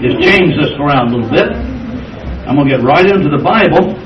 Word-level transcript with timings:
just 0.00 0.22
change 0.22 0.56
this 0.56 0.70
around 0.78 1.12
a 1.12 1.16
little 1.16 1.30
bit. 1.30 1.52
I'm 2.46 2.54
going 2.56 2.68
to 2.68 2.76
get 2.76 2.84
right 2.84 3.04
into 3.04 3.28
the 3.28 3.42
Bible. 3.42 3.98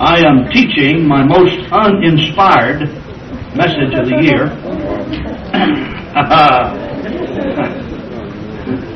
I 0.00 0.24
am 0.26 0.48
teaching 0.50 1.06
my 1.06 1.22
most 1.24 1.58
uninspired 1.72 2.80
message 3.54 3.94
of 3.94 4.08
the 4.08 4.18
year. 4.20 4.46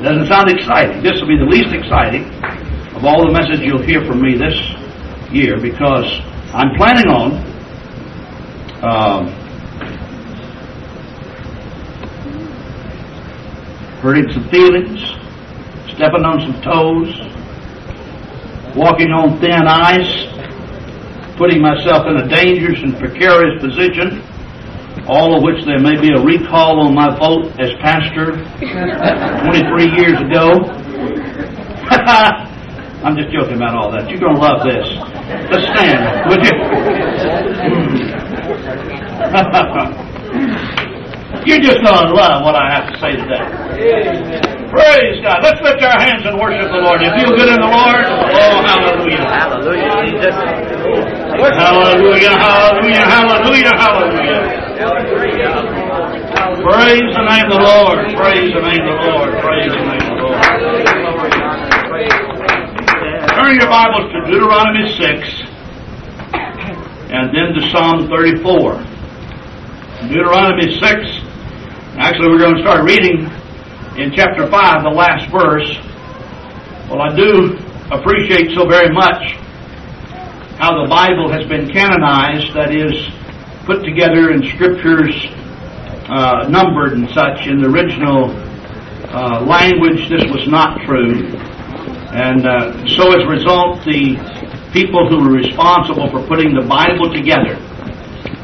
Doesn't 0.03 0.27
sound 0.29 0.51
exciting. 0.51 1.03
This 1.03 1.21
will 1.21 1.29
be 1.29 1.39
the 1.39 1.45
least 1.45 1.73
exciting 1.75 2.25
of 2.95 3.05
all 3.05 3.25
the 3.25 3.31
messages 3.33 3.61
you'll 3.61 3.83
hear 3.83 4.05
from 4.05 4.21
me 4.21 4.37
this 4.37 4.55
year 5.31 5.57
because 5.61 6.21
I'm 6.53 6.75
planning 6.77 7.07
on 7.07 7.33
um, 8.83 9.29
hurting 14.01 14.33
some 14.33 14.49
feelings, 14.49 15.20
stepping 16.01 16.25
on 16.25 16.41
some 16.41 16.57
toes, 16.65 17.13
walking 18.73 19.13
on 19.13 19.37
thin 19.37 19.69
ice, 19.69 20.33
putting 21.37 21.61
myself 21.61 22.09
in 22.09 22.17
a 22.17 22.27
dangerous 22.27 22.81
and 22.81 22.97
precarious 22.97 23.61
position, 23.61 24.25
all 25.05 25.37
of 25.37 25.45
which 25.45 25.61
there 25.69 25.77
may 25.77 26.01
be 26.01 26.09
a 26.09 26.21
recall 26.25 26.81
on 26.81 26.97
my 26.97 27.13
vote 27.21 27.53
as 27.61 27.77
pastor 27.85 28.33
23 29.45 29.93
years 30.01 30.17
ago. 30.25 30.65
I'm 33.05 33.13
just 33.13 33.29
joking 33.29 33.61
about 33.61 33.77
all 33.77 33.93
that. 33.93 34.09
You're 34.09 34.25
going 34.25 34.37
to 34.37 34.41
love 34.41 34.65
this. 34.65 34.89
Let's 35.53 35.69
stand, 35.69 36.01
would 36.33 36.41
you? 36.49 36.57
You're 41.45 41.61
just 41.61 41.85
going 41.85 42.09
to 42.09 42.13
love 42.17 42.43
what 42.43 42.57
I 42.57 42.73
have 42.73 42.89
to 42.89 42.97
say 43.01 43.13
today. 43.21 44.60
Praise 44.71 45.19
God. 45.27 45.43
Let's 45.43 45.59
lift 45.67 45.83
our 45.83 45.99
hands 45.99 46.23
and 46.23 46.39
worship 46.39 46.71
the 46.71 46.79
Lord. 46.79 47.03
You 47.03 47.11
feel 47.19 47.35
good 47.35 47.51
in 47.51 47.59
the 47.59 47.67
Lord? 47.67 48.07
Oh, 48.07 48.63
hallelujah. 48.63 49.27
Hallelujah, 49.27 49.91
Jesus. 50.07 50.31
Hallelujah, 51.51 52.39
hallelujah, 52.39 53.03
hallelujah, 53.03 53.75
hallelujah. 53.75 54.71
Praise 56.63 57.11
the 57.19 57.25
name 57.27 57.51
of 57.51 57.59
the 57.59 57.67
Lord. 57.67 58.15
Praise 58.15 58.55
the 58.55 58.63
name 58.63 58.87
of 58.87 58.95
the 58.95 59.11
Lord. 59.11 59.35
Praise 59.43 59.75
the 59.75 59.83
name 59.91 60.07
of 60.07 60.15
the 60.15 60.23
Lord. 60.23 60.39
Turn 63.35 63.59
your 63.59 63.71
Bibles 63.71 64.07
to 64.13 64.23
Deuteronomy 64.31 64.87
6 64.87 65.51
and 67.11 67.35
then 67.35 67.59
to 67.59 67.63
Psalm 67.75 68.07
34. 68.07 68.79
Deuteronomy 70.09 70.79
6. 70.79 71.27
Actually, 71.99 72.29
we're 72.31 72.39
going 72.39 72.55
to 72.55 72.63
start 72.63 72.85
reading 72.85 73.27
in 74.01 74.11
chapter 74.17 74.49
5, 74.49 74.83
the 74.83 74.89
last 74.89 75.29
verse. 75.29 75.69
Well, 76.89 77.05
I 77.05 77.15
do 77.15 77.53
appreciate 77.93 78.57
so 78.57 78.65
very 78.67 78.89
much 78.89 79.37
how 80.57 80.73
the 80.81 80.89
Bible 80.89 81.29
has 81.29 81.45
been 81.45 81.69
canonized, 81.69 82.55
that 82.57 82.73
is, 82.73 82.97
put 83.67 83.85
together 83.85 84.33
in 84.33 84.41
scriptures 84.57 85.13
uh, 86.09 86.49
numbered 86.49 86.97
and 86.97 87.11
such. 87.13 87.45
In 87.47 87.61
the 87.61 87.69
original 87.69 88.33
uh, 89.13 89.45
language, 89.45 90.09
this 90.09 90.25
was 90.33 90.49
not 90.49 90.81
true. 90.89 91.37
And 92.17 92.49
uh, 92.49 92.73
so 92.97 93.13
as 93.13 93.21
a 93.21 93.29
result, 93.29 93.85
the 93.85 94.17
people 94.73 95.13
who 95.13 95.29
were 95.29 95.37
responsible 95.37 96.09
for 96.09 96.25
putting 96.27 96.57
the 96.57 96.65
Bible 96.65 97.13
together, 97.13 97.61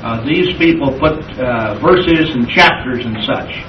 uh, 0.05 0.21
these 0.21 0.53
people 0.59 0.93
put 1.01 1.17
uh, 1.41 1.81
verses 1.81 2.37
and 2.37 2.47
chapters 2.47 3.07
and 3.07 3.17
such. 3.25 3.65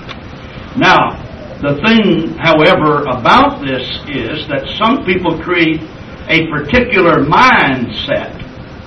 Now, 0.76 1.27
the 1.61 1.81
thing, 1.81 2.38
however, 2.38 3.03
about 3.09 3.66
this 3.66 3.81
is 4.08 4.47
that 4.47 4.67
some 4.77 5.05
people 5.05 5.41
create 5.41 5.81
a 6.30 6.45
particular 6.53 7.25
mindset, 7.25 8.38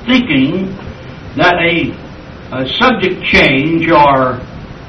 thinking 0.07 0.71
that 1.35 1.59
a, 1.59 1.91
a 2.55 2.69
subject 2.79 3.23
change 3.25 3.91
or 3.91 4.39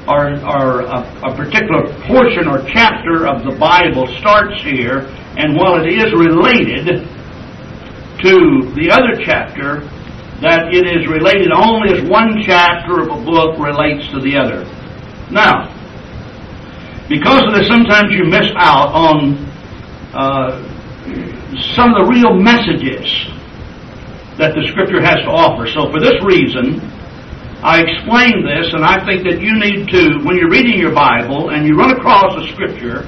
or, 0.06 0.34
or 0.42 0.80
a, 0.82 1.30
a, 1.30 1.36
particular 1.36 1.86
portion 2.06 2.48
or 2.48 2.58
chapter 2.66 3.26
of 3.26 3.44
the 3.44 3.54
Bible 3.56 4.06
starts 4.18 4.60
here, 4.62 5.06
and 5.38 5.56
while 5.56 5.78
it 5.78 5.86
is 5.86 6.12
related 6.12 7.06
to 8.18 8.66
the 8.74 8.90
other 8.90 9.14
chapter, 9.24 9.86
that 10.42 10.74
it 10.74 10.86
is 10.90 11.06
related 11.06 11.52
only 11.54 11.94
as 11.94 12.08
one 12.08 12.42
chapter 12.42 13.00
of 13.00 13.10
a 13.10 13.24
book 13.24 13.58
relates 13.58 14.10
to 14.10 14.18
the 14.18 14.36
other. 14.36 14.66
Now, 15.30 15.71
because 17.12 17.44
of 17.44 17.52
this, 17.52 17.68
sometimes 17.68 18.08
you 18.08 18.24
miss 18.24 18.48
out 18.56 18.88
on 18.96 19.36
uh, 20.16 20.56
some 21.76 21.92
of 21.92 22.00
the 22.00 22.08
real 22.08 22.32
messages 22.32 23.04
that 24.40 24.56
the 24.56 24.64
Scripture 24.72 25.04
has 25.04 25.20
to 25.20 25.28
offer. 25.28 25.68
So, 25.68 25.92
for 25.92 26.00
this 26.00 26.16
reason, 26.24 26.80
I 27.60 27.84
explain 27.84 28.48
this, 28.48 28.72
and 28.72 28.80
I 28.80 29.04
think 29.04 29.28
that 29.28 29.44
you 29.44 29.52
need 29.60 29.92
to, 29.92 30.24
when 30.24 30.40
you're 30.40 30.48
reading 30.48 30.80
your 30.80 30.96
Bible 30.96 31.50
and 31.50 31.68
you 31.68 31.76
run 31.76 31.92
across 31.92 32.32
a 32.32 32.48
scripture 32.48 33.04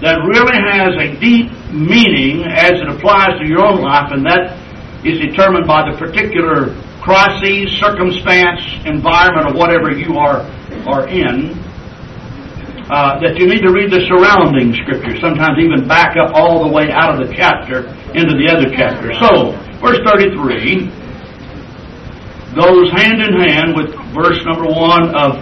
that 0.00 0.22
really 0.22 0.56
has 0.62 0.94
a 0.94 1.18
deep 1.18 1.50
meaning 1.74 2.46
as 2.46 2.78
it 2.78 2.88
applies 2.88 3.42
to 3.42 3.44
your 3.44 3.66
own 3.66 3.82
life, 3.82 4.12
and 4.14 4.24
that 4.24 4.54
is 5.04 5.18
determined 5.18 5.66
by 5.66 5.82
the 5.90 5.98
particular 5.98 6.78
crisis, 7.02 7.74
circumstance, 7.82 8.62
environment, 8.86 9.50
or 9.50 9.58
whatever 9.58 9.90
you 9.90 10.14
are, 10.14 10.46
are 10.86 11.08
in, 11.08 11.65
uh, 12.86 13.18
that 13.18 13.34
you 13.34 13.50
need 13.50 13.66
to 13.66 13.72
read 13.74 13.90
the 13.90 14.06
surrounding 14.06 14.70
scripture, 14.86 15.18
sometimes 15.18 15.58
even 15.58 15.88
back 15.88 16.14
up 16.14 16.30
all 16.34 16.62
the 16.62 16.70
way 16.70 16.90
out 16.90 17.18
of 17.18 17.26
the 17.26 17.34
chapter 17.34 17.90
into 18.14 18.38
the 18.38 18.46
other 18.46 18.70
chapter. 18.70 19.10
So, 19.18 19.50
verse 19.82 19.98
33 20.06 20.86
goes 22.54 22.88
hand 22.94 23.20
in 23.20 23.34
hand 23.42 23.74
with 23.74 23.90
verse 24.14 24.38
number 24.46 24.70
1 24.70 25.18
of, 25.18 25.34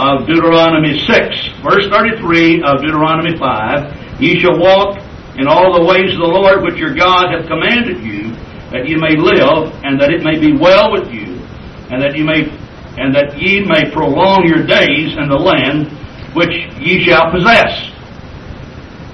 of 0.00 0.26
Deuteronomy 0.26 0.98
6. 1.04 1.62
Verse 1.62 1.86
33 1.92 2.64
of 2.64 2.80
Deuteronomy 2.80 3.36
5 3.36 4.20
Ye 4.20 4.40
shall 4.40 4.58
walk 4.58 4.96
in 5.36 5.46
all 5.46 5.76
the 5.76 5.84
ways 5.84 6.16
of 6.16 6.24
the 6.24 6.32
Lord 6.32 6.64
which 6.64 6.80
your 6.80 6.96
God 6.96 7.28
hath 7.28 7.46
commanded 7.46 8.00
you, 8.00 8.32
that 8.72 8.88
ye 8.88 8.96
may 8.96 9.20
live, 9.20 9.68
and 9.84 10.00
that 10.00 10.08
it 10.08 10.24
may 10.24 10.40
be 10.40 10.56
well 10.56 10.90
with 10.96 11.12
you, 11.12 11.36
and 11.92 12.00
that 12.00 12.16
ye 12.16 12.24
may 12.24 12.48
and 12.96 13.14
that 13.14 13.36
ye 13.36 13.60
may 13.60 13.92
prolong 13.92 14.48
your 14.48 14.64
days 14.64 15.12
in 15.20 15.28
the 15.28 15.36
land 15.36 15.92
which 16.36 16.52
ye 16.76 17.00
shall 17.00 17.32
possess. 17.32 17.72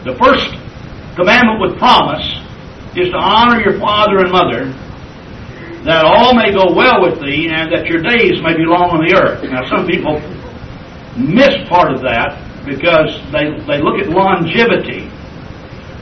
The 0.02 0.18
first 0.18 0.50
commandment 1.14 1.62
with 1.62 1.78
promise 1.78 2.26
is 2.98 3.14
to 3.14 3.18
honor 3.18 3.62
your 3.62 3.78
father 3.78 4.18
and 4.18 4.32
mother, 4.34 4.66
that 5.86 6.02
all 6.04 6.34
may 6.34 6.50
go 6.50 6.74
well 6.74 7.00
with 7.00 7.22
thee, 7.22 7.46
and 7.46 7.70
that 7.70 7.86
your 7.86 8.02
days 8.02 8.42
may 8.42 8.58
be 8.58 8.66
long 8.66 8.90
on 8.90 9.06
the 9.06 9.14
earth. 9.14 9.42
Now, 9.46 9.62
some 9.70 9.86
people 9.86 10.18
miss 11.14 11.54
part 11.70 11.94
of 11.94 12.02
that 12.02 12.42
because 12.66 13.14
they, 13.30 13.54
they 13.70 13.78
look 13.78 14.02
at 14.02 14.10
longevity 14.10 15.06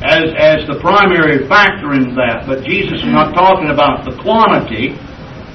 as, 0.01 0.33
as 0.41 0.67
the 0.67 0.81
primary 0.81 1.47
factor 1.49 1.93
in 1.93 2.17
that. 2.17 2.45
But 2.47 2.65
Jesus 2.65 3.05
is 3.05 3.13
not 3.13 3.35
talking 3.35 3.69
about 3.69 4.09
the 4.09 4.17
quantity 4.25 4.97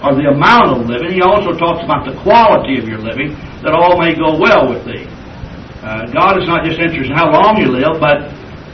or 0.05 0.13
the 0.13 0.29
amount 0.29 0.77
of 0.77 0.85
living. 0.85 1.13
He 1.13 1.21
also 1.21 1.57
talks 1.57 1.81
about 1.81 2.05
the 2.05 2.13
quality 2.21 2.77
of 2.77 2.85
your 2.87 2.99
living, 2.99 3.33
that 3.65 3.73
all 3.73 3.97
may 3.97 4.13
go 4.13 4.37
well 4.37 4.69
with 4.69 4.85
thee. 4.85 5.09
Uh, 5.85 6.09
God 6.11 6.41
is 6.41 6.47
not 6.47 6.65
just 6.65 6.79
interested 6.79 7.11
in 7.11 7.15
how 7.15 7.31
long 7.31 7.61
you 7.61 7.69
live, 7.69 8.01
but 8.01 8.31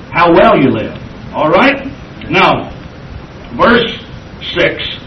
how 0.10 0.32
well 0.34 0.56
you 0.56 0.72
live. 0.72 0.96
All 1.36 1.50
right? 1.50 1.86
Now, 2.30 2.72
verse 3.58 3.92
6 4.56 5.02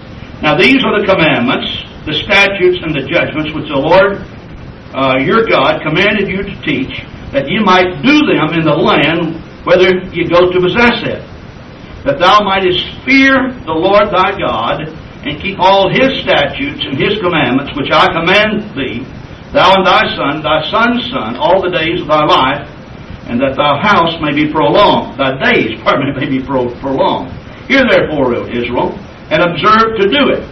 now 0.44 0.52
these 0.60 0.84
are 0.84 1.00
the 1.00 1.08
commandments, 1.08 1.72
the 2.04 2.12
statutes, 2.20 2.76
and 2.84 2.92
the 2.92 3.08
judgments 3.08 3.56
which 3.56 3.64
the 3.64 3.80
Lord 3.80 4.20
uh, 4.92 5.16
your 5.24 5.48
God 5.48 5.80
commanded 5.80 6.28
you 6.28 6.44
to 6.44 6.54
teach, 6.60 7.00
that 7.32 7.48
ye 7.48 7.64
might 7.64 8.04
do 8.04 8.28
them 8.28 8.52
in 8.52 8.60
the 8.60 8.76
land 8.76 9.40
whether 9.64 9.88
ye 10.12 10.28
go 10.28 10.52
to 10.52 10.58
possess 10.60 11.00
it. 11.00 11.24
That 12.04 12.20
thou 12.20 12.44
mightest 12.44 12.84
fear 13.08 13.56
the 13.64 13.72
Lord 13.72 14.12
thy 14.12 14.36
God, 14.36 14.84
and 15.24 15.40
keep 15.40 15.56
all 15.56 15.88
his 15.88 16.12
statutes 16.20 16.84
and 16.84 17.00
his 17.00 17.16
commandments 17.24 17.72
which 17.72 17.88
I 17.88 18.12
command 18.12 18.68
thee, 18.76 19.00
thou 19.54 19.78
and 19.78 19.86
thy 19.86 20.02
son, 20.18 20.42
thy 20.42 20.60
son's 20.66 21.06
son, 21.14 21.38
all 21.38 21.62
the 21.62 21.70
days 21.70 22.02
of 22.02 22.10
thy 22.10 22.26
life, 22.26 22.66
and 23.30 23.40
that 23.40 23.54
thy 23.54 23.78
house 23.80 24.18
may 24.20 24.34
be 24.34 24.50
prolonged, 24.50 25.16
thy 25.16 25.38
days, 25.38 25.78
pardon 25.86 26.10
me, 26.10 26.26
may 26.26 26.28
be 26.28 26.42
prolonged. 26.42 27.30
Hear 27.70 27.86
therefore, 27.88 28.34
O 28.34 28.50
Israel, 28.50 28.92
and 29.30 29.40
observe 29.40 29.96
to 30.02 30.10
do 30.10 30.34
it, 30.34 30.44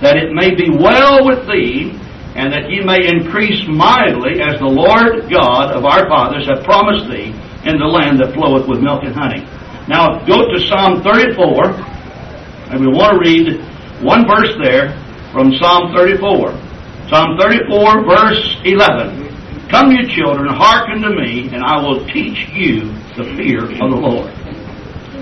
that 0.00 0.16
it 0.16 0.32
may 0.32 0.56
be 0.56 0.72
well 0.72 1.28
with 1.28 1.46
thee, 1.46 1.94
and 2.34 2.50
that 2.50 2.70
ye 2.70 2.80
may 2.82 3.06
increase 3.06 3.62
mightily, 3.68 4.40
as 4.40 4.58
the 4.58 4.66
Lord 4.66 5.30
God 5.30 5.76
of 5.76 5.84
our 5.84 6.08
fathers 6.08 6.48
hath 6.48 6.64
promised 6.64 7.06
thee, 7.06 7.36
in 7.68 7.76
the 7.76 7.86
land 7.86 8.18
that 8.20 8.32
floweth 8.34 8.66
with 8.66 8.80
milk 8.80 9.02
and 9.04 9.14
honey. 9.14 9.44
Now 9.88 10.24
go 10.24 10.46
to 10.46 10.56
Psalm 10.66 11.02
34, 11.02 12.72
and 12.72 12.80
we 12.80 12.88
want 12.88 13.12
to 13.12 13.20
read 13.20 13.60
one 14.02 14.26
verse 14.26 14.54
there 14.62 14.94
from 15.32 15.52
Psalm 15.58 15.92
34. 15.94 16.67
Psalm 17.08 17.38
34, 17.38 18.04
verse 18.04 18.56
11. 18.64 19.68
Come, 19.70 19.92
you 19.92 20.06
children, 20.14 20.46
hearken 20.52 21.00
to 21.00 21.08
me, 21.08 21.48
and 21.54 21.64
I 21.64 21.80
will 21.80 22.06
teach 22.08 22.46
you 22.52 22.92
the 23.16 23.24
fear 23.34 23.64
of 23.64 23.78
the 23.78 23.96
Lord. 23.96 24.30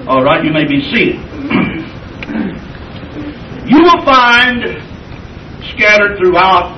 All 0.08 0.24
right, 0.24 0.44
you 0.44 0.52
may 0.52 0.66
be 0.66 0.82
seated. 0.90 1.14
you 3.70 3.82
will 3.82 4.04
find 4.04 4.82
scattered 5.74 6.18
throughout 6.18 6.74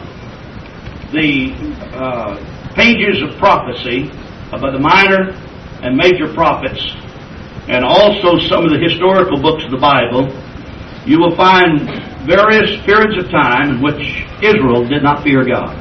the 1.12 1.54
uh, 1.96 2.36
pages 2.74 3.22
of 3.22 3.34
prophecy 3.38 4.10
about 4.52 4.72
the 4.72 4.78
minor 4.78 5.32
and 5.82 5.96
major 5.96 6.30
prophets, 6.34 6.82
and 7.66 7.82
also 7.82 8.36
some 8.46 8.64
of 8.64 8.72
the 8.72 8.78
historical 8.78 9.40
books 9.40 9.64
of 9.64 9.70
the 9.70 9.80
Bible, 9.80 10.28
you 11.06 11.18
will 11.18 11.34
find 11.34 12.07
various 12.28 12.76
periods 12.84 13.16
of 13.24 13.30
time 13.30 13.70
in 13.70 13.82
which 13.82 14.28
Israel 14.44 14.84
did 14.84 15.02
not 15.02 15.24
fear 15.24 15.42
God. 15.48 15.72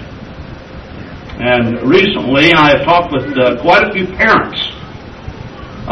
And 1.40 1.84
recently 1.84 2.54
I 2.54 2.78
have 2.78 2.86
talked 2.88 3.12
with 3.12 3.38
uh, 3.38 3.62
quite 3.62 3.84
a 3.84 3.92
few 3.92 4.08
parents 4.16 4.58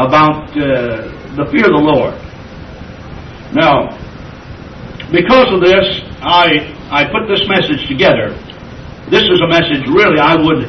about 0.00 0.48
uh, 0.56 1.12
the 1.36 1.44
fear 1.52 1.68
of 1.68 1.76
the 1.76 1.84
Lord. 1.84 2.16
Now, 3.52 3.94
because 5.12 5.52
of 5.52 5.60
this, 5.60 6.00
I, 6.24 6.72
I 6.90 7.04
put 7.04 7.28
this 7.28 7.46
message 7.46 7.86
together. 7.86 8.32
This 9.12 9.22
is 9.22 9.38
a 9.44 9.46
message 9.46 9.86
really 9.86 10.18
I 10.18 10.34
would 10.34 10.64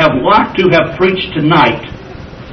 have 0.00 0.16
liked 0.24 0.58
to 0.58 0.66
have 0.72 0.96
preached 0.96 1.34
tonight, 1.34 1.86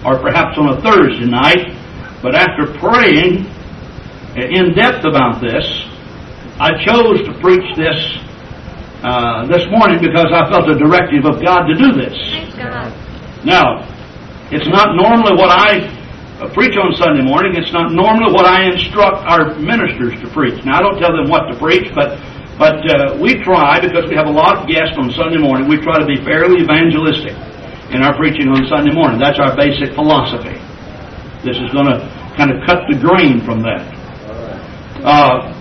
or 0.06 0.20
perhaps 0.20 0.60
on 0.60 0.78
a 0.78 0.82
Thursday 0.82 1.26
night, 1.26 1.74
but 2.22 2.36
after 2.36 2.78
praying 2.78 3.48
in 4.36 4.76
depth 4.76 5.06
about 5.06 5.42
this, 5.42 5.66
I 6.60 6.72
chose 6.88 7.20
to 7.28 7.34
preach 7.44 7.68
this 7.76 8.00
uh, 9.04 9.46
this 9.52 9.68
morning 9.70 10.00
because 10.00 10.32
I 10.32 10.48
felt 10.50 10.72
a 10.72 10.78
directive 10.80 11.28
of 11.28 11.44
God 11.44 11.68
to 11.68 11.76
do 11.76 11.92
this. 11.92 12.16
Now, 13.44 13.84
it's 14.56 14.68
not 14.72 14.96
normally 14.96 15.36
what 15.36 15.52
I 15.52 15.84
uh, 16.40 16.48
preach 16.56 16.80
on 16.80 16.96
Sunday 16.96 17.22
morning. 17.28 17.60
It's 17.60 17.74
not 17.76 17.92
normally 17.92 18.32
what 18.32 18.48
I 18.48 18.72
instruct 18.72 19.28
our 19.28 19.54
ministers 19.60 20.16
to 20.24 20.28
preach. 20.32 20.64
Now, 20.64 20.80
I 20.80 20.82
don't 20.82 20.98
tell 20.98 21.12
them 21.12 21.28
what 21.30 21.52
to 21.52 21.60
preach, 21.60 21.92
but 21.94 22.18
but 22.58 22.80
uh, 22.88 23.20
we 23.20 23.36
try 23.44 23.84
because 23.84 24.08
we 24.08 24.16
have 24.16 24.28
a 24.28 24.32
lot 24.32 24.56
of 24.56 24.68
guests 24.68 24.96
on 24.96 25.12
Sunday 25.12 25.44
morning. 25.44 25.68
We 25.68 25.76
try 25.84 26.00
to 26.00 26.08
be 26.08 26.16
fairly 26.24 26.64
evangelistic 26.64 27.36
in 27.92 28.00
our 28.00 28.16
preaching 28.16 28.48
on 28.48 28.64
Sunday 28.72 28.96
morning. 28.96 29.20
That's 29.20 29.44
our 29.44 29.60
basic 29.60 29.92
philosophy. 29.92 30.56
This 31.44 31.60
is 31.60 31.68
going 31.76 31.92
to 31.92 32.00
kind 32.40 32.56
of 32.56 32.64
cut 32.64 32.88
the 32.88 32.96
grain 32.96 33.44
from 33.44 33.60
that. 33.68 33.84
Uh, 35.04 35.52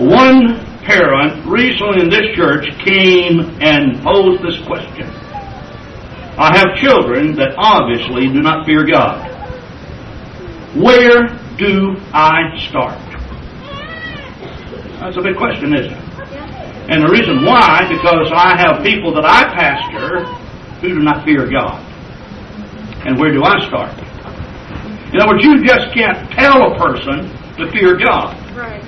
one 0.00 0.60
parent 0.84 1.46
recently 1.46 2.02
in 2.02 2.10
this 2.10 2.34
church 2.34 2.66
came 2.84 3.40
and 3.60 4.02
posed 4.02 4.42
this 4.42 4.60
question. 4.66 5.08
I 6.36 6.56
have 6.56 6.76
children 6.76 7.34
that 7.36 7.54
obviously 7.56 8.26
do 8.26 8.42
not 8.42 8.66
fear 8.66 8.84
God. 8.84 9.30
Where 10.76 11.28
do 11.56 11.96
I 12.12 12.58
start? 12.68 12.98
That's 15.00 15.16
a 15.16 15.22
big 15.22 15.36
question, 15.36 15.74
isn't 15.74 15.92
it? 15.92 16.04
And 16.90 17.02
the 17.02 17.08
reason 17.08 17.44
why, 17.44 17.88
because 17.88 18.30
I 18.34 18.56
have 18.58 18.84
people 18.84 19.14
that 19.14 19.24
I 19.24 19.44
pastor 19.54 20.26
who 20.80 20.88
do 20.88 21.00
not 21.00 21.24
fear 21.24 21.48
God. 21.48 21.80
And 23.06 23.18
where 23.18 23.32
do 23.32 23.42
I 23.42 23.66
start? 23.68 23.96
In 25.14 25.20
other 25.20 25.32
words, 25.32 25.44
you 25.44 25.64
just 25.64 25.94
can't 25.94 26.30
tell 26.32 26.72
a 26.72 26.78
person 26.78 27.30
to 27.56 27.70
fear 27.72 27.96
God. 27.96 28.36
Right. 28.54 28.83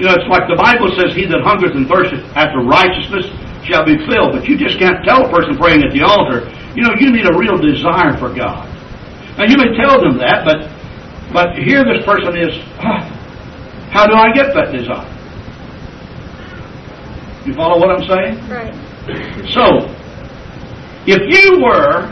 You 0.00 0.08
know, 0.08 0.16
it's 0.16 0.32
like 0.32 0.48
the 0.48 0.56
Bible 0.56 0.88
says, 0.96 1.12
He 1.12 1.28
that 1.28 1.44
hungereth 1.44 1.76
and 1.76 1.84
thirsteth 1.84 2.24
after 2.32 2.64
righteousness 2.64 3.28
shall 3.68 3.84
be 3.84 4.00
filled. 4.08 4.32
But 4.32 4.48
you 4.48 4.56
just 4.56 4.80
can't 4.80 5.04
tell 5.04 5.28
a 5.28 5.30
person 5.30 5.60
praying 5.60 5.84
at 5.84 5.92
the 5.92 6.00
altar, 6.00 6.48
you 6.72 6.80
know, 6.80 6.96
you 6.96 7.12
need 7.12 7.28
a 7.28 7.36
real 7.36 7.60
desire 7.60 8.16
for 8.16 8.32
God. 8.32 8.64
Now 9.36 9.44
you 9.44 9.60
may 9.60 9.76
tell 9.76 10.00
them 10.00 10.16
that, 10.16 10.48
but 10.48 10.72
but 11.36 11.52
here 11.60 11.84
this 11.84 12.00
person 12.08 12.32
is, 12.32 12.56
"Ah, 12.80 13.04
how 13.92 14.08
do 14.08 14.16
I 14.16 14.32
get 14.32 14.56
that 14.56 14.72
desire? 14.72 15.04
You 17.44 17.52
follow 17.52 17.76
what 17.76 17.92
I'm 17.92 18.04
saying? 18.08 18.40
Right. 18.48 18.72
So, 19.52 19.84
if 21.04 21.20
you 21.28 21.60
were 21.60 22.08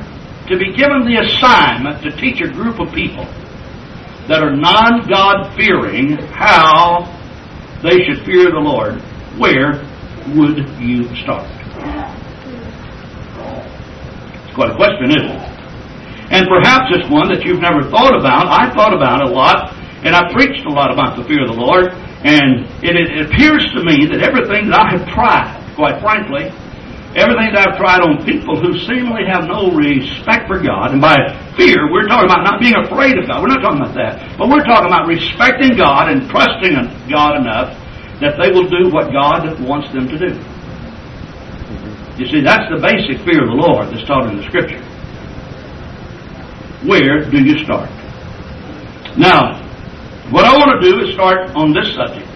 to 0.49 0.59
be 0.61 0.77
given 0.77 1.09
the 1.09 1.25
assignment 1.25 2.03
to 2.03 2.13
teach 2.21 2.43
a 2.43 2.49
group 2.49 2.81
of 2.81 2.93
people 2.93 3.25
that 4.29 4.43
are 4.43 4.55
non-God 4.55 5.57
fearing 5.57 6.19
how 6.37 7.18
they 7.83 8.03
should 8.05 8.25
fear 8.27 8.51
the 8.51 8.59
Lord, 8.59 9.01
where 9.39 9.79
would 10.35 10.59
you 10.81 11.07
start? 11.23 11.47
It's 14.45 14.55
quite 14.55 14.71
a 14.71 14.77
question, 14.77 15.11
isn't 15.15 15.31
it? 15.31 15.59
And 16.31 16.45
perhaps 16.47 16.93
it's 16.93 17.09
one 17.09 17.33
that 17.33 17.45
you've 17.45 17.61
never 17.61 17.89
thought 17.89 18.13
about. 18.19 18.49
I've 18.49 18.75
thought 18.75 18.93
about 18.93 19.25
it 19.25 19.31
a 19.31 19.35
lot, 19.35 19.73
and 20.05 20.15
I 20.15 20.33
preached 20.33 20.67
a 20.67 20.73
lot 20.73 20.93
about 20.93 21.17
the 21.17 21.25
fear 21.25 21.43
of 21.43 21.49
the 21.49 21.57
Lord, 21.57 21.89
and 22.27 22.67
it, 22.85 22.99
it 22.99 23.31
appears 23.31 23.65
to 23.73 23.81
me 23.87 24.05
that 24.13 24.21
everything 24.21 24.69
that 24.69 24.77
I 24.77 24.99
have 24.99 25.07
tried, 25.09 25.57
quite 25.75 26.03
frankly, 26.03 26.53
everything 27.17 27.57
that 27.57 27.65
I've 27.65 27.79
tried 27.81 28.05
on 28.05 28.21
people 28.25 28.61
who 28.61 28.77
seemingly 28.85 29.25
have 29.25 29.49
no 29.49 29.73
respect 29.73 30.45
for 30.45 30.61
God, 30.61 30.93
and 30.93 31.01
by 31.01 31.17
fear, 31.57 31.89
we're 31.89 32.05
talking 32.05 32.29
about 32.29 32.45
not 32.45 32.61
being 32.61 32.77
afraid 32.77 33.17
of 33.17 33.25
God. 33.25 33.41
We're 33.41 33.55
not 33.55 33.65
talking 33.65 33.81
about 33.81 33.97
that. 33.97 34.37
But 34.37 34.53
we're 34.53 34.65
talking 34.65 34.93
about 34.93 35.09
respecting 35.09 35.77
God 35.77 36.13
and 36.13 36.29
trusting 36.29 36.77
God 37.09 37.41
enough 37.41 37.73
that 38.21 38.37
they 38.37 38.53
will 38.53 38.69
do 38.69 38.93
what 38.93 39.09
God 39.09 39.47
wants 39.65 39.89
them 39.95 40.09
to 40.09 40.19
do. 40.19 40.37
You 42.21 42.27
see, 42.29 42.43
that's 42.43 42.69
the 42.69 42.83
basic 42.83 43.25
fear 43.25 43.47
of 43.47 43.49
the 43.49 43.57
Lord 43.57 43.89
that's 43.89 44.05
taught 44.05 44.29
in 44.29 44.37
the 44.37 44.45
Scripture. 44.45 44.83
Where 46.85 47.25
do 47.25 47.39
you 47.41 47.57
start? 47.65 47.89
Now, 49.17 49.65
what 50.31 50.45
I 50.45 50.53
want 50.53 50.83
to 50.83 50.91
do 50.91 51.01
is 51.01 51.15
start 51.15 51.57
on 51.57 51.73
this 51.73 51.95
subject. 51.95 52.28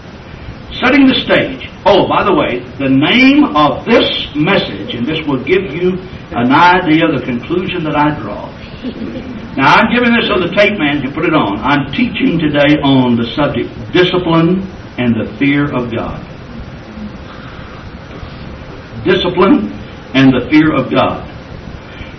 Setting 0.82 1.06
the 1.06 1.14
stage. 1.22 1.70
Oh, 1.86 2.08
by 2.08 2.24
the 2.24 2.34
way, 2.34 2.58
the 2.82 2.90
name 2.90 3.54
of 3.54 3.86
this 3.86 4.34
message, 4.34 4.94
and 4.94 5.06
this 5.06 5.22
will 5.28 5.38
give 5.44 5.70
you 5.70 5.94
an 6.34 6.50
idea 6.50 7.06
of 7.06 7.20
the 7.20 7.24
conclusion 7.24 7.84
that 7.84 7.94
I 7.94 8.18
draw. 8.18 8.50
Now, 9.54 9.78
I'm 9.78 9.94
giving 9.94 10.10
this 10.10 10.26
so 10.26 10.42
the 10.42 10.50
tape 10.56 10.76
man 10.78 11.02
can 11.02 11.14
put 11.14 11.24
it 11.24 11.34
on. 11.34 11.60
I'm 11.62 11.92
teaching 11.92 12.38
today 12.38 12.82
on 12.82 13.14
the 13.14 13.30
subject 13.36 13.70
discipline 13.92 14.66
and 14.98 15.14
the 15.14 15.30
fear 15.38 15.70
of 15.70 15.94
God. 15.94 16.18
Discipline 19.06 19.70
and 20.14 20.34
the 20.34 20.48
fear 20.50 20.74
of 20.74 20.90
God. 20.90 21.22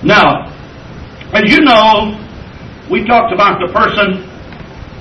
Now, 0.04 0.48
as 1.34 1.52
you 1.52 1.60
know, 1.66 2.16
we 2.90 3.04
talked 3.04 3.34
about 3.34 3.60
the 3.60 3.74
person 3.74 4.24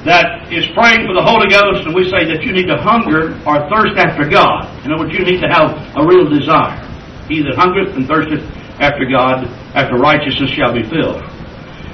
that 0.05 0.51
is 0.51 0.67
praying 0.75 1.07
for 1.07 1.15
the 1.15 1.23
Holy 1.23 1.47
Ghost, 1.47 1.87
and 1.87 1.95
we 1.95 2.11
say 2.11 2.27
that 2.27 2.43
you 2.43 2.51
need 2.51 2.67
to 2.67 2.79
hunger 2.79 3.39
or 3.47 3.63
thirst 3.71 3.95
after 3.95 4.27
God. 4.27 4.67
In 4.83 4.91
other 4.91 5.07
words, 5.07 5.15
you 5.15 5.23
need 5.23 5.39
to 5.41 5.51
have 5.51 5.79
a 5.95 6.03
real 6.03 6.27
desire. 6.27 6.83
He 7.31 7.43
that 7.47 7.55
hungereth 7.55 7.95
and 7.95 8.07
thirsteth 8.11 8.43
after 8.83 9.07
God, 9.07 9.47
after 9.79 9.95
righteousness 9.95 10.51
shall 10.51 10.75
be 10.75 10.83
filled. 10.91 11.23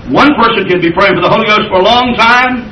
One 0.09 0.33
person 0.41 0.65
can 0.65 0.81
be 0.81 0.89
praying 0.89 1.21
for 1.21 1.25
the 1.25 1.29
Holy 1.29 1.45
Ghost 1.45 1.69
for 1.69 1.85
a 1.85 1.87
long 1.87 2.17
time 2.17 2.65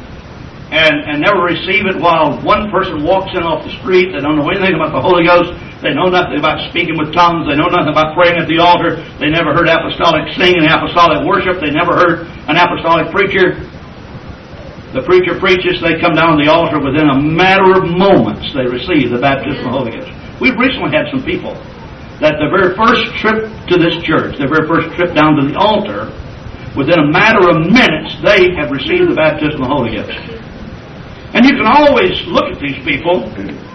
and, 0.73 0.97
and 1.07 1.23
never 1.23 1.47
receive 1.47 1.87
it, 1.87 2.01
while 2.01 2.43
one 2.43 2.73
person 2.75 3.05
walks 3.05 3.31
in 3.37 3.45
off 3.45 3.63
the 3.63 3.71
street, 3.79 4.11
they 4.11 4.19
don't 4.19 4.35
know 4.35 4.51
anything 4.51 4.75
about 4.75 4.91
the 4.91 4.99
Holy 4.99 5.23
Ghost, 5.23 5.55
they 5.79 5.95
know 5.95 6.11
nothing 6.11 6.43
about 6.43 6.59
speaking 6.75 6.99
with 6.99 7.15
tongues, 7.15 7.47
they 7.47 7.55
know 7.55 7.71
nothing 7.71 7.95
about 7.95 8.19
praying 8.19 8.35
at 8.35 8.51
the 8.51 8.59
altar, 8.59 8.99
they 9.23 9.31
never 9.31 9.55
heard 9.55 9.71
apostolic 9.71 10.27
singing, 10.35 10.67
apostolic 10.67 11.23
worship, 11.23 11.63
they 11.63 11.71
never 11.71 11.95
heard 11.95 12.27
an 12.51 12.59
apostolic 12.59 13.15
preacher. 13.15 13.63
The 14.97 15.05
preacher 15.05 15.37
preaches, 15.37 15.77
they 15.85 16.01
come 16.01 16.17
down 16.17 16.41
the 16.41 16.49
altar 16.49 16.81
within 16.81 17.13
a 17.13 17.21
matter 17.21 17.77
of 17.77 17.85
moments, 17.85 18.49
they 18.57 18.65
receive 18.65 19.13
the 19.13 19.21
baptism 19.21 19.61
of 19.61 19.69
the 19.69 19.77
Holy 19.77 19.93
Ghost. 19.93 20.09
We've 20.41 20.57
recently 20.57 20.89
had 20.89 21.13
some 21.13 21.21
people 21.21 21.53
that 22.25 22.41
the 22.41 22.49
very 22.49 22.73
first 22.73 23.05
trip 23.21 23.45
to 23.69 23.77
this 23.77 23.93
church, 24.09 24.41
their 24.41 24.49
very 24.49 24.65
first 24.65 24.89
trip 24.97 25.13
down 25.13 25.37
to 25.37 25.45
the 25.45 25.53
altar, 25.61 26.09
within 26.73 26.97
a 26.97 27.13
matter 27.13 27.45
of 27.45 27.69
minutes, 27.69 28.17
they 28.25 28.57
have 28.57 28.73
received 28.73 29.13
the 29.13 29.19
baptism 29.21 29.61
of 29.61 29.69
the 29.69 29.75
Holy 29.77 30.01
Ghost. 30.01 30.17
And 31.37 31.45
you 31.45 31.61
can 31.61 31.69
always 31.69 32.17
look 32.33 32.49
at 32.49 32.57
these 32.57 32.81
people 32.81 33.29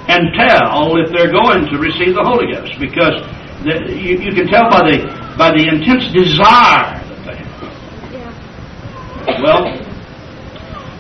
and 0.10 0.26
tell 0.34 0.98
if 0.98 1.14
they're 1.14 1.30
going 1.30 1.70
to 1.70 1.78
receive 1.78 2.18
the 2.18 2.26
Holy 2.26 2.50
Ghost 2.50 2.82
because 2.82 3.22
the, 3.62 3.94
you, 3.94 4.18
you 4.26 4.34
can 4.34 4.50
tell 4.50 4.74
by 4.74 4.90
the 4.90 4.98
by 5.38 5.54
the 5.54 5.70
intense 5.70 6.10
desire 6.10 6.98
that 6.98 7.22
they 7.30 7.38
have. 7.38 8.10
Yeah. 8.10 9.46
Well, 9.46 9.91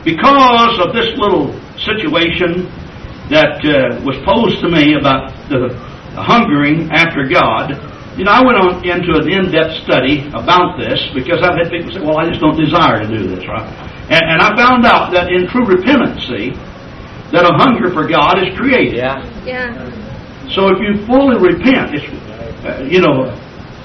because 0.03 0.79
of 0.79 0.93
this 0.93 1.13
little 1.17 1.53
situation 1.77 2.70
that 3.29 3.63
uh, 3.63 4.01
was 4.03 4.17
posed 4.25 4.60
to 4.62 4.70
me 4.70 4.96
about 5.00 5.31
the, 5.48 5.72
the 6.15 6.22
hungering 6.22 6.91
after 6.91 7.27
God, 7.27 7.77
you 8.17 8.25
know, 8.25 8.31
I 8.31 8.43
went 8.43 8.60
on 8.60 8.84
into 8.84 9.15
an 9.15 9.25
in-depth 9.31 9.88
study 9.88 10.27
about 10.36 10.75
this 10.77 11.00
because 11.15 11.39
I've 11.39 11.55
had 11.55 11.72
people 11.72 11.91
say, 11.96 12.03
"Well, 12.03 12.20
I 12.20 12.27
just 12.27 12.41
don't 12.41 12.60
desire 12.60 13.00
to 13.00 13.08
do 13.08 13.24
this," 13.31 13.48
right? 13.48 13.63
And, 14.12 14.20
and 14.36 14.39
I 14.43 14.51
found 14.58 14.84
out 14.86 15.13
that 15.15 15.31
in 15.31 15.48
true 15.48 15.63
repentance, 15.63 16.27
that 17.31 17.48
a 17.48 17.55
hunger 17.55 17.89
for 17.96 18.08
God 18.08 18.43
is 18.43 18.51
created. 18.60 19.00
Yeah. 19.00 19.24
Yeah. 19.48 19.72
So 20.51 20.67
if 20.67 20.84
you 20.84 21.05
fully 21.08 21.39
repent, 21.39 21.96
it's, 21.96 22.03
uh, 22.67 22.84
you 22.84 23.00
know, 23.00 23.31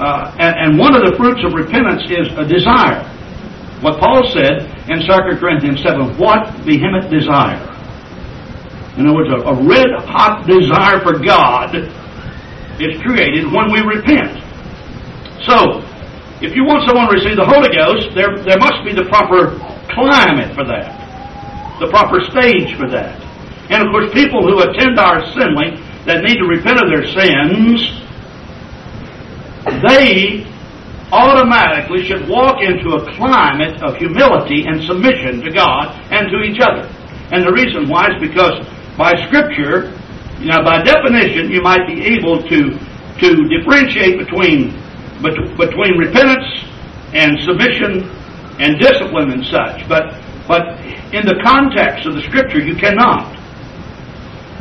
uh, 0.03 0.35
and, 0.43 0.55
and 0.59 0.79
one 0.79 0.99
of 0.99 1.07
the 1.07 1.15
fruits 1.17 1.41
of 1.47 1.55
repentance 1.55 2.03
is 2.11 2.27
a 2.35 2.45
desire. 2.45 3.07
What 3.81 4.01
Paul 4.01 4.25
said 4.33 4.65
in 4.89 5.05
2 5.05 5.39
Corinthians 5.39 5.83
7, 5.83 6.17
what 6.19 6.55
vehement 6.65 7.11
desire. 7.11 7.61
In 8.97 9.07
other 9.07 9.15
words, 9.15 9.31
a, 9.31 9.41
a 9.45 9.55
red 9.69 9.93
hot 10.09 10.47
desire 10.47 11.01
for 11.01 11.19
God 11.19 11.77
is 12.81 13.01
created 13.03 13.53
when 13.53 13.73
we 13.73 13.81
repent. 13.81 14.41
So, 15.45 15.85
if 16.41 16.57
you 16.57 16.65
want 16.65 16.89
someone 16.89 17.09
to 17.09 17.15
receive 17.17 17.37
the 17.37 17.45
Holy 17.45 17.69
Ghost, 17.73 18.15
there, 18.15 18.37
there 18.45 18.59
must 18.59 18.85
be 18.85 18.93
the 18.93 19.05
proper 19.09 19.57
climate 19.93 20.55
for 20.57 20.65
that, 20.65 20.97
the 21.81 21.89
proper 21.89 22.21
stage 22.21 22.77
for 22.77 22.89
that. 22.89 23.21
And 23.69 23.85
of 23.85 23.93
course, 23.93 24.13
people 24.13 24.41
who 24.43 24.61
attend 24.61 24.99
our 24.99 25.25
assembly 25.25 25.77
that 26.05 26.25
need 26.25 26.37
to 26.41 26.47
repent 26.47 26.81
of 26.81 26.89
their 26.89 27.05
sins, 27.05 27.81
they 29.85 30.47
automatically 31.13 32.05
should 32.05 32.29
walk 32.29 32.63
into 32.63 32.97
a 32.99 33.17
climate 33.17 33.83
of 33.83 33.97
humility 33.97 34.67
and 34.67 34.83
submission 34.83 35.41
to 35.43 35.51
God 35.51 35.95
and 36.11 36.31
to 36.31 36.43
each 36.43 36.61
other. 36.61 36.89
And 37.31 37.47
the 37.47 37.53
reason 37.53 37.89
why 37.89 38.11
is 38.11 38.21
because 38.21 38.59
by 38.97 39.15
Scripture, 39.27 39.95
you 40.39 40.51
know, 40.51 40.63
by 40.63 40.83
definition, 40.83 41.51
you 41.51 41.63
might 41.63 41.87
be 41.87 42.03
able 42.15 42.43
to 42.43 42.79
to 43.21 43.49
differentiate 43.49 44.19
between 44.19 44.75
between 45.23 45.97
repentance 45.97 46.45
and 47.15 47.39
submission 47.41 48.11
and 48.61 48.79
discipline 48.79 49.31
and 49.31 49.45
such. 49.47 49.89
But 49.89 50.15
but 50.47 50.79
in 51.15 51.27
the 51.27 51.41
context 51.43 52.07
of 52.07 52.15
the 52.15 52.23
Scripture, 52.23 52.61
you 52.61 52.77
cannot. 52.77 53.35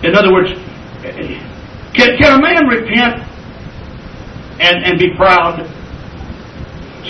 In 0.03 0.15
other 0.15 0.31
words, 0.31 0.51
eh, 1.03 1.09
eh, 1.09 1.91
can, 1.93 2.17
can 2.17 2.39
a 2.39 2.41
man 2.41 2.67
repent 2.67 3.21
and, 4.59 4.85
and 4.85 4.99
be 4.99 5.13
proud? 5.15 5.65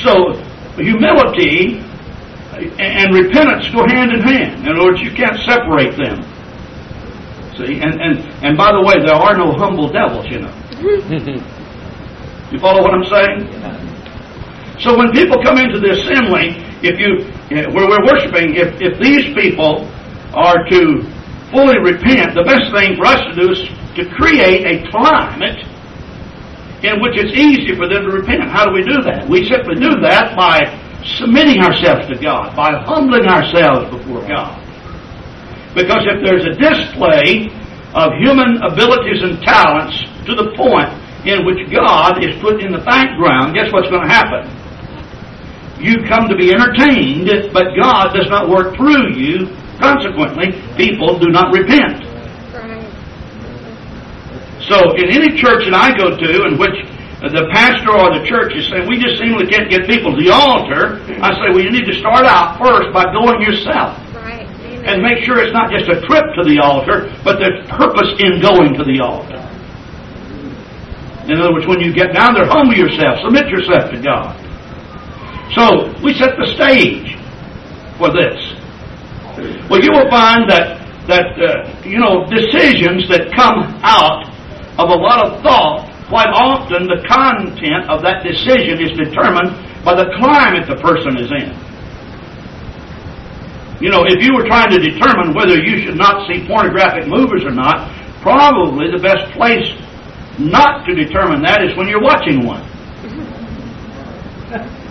So 0.04 0.34
humility 0.76 1.80
and 2.80 3.14
repentance 3.14 3.68
go 3.74 3.86
hand 3.88 4.12
in 4.12 4.22
hand. 4.22 4.66
In 4.66 4.76
other 4.76 4.84
words, 4.84 5.02
you 5.02 5.12
can't 5.12 5.38
separate 5.44 5.96
them. 5.98 6.24
See, 7.58 7.80
and, 7.80 8.00
and, 8.02 8.20
and 8.44 8.58
by 8.58 8.72
the 8.72 8.84
way, 8.84 9.00
there 9.00 9.16
are 9.16 9.36
no 9.38 9.56
humble 9.56 9.88
devils, 9.88 10.28
you 10.28 10.40
know. 10.40 10.52
you 12.52 12.60
follow 12.60 12.84
what 12.84 12.92
I'm 12.92 13.08
saying? 13.08 13.48
So 14.80 14.98
when 14.98 15.12
people 15.12 15.42
come 15.42 15.58
into 15.58 15.80
the 15.80 15.96
assembly, 15.96 16.60
if 16.84 17.00
you 17.00 17.32
where 17.72 17.88
we're 17.88 18.06
worshiping, 18.06 18.56
if, 18.56 18.76
if 18.82 19.00
these 19.00 19.32
people 19.34 19.88
are 20.34 20.68
to 20.68 21.04
fully 21.52 21.80
repent, 21.80 22.36
the 22.36 22.44
best 22.44 22.74
thing 22.76 22.98
for 22.98 23.06
us 23.06 23.22
to 23.32 23.34
do 23.36 23.52
is 23.56 23.62
to 23.96 24.04
create 24.18 24.66
a 24.68 24.92
climate 24.92 25.64
in 26.84 27.00
which 27.00 27.16
it's 27.16 27.32
easy 27.32 27.76
for 27.76 27.88
them 27.88 28.04
to 28.08 28.12
repent. 28.12 28.44
How 28.52 28.66
do 28.66 28.74
we 28.74 28.84
do 28.84 29.02
that? 29.04 29.28
We 29.30 29.48
simply 29.48 29.76
do 29.76 30.00
that 30.04 30.36
by 30.36 30.60
submitting 31.20 31.62
ourselves 31.62 32.08
to 32.10 32.16
God, 32.18 32.56
by 32.56 32.76
humbling 32.84 33.28
ourselves 33.28 33.88
before 33.94 34.26
God. 34.28 34.58
Because 35.76 36.08
if 36.08 36.24
there's 36.24 36.46
a 36.48 36.56
display 36.56 37.52
of 37.94 38.12
human 38.20 38.60
abilities 38.64 39.24
and 39.24 39.40
talents 39.44 39.96
to 40.28 40.36
the 40.36 40.56
point 40.56 40.92
in 41.28 41.44
which 41.44 41.68
God 41.72 42.24
is 42.24 42.36
put 42.40 42.62
in 42.64 42.72
the 42.72 42.84
background, 42.84 43.56
guess 43.56 43.72
what's 43.72 43.90
going 43.90 44.08
to 44.08 44.12
happen? 44.12 44.48
You 45.82 46.06
come 46.08 46.30
to 46.30 46.36
be 46.36 46.54
entertained, 46.56 47.28
but 47.52 47.76
God 47.76 48.16
does 48.16 48.30
not 48.30 48.48
work 48.48 48.76
through 48.78 49.20
you. 49.20 49.52
Consequently, 49.80 50.56
people 50.80 51.20
do 51.20 51.28
not 51.28 51.52
repent. 51.52 52.05
So 54.68 54.98
in 54.98 55.14
any 55.14 55.38
church 55.38 55.70
that 55.70 55.78
I 55.78 55.94
go 55.94 56.18
to 56.18 56.30
in 56.50 56.58
which 56.58 56.74
the 57.22 57.46
pastor 57.54 57.94
or 57.94 58.18
the 58.18 58.26
church 58.26 58.54
is 58.58 58.66
saying, 58.70 58.90
we 58.90 58.98
just 58.98 59.22
simply 59.22 59.46
can't 59.46 59.70
get 59.70 59.86
people 59.86 60.14
to 60.14 60.20
the 60.22 60.34
altar, 60.34 61.02
I 61.22 61.34
say, 61.38 61.54
well, 61.54 61.62
you 61.62 61.72
need 61.72 61.86
to 61.86 61.98
start 61.98 62.26
out 62.26 62.58
first 62.58 62.94
by 62.94 63.06
going 63.14 63.42
yourself. 63.42 63.98
Right. 64.14 64.46
And 64.86 65.02
make 65.02 65.24
sure 65.24 65.38
it's 65.42 65.54
not 65.54 65.70
just 65.70 65.86
a 65.90 66.02
trip 66.06 66.26
to 66.38 66.42
the 66.46 66.60
altar, 66.62 67.14
but 67.24 67.38
there's 67.38 67.62
purpose 67.70 68.10
in 68.18 68.42
going 68.42 68.74
to 68.78 68.84
the 68.84 69.02
altar. 69.02 69.42
In 71.30 71.42
other 71.42 71.54
words, 71.54 71.66
when 71.66 71.82
you 71.82 71.94
get 71.94 72.14
down 72.14 72.34
there, 72.34 72.46
humble 72.46 72.76
yourself, 72.76 73.22
submit 73.22 73.50
yourself 73.50 73.90
to 73.90 73.98
God. 74.02 74.34
So, 75.54 75.94
we 76.04 76.14
set 76.14 76.38
the 76.38 76.54
stage 76.54 77.18
for 77.98 78.14
this. 78.14 78.38
Well, 79.70 79.82
you 79.82 79.90
will 79.94 80.10
find 80.10 80.50
that, 80.50 80.82
that 81.08 81.34
uh, 81.38 81.82
you 81.82 81.98
know, 81.98 82.26
decisions 82.30 83.10
that 83.10 83.34
come 83.34 83.62
out 83.82 84.35
of 84.78 84.90
a 84.90 84.96
lot 84.96 85.26
of 85.26 85.42
thought, 85.42 85.88
quite 86.08 86.30
often 86.30 86.88
the 86.88 87.02
content 87.08 87.90
of 87.90 88.02
that 88.04 88.24
decision 88.24 88.82
is 88.82 88.92
determined 88.98 89.56
by 89.84 89.96
the 89.96 90.12
climate 90.20 90.68
the 90.68 90.76
person 90.82 91.18
is 91.18 91.32
in. 91.32 91.54
You 93.82 93.90
know, 93.92 94.06
if 94.08 94.24
you 94.24 94.34
were 94.34 94.48
trying 94.48 94.72
to 94.72 94.80
determine 94.80 95.34
whether 95.36 95.60
you 95.60 95.84
should 95.84 95.98
not 95.98 96.28
see 96.28 96.46
pornographic 96.48 97.08
movies 97.08 97.44
or 97.44 97.52
not, 97.52 97.92
probably 98.22 98.92
the 98.92 99.00
best 99.00 99.32
place 99.34 99.68
not 100.40 100.86
to 100.86 100.96
determine 100.96 101.42
that 101.44 101.64
is 101.64 101.76
when 101.78 101.88
you're 101.88 102.02
watching 102.02 102.46
one. 102.46 102.64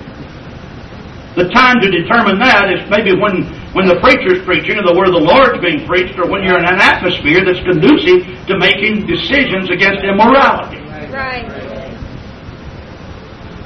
The 1.34 1.50
time 1.50 1.80
to 1.82 1.90
determine 1.90 2.38
that 2.38 2.70
is 2.70 2.88
maybe 2.88 3.10
when, 3.18 3.42
when 3.74 3.90
the 3.90 3.98
preacher's 3.98 4.38
preaching 4.46 4.78
or 4.78 4.86
the 4.86 4.94
word 4.94 5.10
of 5.10 5.18
the 5.18 5.26
Lord's 5.26 5.58
being 5.58 5.82
preached 5.82 6.14
or 6.14 6.30
when 6.30 6.46
you're 6.46 6.58
in 6.58 6.64
an 6.64 6.78
atmosphere 6.78 7.42
that's 7.42 7.58
conducive 7.66 8.22
to 8.46 8.54
making 8.54 9.06
decisions 9.10 9.66
against 9.66 10.06
immorality. 10.06 10.78
Right. 11.10 11.50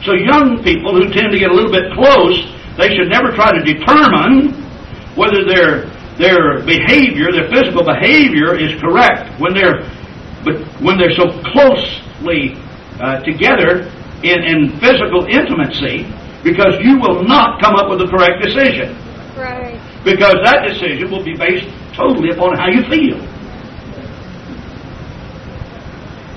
So 0.09 0.17
young 0.17 0.65
people 0.65 0.97
who 0.97 1.13
tend 1.13 1.29
to 1.33 1.39
get 1.39 1.53
a 1.53 1.55
little 1.55 1.71
bit 1.71 1.93
close, 1.93 2.41
they 2.81 2.89
should 2.97 3.13
never 3.13 3.37
try 3.37 3.53
to 3.53 3.61
determine 3.61 4.57
whether 5.13 5.45
their 5.45 5.93
their 6.17 6.65
behavior, 6.65 7.31
their 7.31 7.47
physical 7.53 7.85
behavior 7.85 8.59
is 8.59 8.81
correct 8.81 9.39
when 9.39 9.53
they're 9.53 9.85
but 10.43 10.57
when 10.81 10.97
they're 10.97 11.15
so 11.15 11.29
closely 11.53 12.57
uh, 12.97 13.21
together 13.29 13.93
in, 14.25 14.41
in 14.41 14.73
physical 14.81 15.27
intimacy 15.29 16.09
because 16.43 16.79
you 16.81 16.99
will 16.99 17.23
not 17.25 17.61
come 17.61 17.75
up 17.75 17.91
with 17.91 17.99
the 17.99 18.09
correct 18.09 18.43
decision. 18.43 18.97
Because 20.05 20.37
that 20.45 20.65
decision 20.67 21.11
will 21.11 21.25
be 21.25 21.37
based 21.37 21.67
totally 21.95 22.31
upon 22.31 22.57
how 22.57 22.69
you 22.69 22.83
feel. 22.87 23.19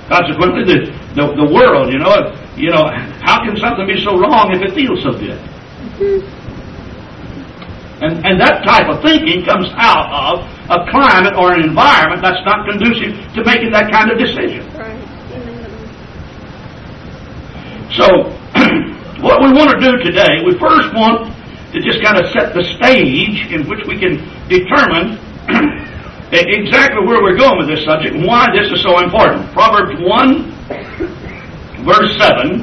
Consequently, 0.08 0.64
the, 0.66 0.78
the, 1.14 1.24
the 1.40 1.48
world, 1.48 1.92
you 1.92 1.98
know, 1.98 2.12
you 2.56 2.70
know, 2.70 2.84
how 3.22 3.40
can 3.44 3.56
something 3.56 3.86
be 3.86 4.02
so 4.02 4.18
wrong 4.18 4.52
if 4.52 4.60
it 4.60 4.74
feels 4.74 5.00
so 5.02 5.12
good? 5.12 5.40
And, 8.02 8.18
and 8.26 8.40
that 8.40 8.66
type 8.66 8.90
of 8.90 9.00
thinking 9.00 9.44
comes 9.46 9.70
out 9.78 10.10
of 10.10 10.44
a 10.68 10.90
climate 10.90 11.34
or 11.38 11.54
an 11.54 11.62
environment 11.62 12.20
that's 12.20 12.44
not 12.44 12.66
conducive 12.68 13.14
to 13.34 13.44
making 13.44 13.70
that 13.70 13.90
kind 13.90 14.10
of 14.10 14.18
decision. 14.18 14.66
Right. 14.74 14.98
So, 17.94 18.04
what 19.22 19.40
we 19.40 19.52
want 19.54 19.70
to 19.70 19.78
do 19.80 20.02
today, 20.02 20.42
we 20.44 20.58
first 20.58 20.92
want 20.92 21.31
to 21.72 21.80
just 21.80 22.04
kind 22.04 22.20
of 22.20 22.28
set 22.32 22.52
the 22.52 22.64
stage 22.76 23.48
in 23.48 23.64
which 23.68 23.80
we 23.88 23.96
can 23.96 24.20
determine 24.48 25.16
exactly 26.32 27.00
where 27.08 27.24
we're 27.24 27.36
going 27.36 27.56
with 27.58 27.68
this 27.68 27.84
subject 27.84 28.14
and 28.14 28.26
why 28.28 28.46
this 28.52 28.68
is 28.70 28.82
so 28.84 29.00
important. 29.00 29.48
Proverbs 29.52 29.96
1, 29.96 31.84
verse 31.88 32.12
7. 32.20 32.60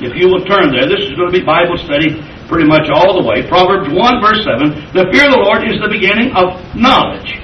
If 0.00 0.16
you 0.16 0.28
will 0.32 0.44
turn 0.46 0.72
there, 0.72 0.88
this 0.88 1.04
is 1.04 1.12
going 1.18 1.32
to 1.32 1.36
be 1.36 1.44
Bible 1.44 1.76
study 1.76 2.22
pretty 2.48 2.64
much 2.64 2.88
all 2.88 3.20
the 3.20 3.26
way. 3.26 3.44
Proverbs 3.44 3.92
1, 3.92 4.20
verse 4.24 4.44
7. 4.44 4.94
The 4.96 5.10
fear 5.12 5.28
of 5.28 5.36
the 5.36 5.42
Lord 5.44 5.68
is 5.68 5.76
the 5.82 5.92
beginning 5.92 6.32
of 6.32 6.56
knowledge, 6.72 7.36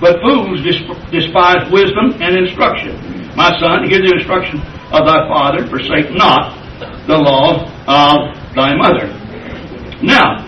but 0.00 0.22
fools 0.24 0.64
despise 1.10 1.68
wisdom 1.68 2.16
and 2.22 2.38
instruction. 2.38 2.96
My 3.36 3.52
son, 3.60 3.84
hear 3.90 4.00
the 4.00 4.16
instruction 4.16 4.60
of 4.94 5.04
thy 5.04 5.28
father, 5.28 5.66
forsake 5.66 6.14
not 6.14 6.56
the 7.06 7.18
law 7.18 7.66
of 7.84 8.32
thy 8.54 8.74
mother. 8.76 9.17
Now, 10.02 10.46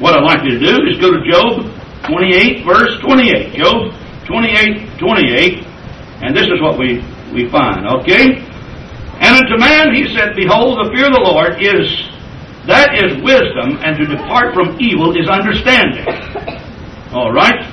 what 0.00 0.14
I'd 0.14 0.24
like 0.24 0.44
you 0.44 0.58
to 0.58 0.58
do 0.58 0.88
is 0.88 0.98
go 0.98 1.12
to 1.12 1.20
Job 1.28 1.68
28, 2.08 2.64
verse 2.64 2.98
28. 3.00 3.54
Job 3.54 3.92
28, 4.26 4.98
28. 4.98 5.66
And 6.22 6.36
this 6.36 6.46
is 6.46 6.60
what 6.60 6.78
we, 6.78 7.04
we 7.32 7.48
find, 7.50 7.86
okay? 8.00 8.40
And 9.20 9.36
unto 9.36 9.58
man 9.58 9.94
he 9.94 10.08
said, 10.14 10.34
Behold, 10.34 10.78
the 10.80 10.90
fear 10.96 11.06
of 11.06 11.12
the 11.12 11.20
Lord 11.20 11.60
is, 11.60 12.08
that 12.66 12.96
is 12.96 13.20
wisdom, 13.22 13.76
and 13.84 13.96
to 13.98 14.06
depart 14.06 14.54
from 14.54 14.80
evil 14.80 15.12
is 15.12 15.28
understanding. 15.28 16.06
All 17.12 17.32
right? 17.32 17.68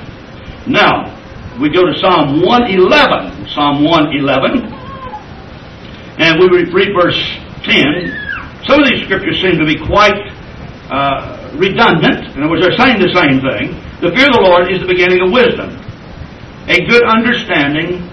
Now, 0.67 1.15
we 1.59 1.69
go 1.69 1.85
to 1.85 1.97
Psalm 1.99 2.41
111. 2.41 3.47
Psalm 3.55 3.83
111. 3.83 4.73
And 6.19 6.39
we 6.39 6.47
read 6.51 6.91
verse 6.91 7.19
10. 7.63 8.65
Some 8.67 8.81
of 8.81 8.89
these 8.89 9.05
scriptures 9.05 9.39
seem 9.41 9.57
to 9.57 9.65
be 9.65 9.79
quite 9.79 10.36
uh, 10.89 11.51
redundant. 11.55 12.35
In 12.35 12.43
other 12.43 12.51
words, 12.51 12.63
they're 12.63 12.77
saying 12.77 12.99
the 12.99 13.11
same 13.11 13.43
thing. 13.43 13.75
The 13.99 14.13
fear 14.15 14.27
of 14.27 14.35
the 14.39 14.45
Lord 14.45 14.71
is 14.71 14.79
the 14.79 14.87
beginning 14.87 15.21
of 15.21 15.31
wisdom. 15.31 15.73
A 16.67 16.85
good 16.85 17.03
understanding 17.03 18.07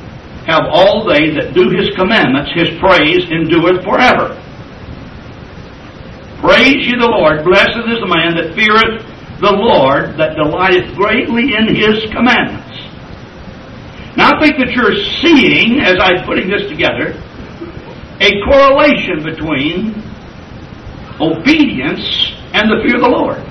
have 0.47 0.67
all 0.71 1.05
they 1.05 1.31
that 1.35 1.55
do 1.55 1.71
his 1.71 1.91
commandments, 1.97 2.53
his 2.55 2.79
praise 2.79 3.25
endureth 3.31 3.83
forever. 3.85 4.37
Praise 6.41 6.87
ye 6.87 6.93
the 6.99 7.09
Lord. 7.09 7.45
Blessed 7.45 7.89
is 7.89 8.01
the 8.01 8.11
man 8.11 8.37
that 8.37 8.55
feareth 8.55 9.01
the 9.41 9.53
Lord, 9.53 10.17
that 10.19 10.37
delighteth 10.37 10.95
greatly 10.95 11.55
in 11.57 11.75
his 11.75 12.05
commandments. 12.13 12.75
Now 14.17 14.31
I 14.37 14.41
think 14.41 14.59
that 14.59 14.71
you're 14.71 14.95
seeing, 15.25 15.81
as 15.81 15.97
I'm 15.99 16.25
putting 16.25 16.49
this 16.49 16.69
together, 16.69 17.17
a 18.21 18.31
correlation 18.47 19.25
between 19.25 20.03
obedience 21.21 22.34
and 22.55 22.71
the 22.71 22.79
fear 22.87 22.97
of 22.97 23.03
the 23.03 23.11
Lord. 23.11 23.43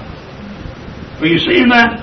Are 1.20 1.28
you 1.28 1.40
seeing 1.40 1.68
that? 1.70 2.00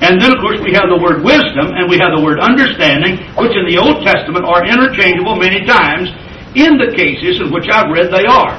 And 0.00 0.16
then, 0.22 0.30
of 0.32 0.40
course, 0.40 0.62
we 0.62 0.72
have 0.72 0.88
the 0.88 0.96
word 0.96 1.26
wisdom 1.26 1.74
and 1.74 1.90
we 1.90 1.98
have 1.98 2.14
the 2.14 2.22
word 2.22 2.38
understanding, 2.38 3.18
which 3.34 3.52
in 3.52 3.66
the 3.66 3.76
Old 3.76 4.00
Testament 4.06 4.46
are 4.46 4.64
interchangeable 4.64 5.36
many 5.36 5.66
times 5.66 6.08
in 6.54 6.78
the 6.78 6.94
cases 6.94 7.42
in 7.42 7.50
which 7.52 7.66
I've 7.68 7.90
read 7.90 8.08
they 8.08 8.24
are. 8.24 8.56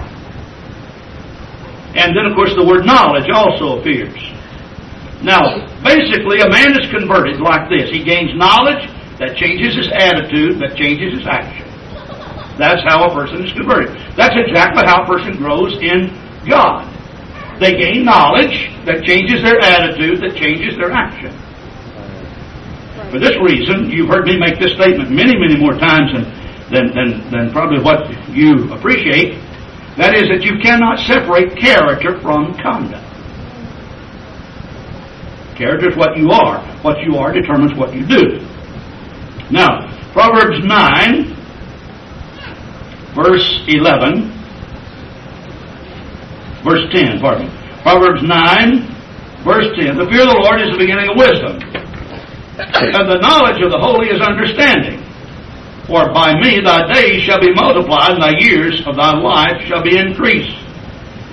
And 1.96 2.14
then, 2.14 2.28
of 2.30 2.36
course, 2.36 2.54
the 2.54 2.66
word 2.66 2.86
knowledge 2.86 3.32
also 3.34 3.80
appears. 3.80 4.20
Now, 5.24 5.66
basically, 5.82 6.44
a 6.44 6.50
man 6.50 6.76
is 6.76 6.86
converted 6.92 7.40
like 7.42 7.70
this. 7.72 7.90
He 7.90 8.04
gains 8.04 8.36
knowledge 8.36 8.86
that 9.18 9.36
changes 9.36 9.76
his 9.76 9.90
attitude, 9.96 10.60
that 10.60 10.76
changes 10.76 11.18
his 11.18 11.28
action. 11.28 11.66
That's 12.60 12.84
how 12.84 13.08
a 13.08 13.14
person 13.16 13.46
is 13.46 13.52
converted. 13.54 13.96
That's 14.16 14.36
exactly 14.36 14.84
how 14.86 15.04
a 15.04 15.08
person 15.08 15.38
grows 15.38 15.76
in 15.80 16.12
God. 16.48 16.89
They 17.60 17.76
gain 17.76 18.06
knowledge 18.06 18.72
that 18.86 19.04
changes 19.04 19.44
their 19.44 19.60
attitude, 19.60 20.22
that 20.22 20.36
changes 20.36 20.78
their 20.78 20.92
action. 20.92 21.36
For 23.12 23.20
this 23.20 23.36
reason, 23.42 23.90
you've 23.90 24.08
heard 24.08 24.26
me 24.26 24.38
make 24.38 24.60
this 24.60 24.74
statement 24.74 25.12
many, 25.12 25.36
many 25.36 25.58
more 25.58 25.74
times 25.74 26.14
than, 26.14 26.24
than, 26.72 26.94
than, 26.96 27.32
than 27.32 27.52
probably 27.52 27.82
what 27.84 28.08
you 28.30 28.72
appreciate. 28.72 29.36
That 29.98 30.16
is 30.16 30.30
that 30.30 30.44
you 30.44 30.60
cannot 30.62 31.00
separate 31.00 31.58
character 31.58 32.22
from 32.22 32.54
conduct. 32.62 33.04
Character 35.58 35.90
is 35.90 35.98
what 35.98 36.16
you 36.16 36.32
are. 36.32 36.64
What 36.84 37.00
you 37.04 37.18
are 37.18 37.34
determines 37.34 37.78
what 37.78 37.94
you 37.94 38.06
do. 38.06 38.40
Now, 39.52 39.92
Proverbs 40.14 40.64
9, 40.64 41.36
verse 43.14 43.64
11, 43.68 44.39
verse 46.64 46.86
10, 46.92 47.20
pardon 47.20 47.48
me. 47.48 47.54
Proverbs 47.82 48.24
9, 48.24 49.44
verse 49.44 49.70
10. 49.80 49.98
The 49.98 50.08
fear 50.12 50.24
of 50.24 50.32
the 50.36 50.42
Lord 50.44 50.62
is 50.62 50.72
the 50.72 50.80
beginning 50.80 51.10
of 51.10 51.16
wisdom. 51.16 51.60
And 52.60 53.08
the 53.08 53.20
knowledge 53.24 53.64
of 53.64 53.72
the 53.72 53.80
holy 53.80 54.12
is 54.12 54.22
understanding. 54.22 55.00
For 55.88 56.12
by 56.14 56.36
me 56.40 56.60
thy 56.62 56.92
days 56.94 57.24
shall 57.24 57.40
be 57.40 57.54
multiplied, 57.54 58.20
and 58.20 58.22
thy 58.22 58.36
years 58.38 58.86
of 58.86 58.96
thy 58.96 59.16
life 59.16 59.64
shall 59.66 59.82
be 59.82 59.98
increased. 59.98 60.54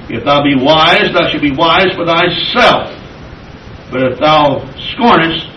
If 0.09 0.25
thou 0.25 0.43
be 0.43 0.55
wise, 0.55 1.13
thou 1.13 1.29
shalt 1.29 1.43
be 1.43 1.51
wise 1.51 1.93
for 1.95 2.07
thyself. 2.07 2.95
But 3.91 4.03
if 4.13 4.19
thou 4.19 4.63
scornest, 4.95 5.51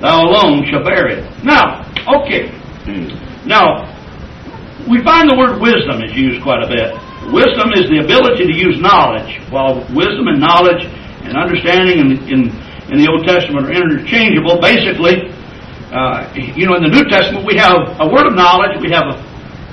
thou 0.00 0.24
alone 0.24 0.66
shall 0.70 0.82
bear 0.82 1.06
it. 1.08 1.22
Now, 1.44 1.84
okay. 2.22 2.50
Now, 3.44 3.86
we 4.88 5.04
find 5.04 5.28
the 5.28 5.36
word 5.36 5.60
wisdom 5.60 6.02
is 6.02 6.16
used 6.16 6.42
quite 6.42 6.64
a 6.64 6.68
bit. 6.68 6.96
Wisdom 7.28 7.76
is 7.76 7.92
the 7.92 8.00
ability 8.00 8.48
to 8.48 8.56
use 8.56 8.80
knowledge. 8.80 9.36
While 9.52 9.84
wisdom 9.92 10.32
and 10.32 10.40
knowledge 10.40 10.80
and 11.28 11.36
understanding 11.36 12.00
in, 12.00 12.08
in, 12.24 12.40
in 12.88 12.96
the 12.96 13.08
Old 13.12 13.28
Testament 13.28 13.68
are 13.68 13.74
interchangeable, 13.76 14.56
basically, 14.64 15.28
uh, 15.92 16.24
you 16.34 16.64
know, 16.64 16.76
in 16.80 16.82
the 16.82 16.92
New 16.92 17.04
Testament 17.04 17.44
we 17.44 17.56
have 17.60 18.00
a 18.00 18.08
word 18.08 18.26
of 18.26 18.34
knowledge, 18.34 18.80
we 18.80 18.88
have 18.88 19.12
a, 19.12 19.16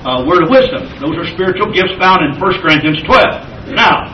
a 0.04 0.28
word 0.28 0.44
of 0.44 0.50
wisdom. 0.52 0.84
Those 1.00 1.16
are 1.16 1.28
spiritual 1.32 1.72
gifts 1.72 1.96
found 1.96 2.28
in 2.28 2.36
1 2.36 2.62
Corinthians 2.62 3.00
12. 3.08 3.72
Now, 3.72 4.12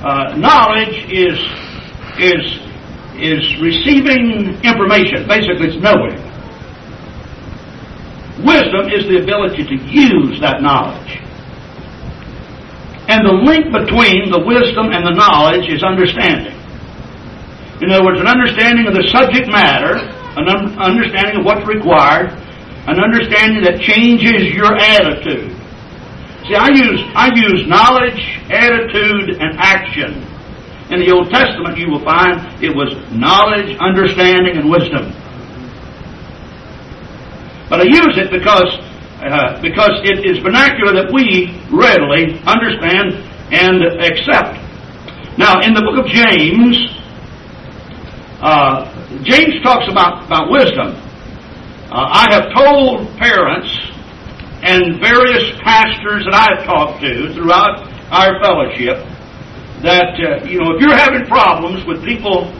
uh, 0.00 0.36
knowledge 0.36 1.04
is 1.12 1.36
is 2.16 2.44
is 3.20 3.44
receiving 3.60 4.56
information. 4.64 5.28
Basically, 5.28 5.68
it's 5.68 5.80
knowing. 5.84 6.16
Wisdom 8.40 8.88
is 8.88 9.04
the 9.04 9.20
ability 9.20 9.66
to 9.68 9.76
use 9.84 10.40
that 10.40 10.62
knowledge. 10.62 11.27
And 13.08 13.24
the 13.24 13.32
link 13.32 13.72
between 13.72 14.28
the 14.28 14.44
wisdom 14.44 14.92
and 14.92 15.00
the 15.00 15.16
knowledge 15.16 15.64
is 15.72 15.82
understanding. 15.82 16.52
In 17.80 17.88
other 17.90 18.04
words, 18.04 18.20
an 18.20 18.28
understanding 18.28 18.86
of 18.86 18.92
the 18.92 19.08
subject 19.08 19.48
matter, 19.48 19.96
an 20.36 20.44
un- 20.44 20.76
understanding 20.76 21.40
of 21.40 21.44
what's 21.48 21.64
required, 21.64 22.36
an 22.84 23.00
understanding 23.00 23.64
that 23.64 23.80
changes 23.80 24.52
your 24.52 24.76
attitude. 24.76 25.56
See, 26.44 26.54
I 26.54 26.68
use, 26.68 27.00
I 27.16 27.32
use 27.32 27.64
knowledge, 27.68 28.20
attitude, 28.52 29.40
and 29.40 29.56
action. 29.56 30.24
In 30.92 31.00
the 31.00 31.12
Old 31.12 31.30
Testament, 31.30 31.76
you 31.76 31.88
will 31.90 32.04
find 32.04 32.40
it 32.62 32.74
was 32.74 32.92
knowledge, 33.12 33.76
understanding, 33.80 34.56
and 34.56 34.68
wisdom. 34.68 35.12
But 37.68 37.80
I 37.80 37.84
use 37.84 38.16
it 38.16 38.32
because 38.32 38.80
uh, 39.18 39.60
because 39.60 40.00
it 40.04 40.24
is 40.24 40.38
vernacular 40.38 40.94
that 40.94 41.10
we 41.10 41.50
readily 41.74 42.38
understand 42.46 43.18
and 43.50 43.82
accept. 43.98 44.62
Now, 45.38 45.60
in 45.62 45.74
the 45.74 45.82
book 45.82 45.98
of 45.98 46.06
James, 46.06 46.78
uh, 48.38 48.86
James 49.22 49.62
talks 49.62 49.90
about, 49.90 50.26
about 50.26 50.50
wisdom. 50.50 50.94
Uh, 51.90 52.06
I 52.10 52.26
have 52.30 52.54
told 52.54 53.08
parents 53.18 53.70
and 54.62 55.00
various 55.00 55.50
pastors 55.62 56.26
that 56.26 56.34
I 56.34 56.46
have 56.54 56.66
talked 56.66 57.00
to 57.02 57.34
throughout 57.34 57.86
our 58.10 58.38
fellowship 58.42 59.02
that, 59.82 60.14
uh, 60.18 60.44
you 60.44 60.58
know, 60.58 60.74
if 60.74 60.82
you're 60.82 60.94
having 60.94 61.26
problems 61.26 61.86
with 61.86 62.04
people 62.04 62.50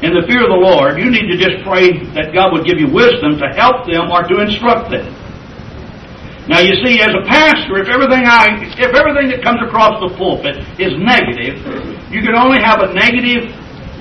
in 0.00 0.14
the 0.14 0.22
fear 0.28 0.46
of 0.46 0.52
the 0.52 0.62
Lord, 0.62 1.00
you 1.00 1.10
need 1.10 1.26
to 1.32 1.36
just 1.36 1.64
pray 1.64 1.90
that 2.14 2.32
God 2.32 2.52
would 2.52 2.64
give 2.64 2.78
you 2.78 2.86
wisdom 2.86 3.36
to 3.40 3.48
help 3.56 3.88
them 3.88 4.12
or 4.12 4.22
to 4.22 4.40
instruct 4.40 4.92
them. 4.92 5.17
Now 6.48 6.64
you 6.64 6.72
see, 6.80 6.96
as 7.04 7.12
a 7.12 7.28
pastor, 7.28 7.76
if 7.76 7.92
everything 7.92 8.24
I, 8.24 8.56
if 8.80 8.92
everything 8.96 9.28
that 9.36 9.44
comes 9.44 9.60
across 9.60 10.00
the 10.00 10.16
pulpit 10.16 10.56
is 10.80 10.96
negative, 10.96 11.60
you 12.08 12.24
can 12.24 12.32
only 12.32 12.56
have 12.64 12.80
a 12.80 12.88
negative 12.96 13.52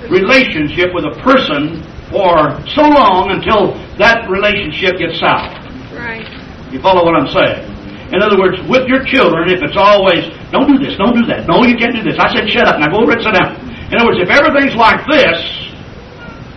relationship 0.08 0.96
with 0.96 1.04
a 1.04 1.16
person 1.20 1.84
for 2.08 2.56
so 2.72 2.88
long 2.88 3.36
until 3.36 3.76
that 4.00 4.32
relationship 4.32 4.96
gets 4.96 5.20
soured. 5.20 5.60
Right. 5.92 6.24
You 6.72 6.80
follow 6.80 7.04
what 7.04 7.20
I'm 7.20 7.28
saying? 7.28 7.68
In 8.16 8.24
other 8.24 8.40
words, 8.40 8.56
with 8.72 8.88
your 8.88 9.04
children, 9.04 9.52
if 9.52 9.60
it's 9.60 9.76
always, 9.76 10.24
don't 10.56 10.72
do 10.72 10.80
this, 10.80 10.96
don't 10.96 11.20
do 11.20 11.28
that, 11.28 11.44
no, 11.52 11.68
you 11.68 11.76
can't 11.76 11.92
do 11.92 12.04
this. 12.08 12.16
I 12.16 12.32
said, 12.32 12.48
shut 12.48 12.64
up, 12.64 12.80
now 12.80 12.88
go 12.88 13.04
over 13.04 13.12
and 13.12 13.20
sit 13.20 13.36
down. 13.36 13.60
In 13.92 14.00
other 14.00 14.08
words, 14.08 14.24
if 14.24 14.32
everything's 14.32 14.76
like 14.80 15.04
this, 15.12 15.36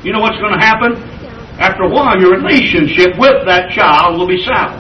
you 0.07 0.15
know 0.15 0.23
what's 0.23 0.39
going 0.39 0.55
to 0.55 0.63
happen? 0.63 0.95
After 1.59 1.83
a 1.83 1.91
while, 1.91 2.15
your 2.23 2.39
relationship 2.39 3.19
with 3.19 3.43
that 3.51 3.75
child 3.75 4.15
will 4.15 4.31
be 4.31 4.39
soured. 4.47 4.79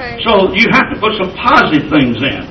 Right. 0.00 0.16
So 0.24 0.56
you 0.56 0.64
have 0.72 0.88
to 0.88 0.96
put 0.96 1.12
some 1.20 1.36
positive 1.36 1.92
things 1.92 2.16
in. 2.24 2.48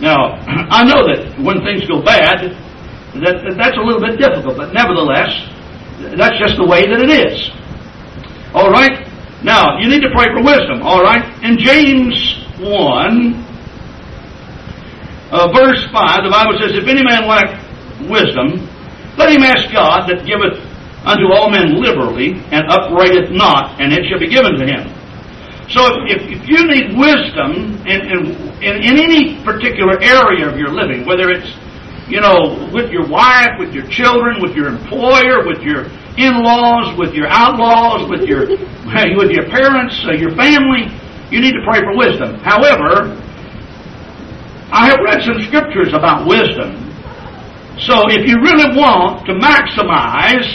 Now, 0.00 0.40
I 0.72 0.88
know 0.88 1.04
that 1.04 1.36
when 1.36 1.60
things 1.60 1.84
go 1.84 2.00
bad, 2.00 2.56
that, 3.20 3.44
that 3.44 3.54
that's 3.60 3.76
a 3.76 3.84
little 3.84 4.00
bit 4.00 4.16
difficult, 4.16 4.56
but 4.56 4.72
nevertheless, 4.72 5.36
that's 6.16 6.40
just 6.40 6.56
the 6.56 6.64
way 6.64 6.88
that 6.88 6.96
it 6.96 7.12
is. 7.12 7.52
All 8.56 8.72
right? 8.72 9.04
Now, 9.44 9.76
you 9.84 9.88
need 9.92 10.00
to 10.00 10.08
pray 10.16 10.32
for 10.32 10.40
wisdom, 10.40 10.80
all 10.80 11.02
right? 11.02 11.28
In 11.44 11.58
James 11.58 12.16
1, 12.56 12.72
uh, 15.28 15.52
verse 15.52 15.84
5, 15.92 16.24
the 16.24 16.32
Bible 16.32 16.56
says, 16.56 16.72
If 16.72 16.88
any 16.88 17.04
man 17.04 17.28
lack 17.28 17.60
wisdom, 18.08 18.64
let 19.18 19.28
him 19.28 19.42
ask 19.44 19.68
God 19.72 20.08
that 20.08 20.24
giveth 20.24 20.56
unto 21.04 21.34
all 21.34 21.50
men 21.50 21.76
liberally, 21.82 22.40
and 22.48 22.64
upbraideth 22.70 23.30
not, 23.30 23.78
and 23.80 23.92
it 23.92 24.08
shall 24.08 24.20
be 24.20 24.28
given 24.28 24.56
to 24.56 24.64
him. 24.64 25.01
So 25.70 26.04
if, 26.06 26.22
if, 26.26 26.48
you 26.48 26.66
need 26.66 26.98
wisdom 26.98 27.78
in, 27.86 28.00
in, 28.10 28.20
in, 28.62 28.74
in 28.82 28.94
any 28.98 29.42
particular 29.44 30.00
area 30.02 30.48
of 30.48 30.58
your 30.58 30.70
living, 30.70 31.06
whether 31.06 31.30
it's, 31.30 31.48
you 32.08 32.20
know, 32.20 32.68
with 32.72 32.90
your 32.90 33.06
wife, 33.08 33.58
with 33.58 33.72
your 33.72 33.86
children, 33.88 34.42
with 34.42 34.54
your 34.56 34.68
employer, 34.68 35.46
with 35.46 35.62
your 35.62 35.86
in-laws, 36.18 36.98
with 36.98 37.14
your 37.14 37.28
outlaws, 37.28 38.08
with 38.10 38.28
your, 38.28 38.48
with 39.16 39.30
your 39.30 39.48
parents, 39.48 39.96
uh, 40.04 40.12
your 40.12 40.34
family, 40.36 40.90
you 41.30 41.40
need 41.40 41.52
to 41.52 41.62
pray 41.64 41.80
for 41.80 41.96
wisdom. 41.96 42.36
However, 42.44 43.16
I 44.72 44.88
have 44.88 44.98
read 45.04 45.22
some 45.22 45.40
scriptures 45.48 45.94
about 45.94 46.26
wisdom. 46.26 46.76
So 47.78 48.08
if 48.08 48.28
you 48.28 48.36
really 48.40 48.76
want 48.76 49.24
to 49.26 49.32
maximize 49.32 50.48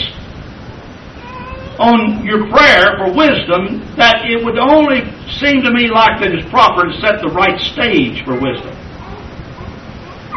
on 1.78 2.26
your 2.26 2.50
prayer 2.50 2.98
for 2.98 3.14
wisdom 3.14 3.86
that 3.94 4.26
it 4.26 4.44
would 4.44 4.58
only 4.58 5.06
seem 5.38 5.62
to 5.62 5.70
me 5.70 5.86
like 5.86 6.18
that 6.20 6.34
it's 6.34 6.48
proper 6.50 6.90
to 6.90 6.94
set 7.00 7.22
the 7.22 7.30
right 7.30 7.58
stage 7.60 8.24
for 8.26 8.34
wisdom. 8.34 8.74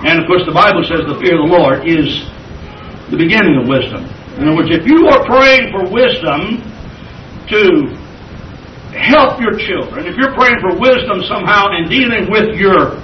And 0.06 0.22
of 0.22 0.26
course, 0.30 0.46
the 0.46 0.54
Bible 0.54 0.86
says 0.86 1.02
the 1.06 1.18
fear 1.18 1.42
of 1.42 1.50
the 1.50 1.54
Lord 1.54 1.86
is 1.86 2.26
the 3.10 3.18
beginning 3.18 3.58
of 3.58 3.68
wisdom. 3.68 4.06
In 4.38 4.48
other 4.48 4.58
words, 4.58 4.70
if 4.70 4.86
you 4.86 5.10
are 5.10 5.26
praying 5.26 5.74
for 5.74 5.86
wisdom 5.90 6.62
to 7.50 7.90
help 8.94 9.42
your 9.42 9.58
children, 9.58 10.06
if 10.06 10.18
you're 10.18 10.34
praying 10.34 10.62
for 10.62 10.78
wisdom 10.78 11.22
somehow 11.26 11.74
in 11.78 11.90
dealing 11.90 12.30
with 12.30 12.58
your 12.58 13.02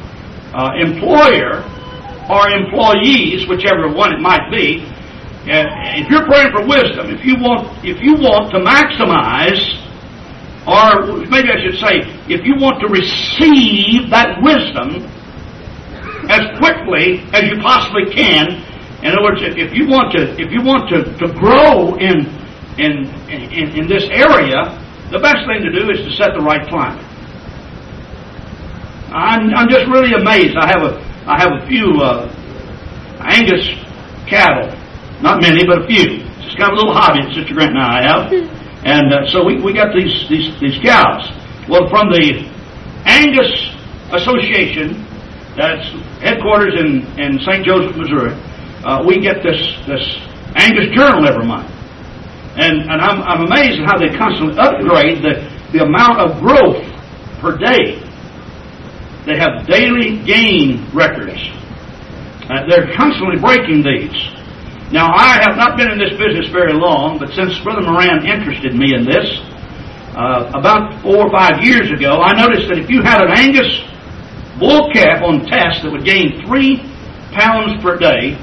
uh, 0.54 0.78
employer 0.78 1.66
or 2.30 2.50
employees, 2.50 3.50
whichever 3.50 3.90
one 3.90 4.14
it 4.14 4.22
might 4.22 4.50
be, 4.50 4.86
if 5.50 6.10
you're 6.10 6.26
praying 6.26 6.52
for 6.52 6.66
wisdom, 6.68 7.10
if 7.10 7.24
you 7.24 7.36
want, 7.40 7.68
if 7.86 8.02
you 8.02 8.16
want 8.16 8.52
to 8.52 8.60
maximize, 8.60 9.60
or 10.68 11.24
maybe 11.32 11.50
I 11.50 11.60
should 11.64 11.80
say, 11.80 12.04
if 12.28 12.44
you 12.44 12.56
want 12.60 12.82
to 12.82 12.88
receive 12.88 14.10
that 14.12 14.42
wisdom 14.44 15.08
as 16.30 16.44
quickly 16.60 17.24
as 17.32 17.48
you 17.48 17.62
possibly 17.62 18.12
can, 18.12 18.64
in 19.04 19.14
other 19.14 19.24
words, 19.24 19.42
if 19.44 19.74
you 19.74 19.88
want 19.88 20.12
to, 20.18 20.34
if 20.42 20.52
you 20.52 20.62
want 20.62 20.90
to, 20.90 21.04
to 21.06 21.34
grow 21.40 21.96
in, 21.96 22.28
in, 22.78 23.08
in, 23.30 23.70
in 23.80 23.88
this 23.88 24.04
area, 24.12 24.76
the 25.12 25.20
best 25.20 25.48
thing 25.48 25.64
to 25.64 25.72
do 25.72 25.90
is 25.90 26.04
to 26.04 26.12
set 26.18 26.34
the 26.34 26.42
right 26.42 26.68
climate. 26.68 27.06
I'm, 29.08 29.54
I'm 29.56 29.70
just 29.70 29.88
really 29.88 30.12
amazed. 30.14 30.58
I 30.60 30.68
have 30.68 30.84
a, 30.84 31.00
I 31.26 31.40
have 31.40 31.64
a 31.64 31.68
few 31.68 32.02
uh, 32.02 32.28
Angus 33.24 33.64
cattle, 34.28 34.76
not 35.22 35.42
many, 35.42 35.66
but 35.66 35.84
a 35.84 35.88
few. 35.88 36.24
It's 36.46 36.56
kind 36.56 36.72
of 36.72 36.78
a 36.78 36.80
little 36.82 36.94
hobby 36.94 37.26
that 37.26 37.34
Sister 37.34 37.54
Grant 37.54 37.76
and 37.76 37.82
I 37.82 38.00
have, 38.06 38.32
and 38.86 39.14
uh, 39.14 39.28
so 39.28 39.44
we, 39.44 39.62
we 39.62 39.74
got 39.74 39.94
these, 39.94 40.14
these 40.30 40.54
these 40.60 40.78
cows. 40.84 41.28
Well, 41.68 41.90
from 41.90 42.10
the 42.10 42.46
Angus 43.06 43.52
Association, 44.14 45.04
that's 45.58 45.84
headquarters 46.22 46.80
in 46.80 47.04
in 47.20 47.40
St. 47.42 47.66
Joseph, 47.66 47.98
Missouri. 47.98 48.32
Uh, 48.86 49.04
we 49.06 49.20
get 49.20 49.44
this 49.44 49.60
this 49.86 50.06
Angus 50.56 50.94
Journal 50.96 51.28
every 51.28 51.46
month, 51.46 51.70
and 52.56 52.88
and 52.88 53.02
I'm 53.02 53.22
I'm 53.22 53.42
amazed 53.46 53.82
at 53.82 53.86
how 53.90 53.98
they 53.98 54.16
constantly 54.16 54.56
upgrade 54.58 55.22
the 55.22 55.44
the 55.74 55.84
amount 55.84 56.22
of 56.24 56.40
growth 56.40 56.80
per 57.42 57.58
day 57.58 58.08
they 59.28 59.38
have 59.38 59.68
daily 59.68 60.24
gain 60.24 60.88
records. 60.96 61.36
Uh, 62.48 62.64
they're 62.70 62.96
constantly 62.96 63.36
breaking 63.42 63.84
these. 63.84 64.16
Now, 64.92 65.12
I 65.14 65.40
have 65.44 65.58
not 65.58 65.76
been 65.76 65.92
in 65.92 66.00
this 66.00 66.16
business 66.16 66.48
very 66.48 66.74
long, 66.74 67.20
but 67.20 67.30
since 67.36 67.60
Brother 67.60 67.84
Moran 67.84 68.26
interested 68.26 68.74
me 68.74 68.96
in 68.96 69.04
this, 69.04 69.28
uh, 70.16 70.52
about 70.56 71.02
four 71.04 71.28
or 71.28 71.32
five 71.32 71.60
years 71.62 71.92
ago, 71.92 72.24
I 72.24 72.34
noticed 72.40 72.70
that 72.70 72.80
if 72.80 72.90
you 72.90 73.04
had 73.04 73.22
an 73.22 73.36
Angus 73.36 73.68
bull 74.60 74.90
calf 74.94 75.22
on 75.22 75.46
test 75.46 75.84
that 75.84 75.92
would 75.92 76.06
gain 76.06 76.42
three 76.48 76.80
pounds 77.36 77.84
per 77.84 77.98
day, 78.00 78.40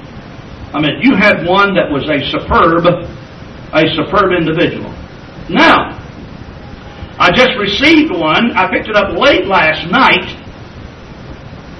I 0.73 0.81
mean, 0.81 1.01
you 1.01 1.17
had 1.17 1.47
one 1.49 1.75
that 1.75 1.89
was 1.89 2.05
a 2.13 2.21
superb, 2.29 2.85
a 2.87 3.83
superb 3.97 4.37
individual. 4.37 4.93
Now, 5.49 5.97
I 7.19 7.33
just 7.33 7.57
received 7.57 8.13
one. 8.13 8.53
I 8.53 8.69
picked 8.71 8.89
it 8.89 8.97
up 8.97 9.17
late 9.17 9.47
last 9.47 9.89
night 9.91 10.45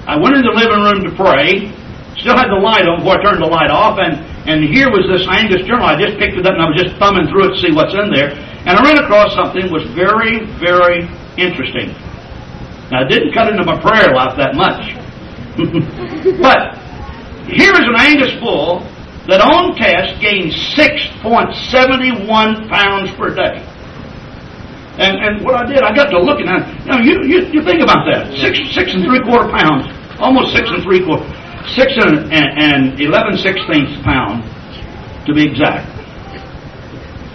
I 0.05 0.21
went 0.21 0.37
in 0.37 0.45
the 0.45 0.53
living 0.53 0.85
room 0.85 1.01
to 1.01 1.11
pray. 1.17 1.73
Still 2.21 2.37
had 2.37 2.53
the 2.53 2.61
light 2.61 2.85
on 2.85 3.01
before 3.01 3.17
I 3.17 3.23
turned 3.25 3.41
the 3.41 3.49
light 3.49 3.73
off, 3.73 3.97
and 3.97 4.21
and 4.45 4.61
here 4.63 4.93
was 4.93 5.09
this 5.09 5.25
Angus 5.25 5.65
journal. 5.65 5.85
I 5.89 5.97
just 5.97 6.21
picked 6.21 6.37
it 6.37 6.45
up 6.45 6.53
and 6.53 6.61
I 6.61 6.69
was 6.69 6.77
just 6.77 6.95
thumbing 7.01 7.25
through 7.33 7.49
it 7.49 7.57
to 7.57 7.59
see 7.65 7.73
what's 7.73 7.93
in 7.97 8.13
there, 8.13 8.29
and 8.33 8.77
I 8.77 8.81
ran 8.85 9.01
across 9.01 9.33
something 9.33 9.65
that 9.65 9.73
was 9.73 9.89
very, 9.97 10.45
very 10.61 11.09
interesting. 11.37 11.89
Now, 12.93 13.01
I 13.01 13.07
didn't 13.09 13.33
cut 13.33 13.49
into 13.49 13.65
my 13.65 13.81
prayer 13.81 14.13
life 14.13 14.37
that 14.37 14.53
much, 14.53 14.93
but 16.45 16.77
here 17.49 17.73
is 17.73 17.85
an 17.89 17.97
Angus 17.97 18.37
bull 18.37 18.85
that 19.25 19.41
on 19.41 19.73
test 19.73 20.21
gained 20.21 20.53
6.71 20.77 22.69
pounds 22.69 23.09
per 23.17 23.33
day. 23.33 23.65
And, 25.01 25.17
and 25.17 25.43
what 25.43 25.55
I 25.57 25.65
did, 25.65 25.83
I 25.83 25.93
got 25.93 26.13
to 26.13 26.19
looking 26.21 26.47
at 26.47 26.63
it. 26.63 26.85
Now, 26.85 27.01
you, 27.01 27.25
you, 27.25 27.49
you 27.51 27.61
think 27.65 27.81
about 27.81 28.05
that. 28.07 28.31
Six, 28.37 28.61
six 28.71 28.93
and 28.93 29.03
three 29.03 29.19
quarter 29.25 29.49
pounds. 29.51 29.91
Almost 30.21 30.55
six 30.55 30.69
and 30.71 30.83
three 30.83 31.03
quarter. 31.03 31.25
Six 31.73 31.93
and, 31.97 32.31
and, 32.31 32.61
and 32.61 33.01
eleven 33.01 33.37
sixteenths 33.37 33.97
pound, 34.03 34.43
to 35.25 35.33
be 35.33 35.43
exact. 35.49 35.89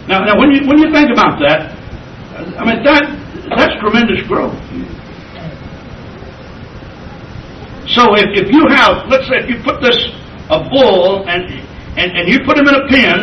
Now, 0.07 0.25
now 0.25 0.39
when 0.39 0.53
you, 0.53 0.67
when 0.69 0.79
you 0.79 0.93
think 0.93 1.11
about 1.11 1.41
that, 1.41 1.75
I 2.57 2.65
mean, 2.65 2.83
that, 2.85 3.05
that's 3.57 3.75
tremendous 3.81 4.23
growth. 4.27 4.55
So 7.89 8.15
if, 8.15 8.31
if 8.39 8.53
you 8.53 8.67
have, 8.71 9.09
let's 9.09 9.27
say 9.27 9.43
if 9.43 9.51
you 9.51 9.63
put 9.65 9.83
this, 9.83 9.99
a 10.49 10.63
bull, 10.71 11.29
and, 11.29 11.43
and, 11.99 12.17
and 12.17 12.29
you 12.29 12.39
put 12.47 12.57
him 12.57 12.69
in 12.69 12.75
a 12.75 12.87
pen, 12.89 13.19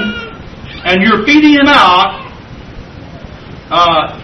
and 0.83 1.01
you're 1.01 1.25
feeding 1.25 1.53
him 1.53 1.67
out, 1.67 2.31
uh, 3.71 4.19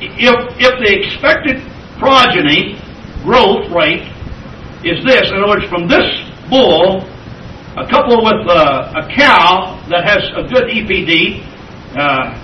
if, 0.00 0.34
if 0.58 0.74
the 0.82 0.90
expected 1.00 1.62
progeny 1.98 2.80
growth 3.22 3.70
rate 3.70 4.06
is 4.84 5.02
this, 5.04 5.30
in 5.30 5.42
other 5.42 5.48
words, 5.48 5.66
from 5.66 5.88
this 5.88 6.06
bull, 6.50 7.02
a 7.76 7.86
couple 7.90 8.22
with 8.22 8.46
uh, 8.46 8.94
a 8.94 9.04
cow 9.14 9.78
that 9.90 10.06
has 10.06 10.22
a 10.34 10.46
good 10.46 10.70
EPD 10.70 11.42
uh, 11.98 12.34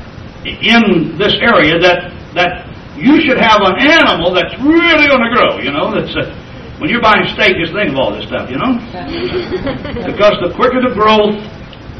in 0.44 1.18
this 1.18 1.34
area, 1.42 1.78
that 1.78 2.10
that 2.34 2.66
you 2.98 3.22
should 3.22 3.38
have 3.38 3.62
an 3.62 3.78
animal 3.82 4.34
that's 4.34 4.54
really 4.62 5.06
going 5.06 5.22
to 5.22 5.30
grow. 5.34 5.58
You 5.58 5.70
know, 5.70 5.90
that's 5.94 6.14
uh, 6.14 6.30
when 6.78 6.90
you're 6.90 7.02
buying 7.02 7.26
steak, 7.34 7.54
just 7.58 7.72
think 7.72 7.90
of 7.90 7.96
all 7.96 8.14
this 8.14 8.26
stuff. 8.26 8.50
You 8.50 8.58
know, 8.58 8.78
because 10.06 10.38
the 10.42 10.52
quicker 10.54 10.82
the 10.82 10.94
growth, 10.94 11.38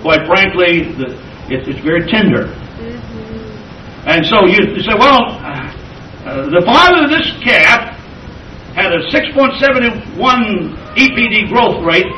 quite 0.02 0.26
frankly, 0.26 0.90
the, 0.98 1.14
it, 1.50 1.66
it's 1.66 1.80
very 1.82 2.06
tender. 2.10 2.50
And 4.06 4.26
so 4.26 4.44
you, 4.44 4.60
you 4.76 4.82
say, 4.84 4.92
well, 4.98 5.40
uh, 5.40 6.44
the 6.52 6.62
father 6.66 7.04
of 7.04 7.10
this 7.10 7.32
calf 7.42 7.93
had 8.74 8.92
a 8.92 9.06
6.71 9.10 10.18
EPD 10.98 11.48
growth 11.48 11.82
rate, 11.86 12.10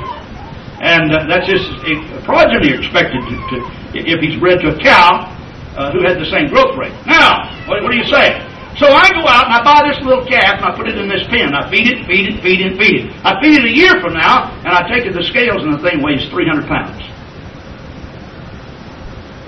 and 0.80 1.12
uh, 1.12 1.28
that's 1.28 1.48
his 1.48 1.60
progeny 2.24 2.72
expected 2.72 3.20
to, 3.28 3.34
to, 3.52 3.56
if 3.92 4.20
he's 4.20 4.40
bred 4.40 4.60
to 4.60 4.72
a 4.72 4.78
cow 4.80 5.28
uh, 5.76 5.92
who 5.92 6.00
had 6.00 6.16
the 6.16 6.24
same 6.32 6.48
growth 6.48 6.76
rate. 6.76 6.96
Now, 7.04 7.52
what, 7.68 7.84
what 7.84 7.92
do 7.92 7.98
you 8.00 8.08
say? 8.08 8.40
So 8.80 8.88
I 8.88 9.08
go 9.12 9.24
out 9.24 9.48
and 9.48 9.56
I 9.56 9.64
buy 9.64 9.88
this 9.88 10.00
little 10.04 10.24
calf 10.24 10.60
and 10.60 10.64
I 10.68 10.76
put 10.76 10.88
it 10.88 11.00
in 11.00 11.08
this 11.08 11.24
pen. 11.32 11.56
I 11.56 11.64
feed 11.72 11.88
it, 11.88 12.04
feed 12.04 12.28
it, 12.28 12.44
feed 12.44 12.60
it, 12.60 12.76
feed 12.76 13.08
it. 13.08 13.12
I 13.24 13.40
feed 13.40 13.56
it 13.56 13.64
a 13.64 13.72
year 13.72 13.96
from 14.04 14.12
now, 14.12 14.52
and 14.64 14.68
I 14.68 14.84
take 14.88 15.08
it 15.08 15.16
to 15.16 15.20
the 15.20 15.28
scales, 15.28 15.64
and 15.64 15.72
the 15.72 15.80
thing 15.80 16.04
weighs 16.04 16.28
300 16.28 16.68
pounds. 16.68 17.00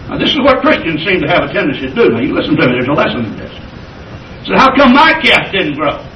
Now, 0.08 0.16
this 0.16 0.32
is 0.32 0.40
what 0.40 0.64
Christians 0.64 1.04
seem 1.04 1.20
to 1.20 1.28
have 1.28 1.44
a 1.44 1.52
tendency 1.52 1.92
to 1.92 1.94
do. 1.94 2.08
Now, 2.08 2.24
you 2.24 2.32
listen 2.32 2.56
to 2.56 2.64
me, 2.64 2.72
there's 2.72 2.88
a 2.88 2.96
lesson 2.96 3.28
in 3.28 3.36
this. 3.36 3.52
So, 4.48 4.56
how 4.56 4.72
come 4.72 4.96
my 4.96 5.12
calf 5.20 5.52
didn't 5.52 5.76
grow? 5.76 6.07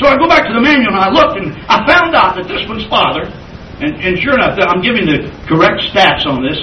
So, 0.00 0.08
I 0.08 0.16
go 0.16 0.26
back 0.26 0.48
to 0.48 0.54
the 0.56 0.64
manual 0.64 0.96
and 0.96 1.04
I 1.04 1.12
looked 1.12 1.36
and 1.36 1.52
I 1.68 1.84
found 1.84 2.16
out 2.16 2.34
that 2.40 2.48
this 2.48 2.64
one's 2.64 2.88
father, 2.88 3.28
and, 3.84 4.00
and 4.00 4.16
sure 4.16 4.32
enough, 4.32 4.56
I'm 4.56 4.80
giving 4.80 5.04
the 5.04 5.28
correct 5.44 5.84
stats 5.92 6.24
on 6.24 6.40
this. 6.40 6.56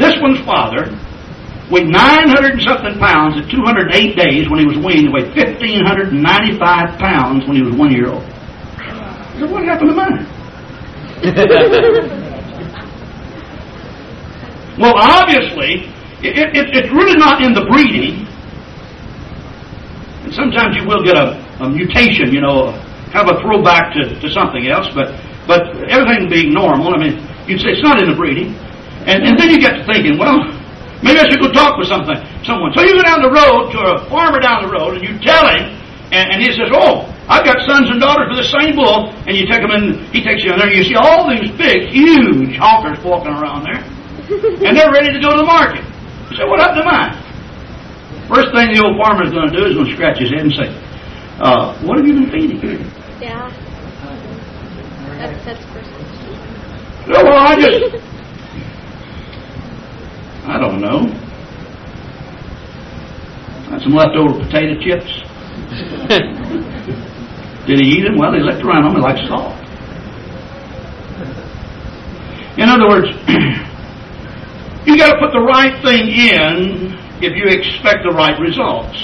This 0.00 0.16
one's 0.24 0.40
father 0.48 0.88
weighed 1.68 1.92
900 1.92 2.56
and 2.56 2.62
something 2.64 2.96
pounds 2.98 3.36
at 3.36 3.50
208 3.52 4.16
days 4.16 4.48
when 4.48 4.58
he 4.58 4.66
was 4.66 4.80
weaned. 4.80 5.06
He 5.06 5.12
weighed 5.12 5.36
1,595 5.36 6.98
pounds 6.98 7.44
when 7.44 7.56
he 7.56 7.62
was 7.62 7.76
one 7.76 7.92
year 7.92 8.08
old. 8.08 8.24
So, 9.36 9.44
what 9.46 9.64
happened 9.68 9.92
to 9.92 9.96
mine? 10.00 10.24
Well, 14.80 14.94
obviously, 14.96 15.92
it, 16.24 16.56
it, 16.56 16.66
it's 16.72 16.90
really 16.90 17.14
not 17.18 17.42
in 17.44 17.52
the 17.52 17.68
breeding. 17.68 18.24
And 20.24 20.32
sometimes 20.32 20.74
you 20.74 20.88
will 20.88 21.04
get 21.04 21.16
a, 21.16 21.36
a 21.60 21.68
mutation, 21.68 22.32
you 22.32 22.40
know, 22.40 22.72
kind 23.12 23.28
of 23.28 23.36
a 23.36 23.40
throwback 23.42 23.92
to, 23.94 24.18
to 24.20 24.28
something 24.32 24.68
else, 24.68 24.88
but, 24.94 25.14
but 25.46 25.66
everything 25.90 26.30
being 26.30 26.54
normal, 26.54 26.94
I 26.94 26.98
mean, 26.98 27.14
you'd 27.46 27.60
say 27.60 27.76
it's 27.76 27.82
not 27.82 28.00
in 28.00 28.08
the 28.08 28.16
breeding. 28.16 28.54
And, 29.06 29.24
and 29.24 29.38
then 29.38 29.50
you 29.50 29.58
get 29.58 29.80
to 29.80 29.84
thinking, 29.88 30.18
well, 30.18 30.44
maybe 31.02 31.18
I 31.18 31.26
should 31.28 31.40
go 31.40 31.50
talk 31.50 31.78
with 31.80 31.88
something, 31.88 32.16
someone. 32.44 32.72
So 32.76 32.84
you 32.84 32.94
go 32.94 33.02
down 33.02 33.22
the 33.22 33.32
road 33.32 33.72
to 33.72 33.78
a 33.80 33.92
farmer 34.08 34.38
down 34.38 34.68
the 34.68 34.72
road 34.72 35.00
and 35.00 35.02
you 35.02 35.16
tell 35.24 35.48
him, 35.48 35.76
and, 36.12 36.26
and 36.34 36.38
he 36.42 36.52
says, 36.52 36.68
oh, 36.72 37.08
I've 37.30 37.46
got 37.46 37.62
sons 37.66 37.88
and 37.88 38.00
daughters 38.02 38.26
for 38.26 38.38
the 38.42 38.50
same 38.50 38.74
bull, 38.74 39.14
and 39.26 39.38
you 39.38 39.46
take 39.46 39.62
them 39.62 39.70
in, 39.70 40.02
he 40.10 40.18
takes 40.18 40.42
you 40.42 40.50
in 40.50 40.58
there, 40.58 40.66
and 40.66 40.76
you 40.76 40.82
see 40.82 40.98
all 40.98 41.30
these 41.30 41.46
big, 41.54 41.88
huge 41.94 42.58
honkers 42.58 42.98
walking 43.06 43.30
around 43.30 43.62
there 43.62 43.78
and 44.30 44.76
they're 44.76 44.92
ready 44.92 45.10
to 45.10 45.18
go 45.18 45.30
to 45.34 45.38
the 45.42 45.46
market. 45.46 45.82
So 46.38 46.46
what 46.46 46.60
happened 46.62 46.82
to 46.82 46.86
mine? 46.86 47.12
First 48.30 48.54
thing 48.54 48.70
the 48.70 48.82
old 48.86 48.94
farmer's 48.94 49.34
going 49.34 49.50
to 49.50 49.54
do 49.54 49.66
is 49.66 49.74
going 49.74 49.90
to 49.90 49.94
scratch 49.94 50.22
his 50.22 50.30
head 50.30 50.46
and 50.46 50.54
say, 50.54 50.70
uh, 51.40 51.74
"What 51.82 51.98
have 51.98 52.06
you 52.06 52.14
been 52.14 52.30
feeding?" 52.30 52.60
Yeah. 53.20 53.50
That's 55.18 55.44
that's 55.44 55.64
personal. 55.66 56.00
No, 57.08 57.24
well, 57.24 57.38
I 57.38 57.56
just, 57.60 57.94
I 60.46 60.58
don't 60.58 60.80
know. 60.80 61.06
Got 63.70 63.82
some 63.82 63.92
leftover 63.92 64.38
potato 64.44 64.74
chips. 64.80 65.22
Did 67.66 67.78
he 67.80 67.86
eat 67.98 68.02
them? 68.04 68.16
Well, 68.18 68.32
he 68.32 68.40
left 68.40 68.62
around 68.64 68.84
on 68.84 68.94
me 68.94 69.00
like 69.00 69.18
salt. 69.28 69.54
In 72.58 72.68
other 72.68 72.88
words. 72.88 73.08
You 74.86 74.96
got 74.96 75.12
to 75.12 75.18
put 75.20 75.32
the 75.32 75.40
right 75.44 75.76
thing 75.84 76.08
in 76.08 76.96
if 77.20 77.36
you 77.36 77.44
expect 77.52 78.00
the 78.02 78.12
right 78.16 78.32
results. 78.40 78.96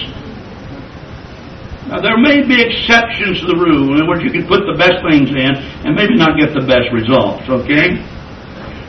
Now, 1.87 2.03
there 2.03 2.19
may 2.19 2.43
be 2.43 2.59
exceptions 2.59 3.39
to 3.41 3.47
the 3.47 3.55
rule 3.55 3.95
in 3.95 4.11
which 4.11 4.27
you 4.27 4.35
can 4.35 4.47
put 4.51 4.67
the 4.67 4.75
best 4.75 5.07
things 5.07 5.31
in 5.31 5.55
and 5.87 5.95
maybe 5.95 6.19
not 6.19 6.35
get 6.35 6.51
the 6.51 6.67
best 6.67 6.91
results, 6.91 7.47
okay? 7.47 8.03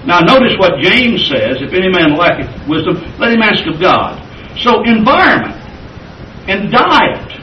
Now, 0.01 0.25
notice 0.25 0.57
what 0.57 0.81
James 0.81 1.21
says 1.29 1.61
if 1.61 1.73
any 1.77 1.93
man 1.93 2.17
lacketh 2.17 2.49
wisdom, 2.65 2.97
let 3.21 3.33
him 3.33 3.43
ask 3.45 3.61
of 3.69 3.77
God. 3.77 4.17
So, 4.65 4.81
environment 4.81 5.61
and 6.49 6.71
diet 6.71 7.37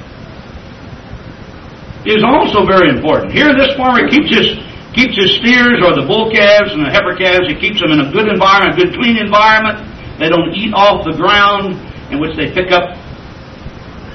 is 2.02 2.24
also 2.26 2.66
very 2.66 2.90
important. 2.90 3.30
Here, 3.30 3.54
this 3.54 3.76
farmer 3.76 4.08
keeps 4.08 4.34
his 4.34 4.58
keeps 4.90 5.14
his 5.18 5.38
steers 5.42 5.82
or 5.82 5.94
the 5.94 6.06
bull 6.06 6.30
calves 6.30 6.70
and 6.72 6.86
the 6.86 6.90
heifer 6.90 7.14
calves. 7.18 7.46
He 7.46 7.54
keeps 7.54 7.82
them 7.82 7.90
in 7.90 8.00
a 8.00 8.10
good 8.10 8.26
environment, 8.26 8.74
a 8.74 8.76
good 8.78 8.94
clean 8.94 9.18
environment. 9.18 9.82
They 10.18 10.30
don't 10.30 10.54
eat 10.54 10.72
off 10.74 11.04
the 11.04 11.14
ground 11.18 11.78
in 12.10 12.18
which 12.18 12.34
they 12.36 12.50
pick 12.54 12.70
up 12.70 12.94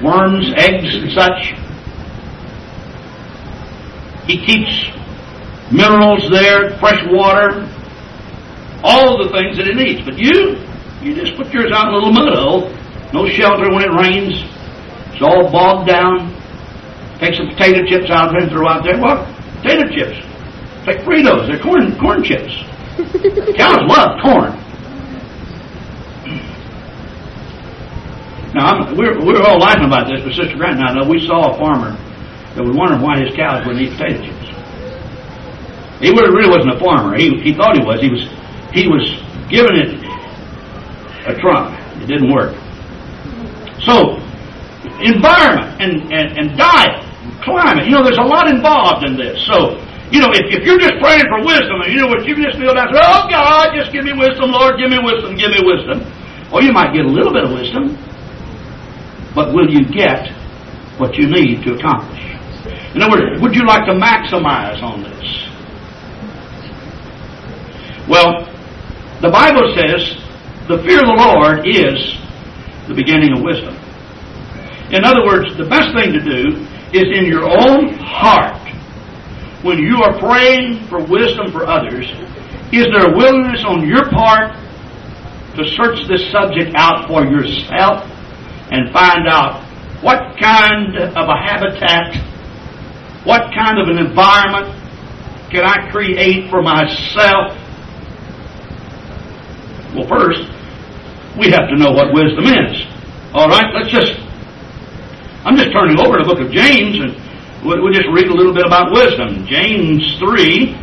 worms, 0.01 0.51
eggs, 0.55 0.95
and 0.95 1.12
such. 1.12 1.53
He 4.27 4.45
keeps 4.45 4.71
minerals 5.71 6.29
there, 6.29 6.77
fresh 6.79 7.01
water, 7.09 7.67
all 8.83 9.17
the 9.23 9.29
things 9.31 9.57
that 9.57 9.67
it 9.67 9.75
needs. 9.75 10.01
But 10.05 10.17
you, 10.17 10.62
you 11.01 11.15
just 11.15 11.35
put 11.35 11.51
yours 11.53 11.71
out 11.73 11.89
in 11.89 11.93
a 11.93 11.97
little 11.97 12.13
mud 12.13 12.38
hole. 12.38 12.69
No 13.13 13.27
shelter 13.27 13.71
when 13.73 13.83
it 13.83 13.93
rains. 13.97 14.45
It's 15.13 15.21
all 15.21 15.51
bogged 15.51 15.88
down. 15.89 16.29
Take 17.19 17.35
some 17.35 17.49
potato 17.49 17.83
chips 17.85 18.09
out 18.09 18.31
there 18.31 18.43
and 18.43 18.51
throw 18.51 18.67
out 18.69 18.83
there. 18.83 18.99
What? 18.99 19.27
Potato 19.62 19.89
chips. 19.89 20.17
Take 20.85 20.99
Fritos. 21.01 21.47
They're 21.47 21.59
corn 21.59 21.97
corn 21.99 22.23
chips. 22.23 22.53
Cows 23.57 23.83
love 23.89 24.21
corn. 24.21 24.68
Now, 28.53 28.93
we're, 28.95 29.13
we're 29.21 29.41
all 29.41 29.59
laughing 29.59 29.85
about 29.85 30.09
this, 30.09 30.21
but 30.25 30.33
Sister 30.33 30.57
Grant 30.57 30.79
and 30.79 30.89
I 30.89 30.93
know 30.97 31.05
we 31.07 31.21
saw 31.27 31.53
a 31.53 31.57
farmer 31.57 31.93
that 32.55 32.63
was 32.65 32.75
wondering 32.75 33.01
why 33.01 33.21
his 33.21 33.35
cows 33.38 33.62
wouldn't 33.65 33.85
eat 33.85 33.93
potato 33.93 34.25
chips. 34.25 34.49
He 36.01 36.09
really, 36.09 36.49
wasn't 36.49 36.73
a 36.73 36.79
farmer. 36.79 37.13
He, 37.17 37.38
he 37.43 37.53
thought 37.53 37.75
he 37.75 37.83
was. 37.83 37.99
He 37.99 38.09
was 38.09 38.23
he 38.71 38.88
was 38.88 39.03
giving 39.49 39.75
it 39.75 39.91
a 41.27 41.33
try. 41.41 41.73
It 42.01 42.07
didn't 42.07 42.31
work. 42.31 42.55
So, 43.83 44.21
environment 45.01 45.81
and, 45.81 45.93
and, 46.13 46.27
and 46.38 46.45
diet, 46.57 47.03
climate, 47.43 47.85
you 47.85 47.91
know, 47.91 48.03
there's 48.03 48.21
a 48.21 48.29
lot 48.29 48.47
involved 48.47 49.03
in 49.05 49.17
this. 49.17 49.41
So, 49.45 49.75
you 50.13 50.21
know, 50.21 50.29
if, 50.33 50.49
if 50.53 50.62
you're 50.65 50.79
just 50.79 50.97
praying 51.01 51.25
for 51.27 51.45
wisdom, 51.45 51.81
and 51.81 51.89
you 51.91 52.01
know 52.01 52.09
what, 52.09 52.25
you 52.25 52.35
just 52.38 52.57
kneel 52.57 52.73
down 52.73 52.89
Oh 52.93 53.25
God, 53.29 53.73
just 53.75 53.91
give 53.91 54.05
me 54.05 54.13
wisdom, 54.13 54.51
Lord, 54.51 54.77
give 54.77 54.89
me 54.89 54.99
wisdom, 55.01 55.35
give 55.35 55.51
me 55.51 55.62
wisdom. 55.62 56.05
Or 56.53 56.62
you 56.62 56.73
might 56.73 56.93
get 56.93 57.05
a 57.05 57.12
little 57.12 57.33
bit 57.33 57.45
of 57.45 57.51
wisdom, 57.53 57.97
but 59.36 59.54
will 59.54 59.70
you 59.70 59.86
get 59.86 60.30
what 60.98 61.15
you 61.15 61.28
need 61.28 61.63
to 61.63 61.74
accomplish? 61.74 62.20
In 62.96 63.02
other 63.02 63.12
words, 63.12 63.42
would 63.42 63.56
you 63.56 63.65
like 63.65 63.86
to 63.86 63.94
maximize 63.94 64.82
on 64.82 65.04
this? 65.04 65.20
Well, 68.10 68.46
the 69.22 69.30
Bible 69.30 69.74
says 69.76 70.18
the 70.68 70.82
fear 70.82 70.98
of 70.98 71.06
the 71.06 71.20
Lord 71.22 71.68
is 71.68 72.18
the 72.88 72.96
beginning 72.96 73.38
of 73.38 73.44
wisdom. 73.44 73.76
In 74.92 75.06
other 75.06 75.24
words, 75.24 75.56
the 75.58 75.70
best 75.70 75.94
thing 75.94 76.12
to 76.13 76.20
do 76.20 76.65
is 76.92 77.06
in 77.13 77.26
your 77.26 77.46
own 77.46 77.94
heart, 78.00 78.58
when 79.62 79.78
you 79.78 80.02
are 80.02 80.18
praying 80.18 80.88
for 80.88 81.04
wisdom 81.04 81.52
for 81.52 81.68
others, 81.68 82.10
is 82.72 82.86
there 82.86 83.13
a 83.13 83.15
willingness 83.15 83.63
on 83.68 83.86
your 83.86 84.10
part 84.10 84.58
to 85.56 85.68
search 85.78 86.08
this 86.08 86.32
subject 86.32 86.74
out 86.76 87.08
for 87.08 87.26
yourself 87.26 88.10
and 88.71 88.93
find 88.93 89.27
out 89.27 89.63
what 90.01 90.39
kind 90.39 90.95
of 90.97 91.27
a 91.27 91.38
habitat, 91.38 92.15
what 93.25 93.53
kind 93.53 93.79
of 93.79 93.89
an 93.89 93.97
environment 93.97 94.75
can 95.51 95.65
I 95.65 95.89
create 95.91 96.49
for 96.49 96.62
myself? 96.62 97.58
Well, 99.95 100.08
first, 100.08 100.41
we 101.38 101.49
have 101.49 101.67
to 101.69 101.75
know 101.75 101.91
what 101.91 102.13
wisdom 102.13 102.45
is. 102.45 102.86
All 103.34 103.47
right, 103.47 103.73
let's 103.73 103.89
just. 103.91 104.13
I'm 105.45 105.55
just 105.55 105.71
turning 105.71 105.99
over 105.99 106.17
to 106.17 106.23
the 106.23 106.29
book 106.29 106.41
of 106.45 106.51
James, 106.51 106.99
and 106.99 107.15
we'll 107.65 107.93
just 107.93 108.08
read 108.13 108.27
a 108.27 108.34
little 108.34 108.53
bit 108.53 108.65
about 108.65 108.91
wisdom. 108.91 109.45
James 109.47 110.17
3. 110.19 110.75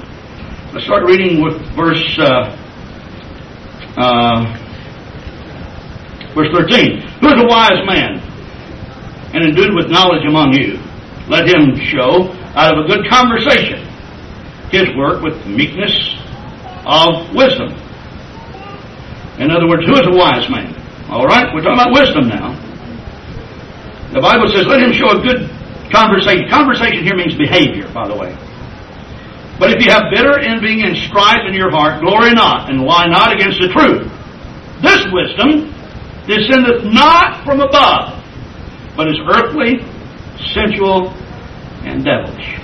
Let's 0.73 0.85
start 0.85 1.05
reading 1.05 1.43
with 1.43 1.61
verse. 1.77 2.19
Uh, 2.19 2.57
uh, 3.97 4.66
Verse 6.37 6.53
13. 6.53 7.01
Who 7.25 7.29
is 7.33 7.41
a 7.41 7.49
wise 7.49 7.81
man 7.89 8.21
and 9.33 9.43
endued 9.43 9.73
with 9.75 9.89
knowledge 9.89 10.21
among 10.29 10.53
you? 10.53 10.77
Let 11.33 11.49
him 11.49 11.75
show 11.81 12.29
out 12.53 12.77
of 12.77 12.85
a 12.85 12.87
good 12.87 13.09
conversation 13.09 13.81
his 14.71 14.85
work 14.97 15.23
with 15.23 15.35
meekness 15.47 15.97
of 16.85 17.35
wisdom. 17.35 17.73
In 19.41 19.51
other 19.51 19.67
words, 19.67 19.87
who 19.87 19.95
is 19.95 20.07
a 20.07 20.13
wise 20.13 20.49
man? 20.51 20.77
All 21.09 21.25
right, 21.25 21.49
we're 21.55 21.63
talking 21.63 21.81
about 21.81 21.97
wisdom 21.97 22.29
now. 22.29 22.53
The 24.13 24.21
Bible 24.21 24.49
says, 24.49 24.67
let 24.67 24.83
him 24.83 24.93
show 24.93 25.09
a 25.17 25.23
good 25.23 25.49
conversation. 25.91 26.49
Conversation 26.51 27.05
here 27.05 27.17
means 27.17 27.35
behavior, 27.35 27.89
by 27.93 28.09
the 28.09 28.15
way. 28.15 28.37
But 29.59 29.71
if 29.73 29.85
you 29.85 29.91
have 29.91 30.13
bitter 30.13 30.39
envying 30.39 30.85
and 30.85 30.97
strife 31.09 31.49
in 31.49 31.55
your 31.55 31.71
heart, 31.71 32.03
glory 32.03 32.33
not 32.33 32.69
and 32.69 32.83
lie 32.83 33.07
not 33.07 33.33
against 33.33 33.61
the 33.61 33.69
truth. 33.69 34.05
This 34.83 35.01
wisdom 35.13 35.73
descendeth 36.27 36.85
not 36.85 37.45
from 37.45 37.61
above, 37.61 38.23
but 38.97 39.09
is 39.09 39.19
earthly, 39.35 39.79
sensual, 40.53 41.11
and 41.85 42.05
devilish. 42.05 42.61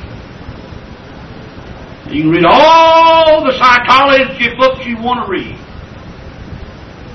You 2.11 2.23
can 2.23 2.31
read 2.31 2.45
all 2.45 3.45
the 3.45 3.53
psychology 3.59 4.55
books 4.57 4.85
you 4.87 4.99
want 4.99 5.25
to 5.25 5.31
read. 5.31 5.57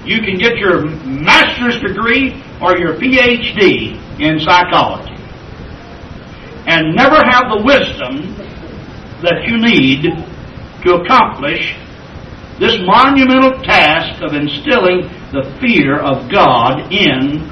You 0.06 0.22
can 0.22 0.38
get 0.38 0.58
your 0.58 0.86
master's 0.86 1.80
degree 1.82 2.42
or 2.62 2.78
your 2.78 2.94
PhD 2.96 4.00
in 4.20 4.40
psychology 4.40 5.18
and 6.66 6.96
never 6.96 7.16
have 7.16 7.46
the 7.50 7.62
wisdom 7.64 8.36
that 9.22 9.48
you 9.48 9.58
need 9.58 10.04
to 10.84 10.96
accomplish 10.96 11.76
this 12.60 12.78
monumental 12.82 13.62
task 13.64 14.22
of 14.24 14.34
instilling 14.34 15.10
the 15.32 15.46
fear 15.62 16.00
of 16.00 16.30
God 16.32 16.92
in 16.92 17.46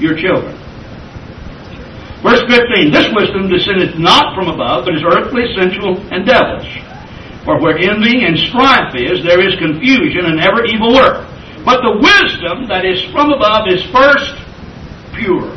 your 0.00 0.16
children. 0.16 0.56
Verse 2.22 2.40
15, 2.48 2.92
This 2.92 3.08
wisdom 3.12 3.48
descendeth 3.48 3.98
not 3.98 4.34
from 4.34 4.48
above, 4.48 4.84
but 4.84 4.94
is 4.94 5.04
earthly, 5.04 5.44
sensual, 5.56 5.96
and 6.12 6.26
devilish. 6.26 6.80
For 7.44 7.60
where 7.60 7.78
envy 7.78 8.24
and 8.24 8.36
strife 8.36 8.94
is, 8.94 9.24
there 9.24 9.40
is 9.40 9.58
confusion 9.58 10.26
and 10.26 10.40
ever 10.40 10.64
evil 10.66 10.92
work. 10.92 11.26
But 11.64 11.80
the 11.80 11.96
wisdom 12.00 12.68
that 12.68 12.84
is 12.84 13.02
from 13.12 13.32
above 13.32 13.68
is 13.68 13.84
first 13.92 14.36
pure, 15.14 15.52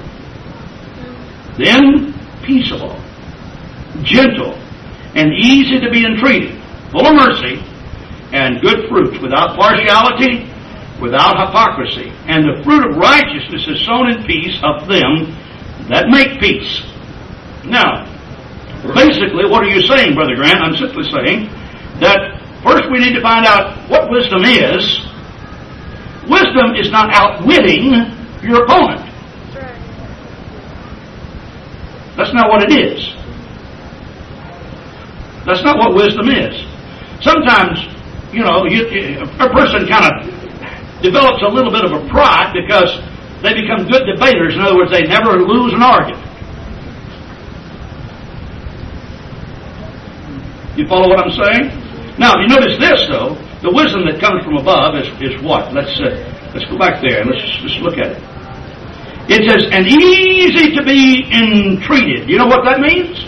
then 1.58 2.14
peaceable, 2.44 3.00
gentle, 4.04 4.54
and 5.16 5.32
easy 5.32 5.80
to 5.80 5.90
be 5.90 6.04
entreated, 6.04 6.60
full 6.92 7.08
of 7.08 7.16
mercy, 7.16 7.64
and 8.34 8.60
good 8.62 8.90
fruits, 8.90 9.22
without 9.22 9.56
partiality, 9.56 10.50
without 11.00 11.38
hypocrisy. 11.38 12.10
And 12.26 12.44
the 12.44 12.64
fruit 12.66 12.82
of 12.90 12.98
righteousness 12.98 13.70
is 13.70 13.86
sown 13.86 14.10
in 14.10 14.26
peace 14.26 14.58
of 14.66 14.90
them 14.90 15.30
that 15.88 16.10
make 16.10 16.42
peace. 16.42 16.82
Now, 17.64 18.10
basically, 18.98 19.46
what 19.46 19.62
are 19.64 19.70
you 19.70 19.86
saying, 19.86 20.16
Brother 20.16 20.36
Grant? 20.36 20.60
I'm 20.60 20.76
simply 20.76 21.06
saying 21.14 21.46
that 22.02 22.42
first 22.66 22.90
we 22.90 22.98
need 22.98 23.14
to 23.14 23.22
find 23.22 23.46
out 23.46 23.78
what 23.88 24.10
wisdom 24.10 24.42
is. 24.44 24.82
Wisdom 26.26 26.74
is 26.74 26.90
not 26.90 27.14
outwitting 27.14 27.94
your 28.42 28.66
opponent. 28.66 29.06
That's 32.18 32.34
not 32.34 32.50
what 32.50 32.64
it 32.64 32.74
is. 32.74 33.14
That's 35.46 35.62
not 35.64 35.78
what 35.78 35.94
wisdom 35.94 36.30
is. 36.30 36.56
Sometimes 37.22 37.93
you 38.34 38.42
know, 38.42 38.66
you, 38.66 38.82
a 39.22 39.50
person 39.54 39.86
kind 39.86 40.10
of 40.10 40.14
develops 41.06 41.44
a 41.46 41.52
little 41.54 41.72
bit 41.72 41.86
of 41.86 41.94
a 41.94 42.02
pride 42.10 42.50
because 42.58 42.90
they 43.46 43.54
become 43.54 43.86
good 43.86 44.10
debaters. 44.10 44.56
In 44.56 44.62
other 44.62 44.76
words, 44.76 44.90
they 44.90 45.04
never 45.04 45.38
lose 45.38 45.74
an 45.74 45.84
argument. 45.84 46.26
You 50.76 50.88
follow 50.88 51.08
what 51.08 51.22
I'm 51.22 51.32
saying? 51.38 52.18
Now, 52.18 52.34
you 52.42 52.48
notice 52.48 52.80
this 52.80 53.06
though. 53.08 53.38
The 53.62 53.72
wisdom 53.72 54.06
that 54.10 54.20
comes 54.20 54.44
from 54.44 54.58
above 54.58 54.96
is, 54.96 55.08
is 55.22 55.42
what? 55.42 55.72
Let's 55.72 55.94
uh, 56.02 56.10
let's 56.54 56.66
go 56.66 56.78
back 56.78 57.00
there 57.02 57.22
and 57.22 57.30
let's 57.30 57.46
let's 57.62 57.78
look 57.80 57.98
at 58.02 58.18
it. 58.18 58.22
It 59.30 59.50
says, 59.50 59.70
"and 59.72 59.88
easy 59.88 60.76
to 60.76 60.84
be 60.84 61.24
entreated." 61.32 62.28
You 62.28 62.40
know 62.40 62.48
what 62.48 62.66
that 62.66 62.82
means? 62.82 63.24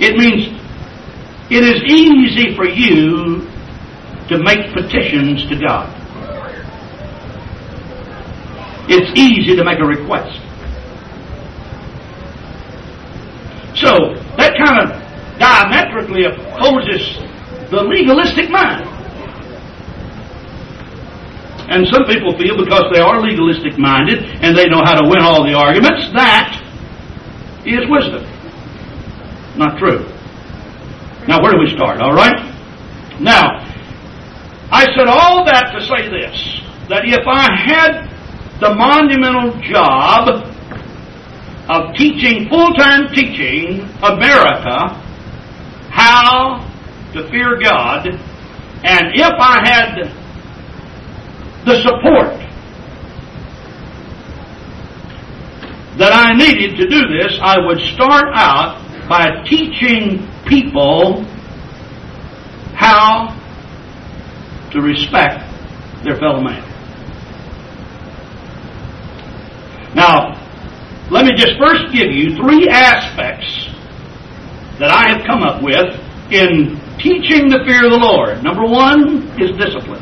It 0.00 0.16
means 0.16 0.56
it 1.50 1.64
is 1.64 1.82
easy 1.84 2.56
for 2.56 2.64
you 2.64 3.51
to 4.28 4.38
make 4.38 4.72
petitions 4.72 5.46
to 5.48 5.56
God. 5.56 5.98
It's 8.88 9.10
easy 9.18 9.56
to 9.56 9.64
make 9.64 9.78
a 9.78 9.86
request. 9.86 10.38
So 13.74 14.14
that 14.36 14.54
kind 14.58 14.78
of 14.82 15.38
diametrically 15.38 16.24
opposes 16.24 17.18
the 17.70 17.82
legalistic 17.82 18.50
mind. 18.50 18.88
And 21.70 21.86
some 21.88 22.04
people 22.04 22.36
feel 22.36 22.56
because 22.58 22.84
they 22.92 23.00
are 23.00 23.20
legalistic 23.20 23.78
minded 23.78 24.24
and 24.42 24.56
they 24.56 24.66
know 24.66 24.82
how 24.84 25.00
to 25.00 25.08
win 25.08 25.22
all 25.22 25.46
the 25.46 25.54
arguments, 25.54 26.12
that 26.12 26.60
is 27.64 27.88
wisdom. 27.88 28.22
Not 29.56 29.78
true. 29.78 30.04
Now, 31.28 31.40
where 31.40 31.52
do 31.52 31.58
we 31.60 31.70
start? 31.70 32.00
All 32.00 32.12
right? 32.12 32.36
Now, 33.20 33.61
I 34.82 34.86
said 34.96 35.06
all 35.06 35.44
that 35.44 35.70
to 35.70 35.80
say 35.86 36.10
this 36.10 36.60
that 36.88 37.06
if 37.06 37.22
I 37.24 37.46
had 37.54 38.10
the 38.58 38.74
monumental 38.74 39.54
job 39.62 40.42
of 41.70 41.94
teaching, 41.94 42.48
full 42.48 42.74
time 42.74 43.06
teaching 43.14 43.82
America 44.02 44.90
how 45.88 46.66
to 47.12 47.30
fear 47.30 47.60
God, 47.62 48.08
and 48.08 49.14
if 49.14 49.32
I 49.38 49.62
had 49.62 50.02
the 51.64 51.80
support 51.82 52.34
that 55.96 56.12
I 56.12 56.34
needed 56.34 56.76
to 56.78 56.88
do 56.88 57.02
this, 57.06 57.38
I 57.40 57.58
would 57.64 57.78
start 57.94 58.34
out 58.34 58.82
by 59.08 59.44
teaching 59.46 60.28
people 60.48 61.22
how 62.74 63.31
to 64.72 64.80
respect 64.80 65.44
their 66.04 66.16
fellow 66.16 66.40
man. 66.40 66.62
Now, 69.94 70.40
let 71.10 71.26
me 71.26 71.32
just 71.36 71.58
first 71.58 71.92
give 71.92 72.10
you 72.10 72.34
three 72.36 72.68
aspects 72.68 73.68
that 74.78 74.90
I 74.90 75.12
have 75.12 75.26
come 75.26 75.42
up 75.42 75.62
with 75.62 75.92
in 76.32 76.80
teaching 76.96 77.52
the 77.52 77.60
fear 77.68 77.84
of 77.84 77.92
the 77.92 78.00
Lord. 78.00 78.42
Number 78.42 78.64
one 78.64 79.28
is 79.38 79.52
discipline. 79.60 80.00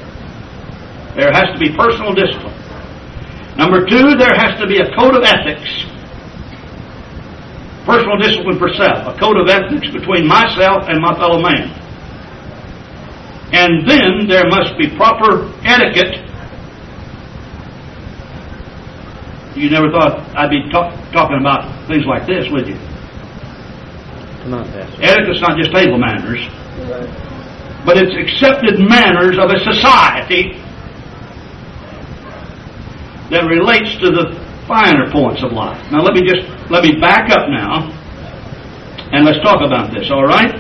There 1.19 1.33
has 1.35 1.51
to 1.53 1.59
be 1.59 1.75
personal 1.75 2.15
discipline. 2.15 2.55
Number 3.59 3.85
two, 3.85 4.15
there 4.15 4.33
has 4.39 4.55
to 4.63 4.67
be 4.71 4.79
a 4.79 4.95
code 4.95 5.19
of 5.19 5.25
ethics. 5.27 5.67
Personal 7.85 8.17
discipline 8.23 8.59
for 8.59 8.71
self. 8.79 9.11
A 9.11 9.19
code 9.19 9.37
of 9.37 9.51
ethics 9.51 9.91
between 9.91 10.29
myself 10.29 10.87
and 10.87 11.03
my 11.03 11.13
fellow 11.19 11.43
man. 11.43 11.80
And 13.53 13.89
then 13.89 14.29
there 14.29 14.47
must 14.49 14.79
be 14.79 14.89
proper 14.97 15.51
etiquette. 15.65 16.27
You 19.57 19.69
never 19.69 19.91
thought 19.91 20.21
I'd 20.37 20.51
be 20.51 20.71
talk, 20.71 20.95
talking 21.13 21.39
about 21.41 21.89
things 21.89 22.07
like 22.07 22.27
this, 22.27 22.47
would 22.51 22.69
you? 22.69 22.79
Come 24.43 24.55
on, 24.55 24.65
Pastor. 24.71 25.03
Etiquette's 25.03 25.41
not 25.41 25.59
just 25.59 25.73
table 25.75 25.99
manners, 25.99 26.47
but 27.85 27.99
it's 27.99 28.15
accepted 28.15 28.79
manners 28.79 29.37
of 29.37 29.51
a 29.51 29.59
society 29.59 30.55
that 33.31 33.47
relates 33.47 33.99
to 33.99 34.11
the 34.11 34.35
finer 34.67 35.11
points 35.11 35.43
of 35.43 35.53
life. 35.53 35.79
Now 35.91 36.03
let 36.03 36.15
me 36.15 36.23
just 36.23 36.47
let 36.71 36.85
me 36.85 37.01
back 37.01 37.31
up 37.31 37.49
now 37.51 37.91
and 39.13 39.25
let's 39.25 39.43
talk 39.43 39.61
about 39.61 39.93
this, 39.93 40.11
all 40.11 40.25
right? 40.25 40.55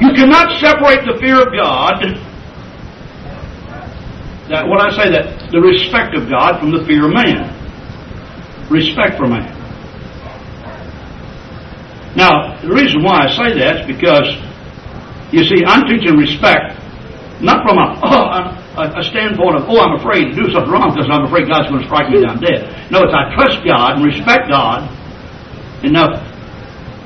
You 0.00 0.12
cannot 0.14 0.58
separate 0.60 1.04
the 1.04 1.18
fear 1.20 1.42
of 1.42 1.50
God 1.52 1.98
that 4.48 4.64
when 4.64 4.80
I 4.80 4.88
say 4.96 5.10
that 5.12 5.50
the 5.50 5.60
respect 5.60 6.14
of 6.16 6.28
God 6.30 6.60
from 6.60 6.70
the 6.72 6.84
fear 6.86 7.04
of 7.06 7.12
man. 7.12 7.52
Respect 8.70 9.16
for 9.16 9.26
man. 9.26 9.48
Now, 12.16 12.56
the 12.60 12.72
reason 12.72 13.02
why 13.02 13.26
I 13.26 13.28
say 13.28 13.58
that 13.58 13.80
is 13.80 13.86
because 13.86 14.28
you 15.32 15.44
see, 15.44 15.64
I'm 15.66 15.84
teaching 15.86 16.16
respect 16.16 16.78
not 17.40 17.62
from 17.62 17.78
a, 17.78 17.86
oh, 18.02 18.24
a, 18.82 19.00
a 19.00 19.02
standpoint 19.04 19.56
of, 19.56 19.68
oh, 19.68 19.78
I'm 19.78 19.98
afraid 20.00 20.30
to 20.30 20.34
do 20.34 20.50
something 20.50 20.72
wrong 20.72 20.94
because 20.94 21.06
I'm 21.10 21.24
afraid 21.26 21.46
God's 21.48 21.68
going 21.68 21.82
to 21.82 21.86
strike 21.86 22.10
me 22.10 22.22
down 22.22 22.40
dead. 22.40 22.90
No, 22.90 23.02
it's 23.04 23.14
I 23.14 23.34
trust 23.34 23.62
God 23.64 23.98
and 23.98 24.04
respect 24.04 24.48
God 24.50 24.88
enough 25.84 26.18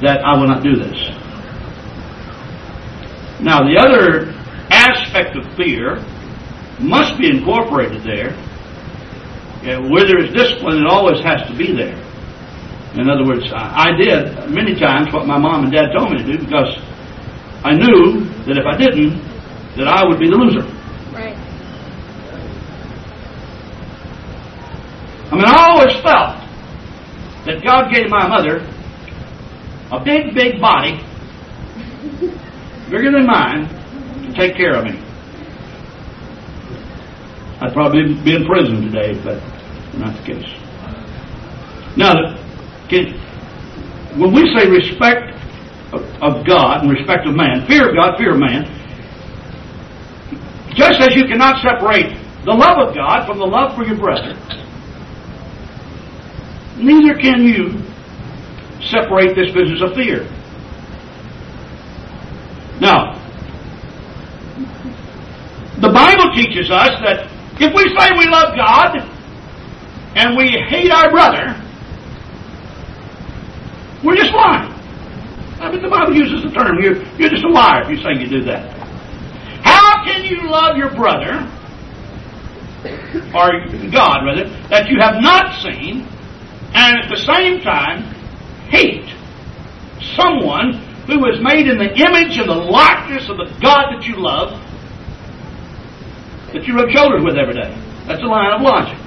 that 0.01 0.25
I 0.25 0.37
will 0.39 0.49
not 0.49 0.63
do 0.63 0.77
this. 0.77 1.22
Now, 3.43 3.67
the 3.67 3.75
other 3.77 4.31
aspect 4.71 5.37
of 5.37 5.45
fear 5.57 5.99
must 6.79 7.19
be 7.19 7.29
incorporated 7.29 8.03
there. 8.05 8.31
Yeah, 9.63 9.79
where 9.79 10.07
there 10.07 10.19
is 10.25 10.33
discipline, 10.33 10.79
it 10.79 10.87
always 10.87 11.23
has 11.25 11.43
to 11.51 11.57
be 11.57 11.75
there. 11.75 11.99
In 12.95 13.09
other 13.11 13.25
words, 13.25 13.51
I, 13.53 13.91
I 13.91 13.97
did 13.97 14.51
many 14.51 14.79
times 14.79 15.13
what 15.13 15.27
my 15.27 15.39
mom 15.39 15.65
and 15.65 15.73
dad 15.73 15.91
told 15.97 16.13
me 16.13 16.19
to 16.19 16.25
do 16.25 16.39
because 16.39 16.77
I 17.65 17.75
knew 17.75 18.25
that 18.47 18.59
if 18.59 18.67
I 18.67 18.77
didn't, 18.77 19.19
that 19.77 19.89
I 19.89 20.07
would 20.07 20.19
be 20.19 20.29
the 20.29 20.37
loser. 20.37 20.67
Right. 21.11 21.37
I 25.31 25.35
mean, 25.35 25.45
I 25.47 25.71
always 25.71 25.95
felt 26.03 26.39
that 27.47 27.65
God 27.65 27.91
gave 27.93 28.09
my 28.09 28.29
mother 28.29 28.67
a 29.91 30.03
big, 30.05 30.35
big 30.35 30.61
body, 30.61 31.01
bigger 32.93 33.11
than 33.11 33.27
mine, 33.27 33.67
to 34.29 34.33
take 34.37 34.55
care 34.55 34.77
of 34.77 34.85
me. 34.85 35.01
I'd 37.61 37.73
probably 37.73 38.15
be 38.23 38.37
in 38.37 38.45
prison 38.45 38.83
today, 38.83 39.19
but 39.25 39.41
not 39.97 40.15
the 40.21 40.35
case. 40.35 40.51
Now, 41.97 42.37
can, 42.89 43.17
when 44.21 44.35
we 44.35 44.45
say 44.55 44.69
respect 44.69 45.33
of, 45.93 46.03
of 46.21 46.47
God 46.47 46.83
and 46.83 46.91
respect 46.91 47.27
of 47.27 47.35
man, 47.35 47.67
fear 47.67 47.89
of 47.89 47.97
God, 47.97 48.19
fear 48.19 48.35
of 48.35 48.41
man, 48.41 48.65
just 50.75 51.01
as 51.01 51.15
you 51.15 51.25
cannot 51.25 51.63
separate 51.63 52.13
the 52.45 52.53
love 52.53 52.89
of 52.89 52.95
God 52.95 53.27
from 53.27 53.39
the 53.39 53.47
love 53.47 53.75
for 53.77 53.85
your 53.85 53.97
brother, 53.97 54.35
neither 56.77 57.15
can 57.15 57.45
you 57.45 57.79
separate 58.91 59.37
this 59.37 59.53
business 59.53 59.81
of 59.83 59.95
fear. 59.95 60.29
Now, 62.81 63.19
the 65.81 65.91
Bible 65.91 66.33
teaches 66.35 66.71
us 66.71 67.01
that 67.03 67.29
if 67.61 67.75
we 67.75 67.89
say 67.99 68.11
we 68.19 68.27
love 68.27 68.57
God 68.57 68.97
and 70.17 70.37
we 70.37 70.51
hate 70.69 70.91
our 70.91 71.11
brother, 71.11 71.59
we're 74.05 74.17
just 74.17 74.33
lying. 74.33 74.73
I 75.61 75.71
mean, 75.71 75.83
the 75.83 75.89
Bible 75.89 76.15
uses 76.15 76.43
the 76.43 76.51
term, 76.51 76.83
you're, 76.83 77.03
you're 77.19 77.31
just 77.31 77.45
a 77.45 77.49
liar 77.49 77.83
if 77.83 77.91
you 77.91 77.97
say 77.99 78.21
you 78.21 78.29
do 78.29 78.43
that. 78.45 78.77
How 79.63 80.05
can 80.05 80.25
you 80.25 80.51
love 80.51 80.77
your 80.77 80.91
brother, 80.91 81.49
or 83.33 83.67
God 83.91 84.25
rather, 84.27 84.49
that 84.69 84.89
you 84.89 84.99
have 84.99 85.23
not 85.23 85.55
seen, 85.63 86.07
and 86.75 86.99
at 86.99 87.09
the 87.09 87.17
same 87.17 87.61
time 87.61 88.03
hate 88.69 89.09
someone 90.17 90.81
who 91.07 91.27
is 91.27 91.43
made 91.43 91.67
in 91.67 91.79
the 91.79 91.91
image 91.91 92.39
and 92.39 92.49
the 92.49 92.55
likeness 92.55 93.29
of 93.29 93.37
the 93.37 93.51
God 93.61 93.91
that 93.95 94.07
you 94.07 94.17
love, 94.17 94.59
that 96.53 96.65
you 96.65 96.75
rub 96.75 96.91
shoulders 96.91 97.23
with 97.25 97.37
every 97.37 97.55
day? 97.55 97.75
That's 98.07 98.23
a 98.23 98.27
line 98.27 98.53
of 98.53 98.63
logic. 98.63 98.99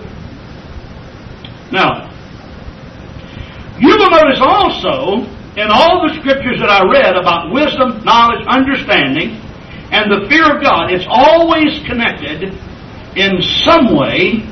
Now, 1.72 2.12
you 3.80 3.90
will 3.90 4.10
notice 4.10 4.40
also 4.42 5.28
in 5.56 5.68
all 5.72 6.08
the 6.08 6.16
scriptures 6.20 6.60
that 6.60 6.70
I 6.70 6.84
read 6.88 7.16
about 7.16 7.52
wisdom, 7.52 8.04
knowledge, 8.04 8.46
understanding, 8.48 9.40
and 9.92 10.12
the 10.12 10.28
fear 10.28 10.58
of 10.58 10.64
God, 10.64 10.92
it's 10.92 11.06
always 11.08 11.80
connected 11.88 12.52
in 13.16 13.42
some 13.64 13.96
way 13.96 14.44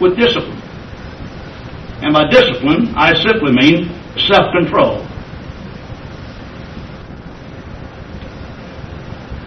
with 0.00 0.16
discipline. 0.16 0.60
And 2.02 2.12
by 2.12 2.28
discipline, 2.30 2.94
I 2.94 3.14
simply 3.14 3.52
mean 3.52 3.90
self 4.28 4.52
control. 4.52 5.06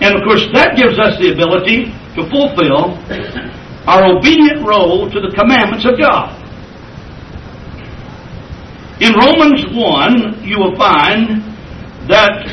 And 0.05 0.13
of 0.13 0.21
course, 0.21 0.45
that 0.53 0.77
gives 0.77 0.99
us 0.99 1.17
the 1.17 1.33
ability 1.33 1.89
to 2.13 2.29
fulfill 2.29 2.93
our 3.89 4.05
obedient 4.05 4.61
role 4.61 5.09
to 5.09 5.19
the 5.19 5.33
commandments 5.33 5.83
of 5.83 5.97
God. 5.97 6.29
In 9.01 9.17
Romans 9.17 9.65
1, 9.73 10.45
you 10.45 10.59
will 10.59 10.77
find 10.77 11.41
that 12.05 12.45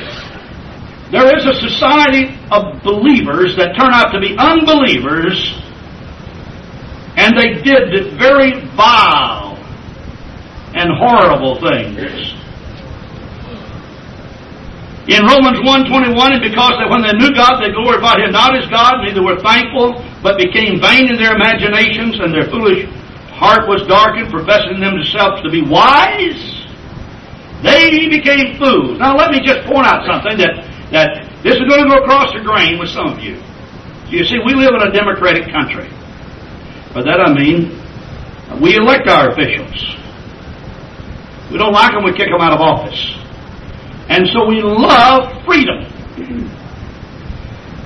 there 1.12 1.28
is 1.36 1.44
a 1.44 1.52
society 1.68 2.40
of 2.50 2.82
believers 2.82 3.54
that 3.56 3.76
turn 3.76 3.92
out 3.92 4.12
to 4.12 4.18
be 4.18 4.34
unbelievers, 4.38 5.36
and 7.20 7.36
they 7.36 7.60
did 7.60 8.16
very 8.18 8.64
vile 8.72 9.60
and 10.72 10.88
horrible 10.96 11.60
things. 11.60 12.32
In 15.10 15.26
Romans 15.26 15.58
1.21, 15.66 16.14
and 16.14 16.42
because 16.46 16.78
that 16.78 16.86
when 16.86 17.02
they 17.02 17.10
knew 17.18 17.34
God, 17.34 17.58
they 17.58 17.74
glorified 17.74 18.22
Him 18.22 18.30
not 18.30 18.54
as 18.54 18.70
God, 18.70 19.02
neither 19.02 19.18
were 19.18 19.40
thankful, 19.42 19.98
but 20.22 20.38
became 20.38 20.78
vain 20.78 21.10
in 21.10 21.18
their 21.18 21.34
imaginations, 21.34 22.22
and 22.22 22.30
their 22.30 22.46
foolish 22.46 22.86
heart 23.34 23.66
was 23.66 23.82
darkened, 23.90 24.30
professing 24.30 24.78
themselves 24.78 25.42
to 25.42 25.50
be 25.50 25.66
wise. 25.66 26.38
They 27.66 28.06
became 28.06 28.54
fools. 28.62 29.02
Now 29.02 29.18
let 29.18 29.34
me 29.34 29.42
just 29.42 29.66
point 29.66 29.90
out 29.90 30.06
something 30.06 30.38
that, 30.38 30.70
that 30.94 31.26
this 31.42 31.58
is 31.58 31.66
going 31.66 31.82
to 31.82 31.90
go 31.90 31.98
across 32.06 32.30
the 32.30 32.42
grain 32.46 32.78
with 32.78 32.90
some 32.90 33.10
of 33.10 33.18
you. 33.18 33.42
You 34.06 34.22
see, 34.22 34.38
we 34.38 34.54
live 34.54 34.70
in 34.78 34.86
a 34.86 34.92
democratic 34.94 35.50
country. 35.50 35.90
By 36.94 37.02
that 37.02 37.18
I 37.18 37.34
mean, 37.34 37.74
we 38.62 38.76
elect 38.76 39.08
our 39.08 39.30
officials. 39.30 39.98
We 41.50 41.58
don't 41.58 41.72
like 41.72 41.90
them, 41.90 42.04
we 42.04 42.12
kick 42.12 42.30
them 42.30 42.40
out 42.40 42.52
of 42.52 42.60
office. 42.60 43.21
And 44.08 44.26
so 44.32 44.46
we 44.48 44.62
love 44.62 45.44
freedom. 45.44 45.86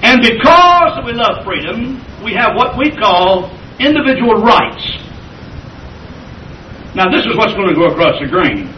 And 0.03 0.23
because 0.23 1.05
we 1.05 1.13
love 1.13 1.45
freedom, 1.45 2.03
we 2.25 2.33
have 2.35 2.55
what 2.55 2.79
we 2.79 2.91
call 2.91 3.51
individual 3.79 4.35
rights. 4.41 4.85
Now, 6.95 7.11
this 7.11 7.27
is 7.27 7.37
what's 7.37 7.53
going 7.53 7.69
to 7.69 7.75
go 7.75 7.93
across 7.93 8.17
the 8.21 8.29
grain. 8.29 8.73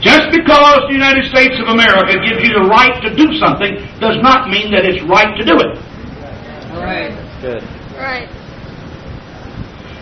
Just 0.00 0.34
because 0.34 0.82
the 0.90 0.94
United 0.98 1.30
States 1.30 1.54
of 1.62 1.68
America 1.70 2.18
gives 2.26 2.42
you 2.42 2.54
the 2.58 2.66
right 2.66 2.98
to 3.06 3.14
do 3.14 3.38
something 3.38 3.78
does 4.00 4.18
not 4.18 4.50
mean 4.50 4.74
that 4.74 4.84
it's 4.84 5.00
right 5.06 5.30
to 5.38 5.44
do 5.44 5.54
it. 5.62 5.78
Right. 6.74 7.14
Good. 7.40 7.62
Right. 7.94 8.26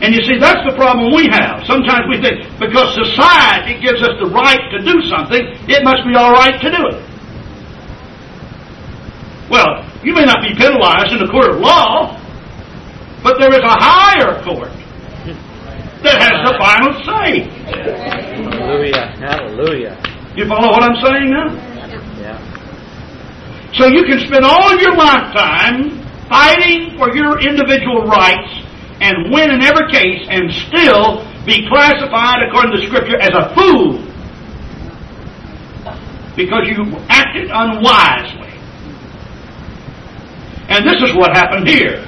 And 0.00 0.14
you 0.14 0.24
see, 0.24 0.40
that's 0.40 0.64
the 0.64 0.74
problem 0.76 1.12
we 1.12 1.28
have. 1.28 1.60
Sometimes 1.68 2.08
we 2.08 2.16
think 2.24 2.40
because 2.58 2.96
society 2.96 3.76
gives 3.84 4.00
us 4.00 4.16
the 4.16 4.32
right 4.32 4.64
to 4.72 4.78
do 4.80 4.96
something, 5.12 5.44
it 5.68 5.84
must 5.84 6.08
be 6.08 6.16
all 6.16 6.32
right 6.32 6.56
to 6.56 6.68
do 6.72 6.82
it. 6.88 7.00
Well, 9.52 9.84
you 10.02 10.14
may 10.14 10.24
not 10.24 10.40
be 10.40 10.56
penalized 10.56 11.12
in 11.12 11.18
the 11.18 11.28
court 11.28 11.52
of 11.52 11.60
law, 11.60 12.16
but 13.22 13.36
there 13.38 13.52
is 13.52 13.60
a 13.60 13.76
higher 13.76 14.40
court 14.40 14.72
that 16.00 16.16
has 16.16 16.48
the 16.48 16.56
final 16.56 16.96
say. 17.04 17.44
Hallelujah. 18.56 19.12
Hallelujah. 19.20 20.00
You 20.34 20.48
follow 20.48 20.72
what 20.72 20.82
I'm 20.82 20.96
saying 21.04 21.28
now? 21.28 21.52
Yeah. 22.24 22.40
So 23.74 23.86
you 23.86 24.04
can 24.04 24.20
spend 24.20 24.44
all 24.44 24.72
of 24.72 24.80
your 24.80 24.96
lifetime 24.96 26.00
fighting 26.30 26.96
for 26.96 27.12
your 27.14 27.42
individual 27.42 28.06
rights 28.06 28.59
and 29.00 29.32
win 29.32 29.50
in 29.50 29.62
every 29.62 29.90
case 29.90 30.28
and 30.28 30.52
still 30.52 31.24
be 31.44 31.66
classified 31.68 32.44
according 32.46 32.76
to 32.76 32.86
Scripture 32.86 33.16
as 33.16 33.32
a 33.32 33.54
fool 33.56 34.04
because 36.36 36.68
you 36.68 36.84
acted 37.08 37.50
unwisely. 37.52 38.52
And 40.68 40.86
this 40.86 41.02
is 41.02 41.16
what 41.16 41.32
happened 41.34 41.66
here. 41.66 42.06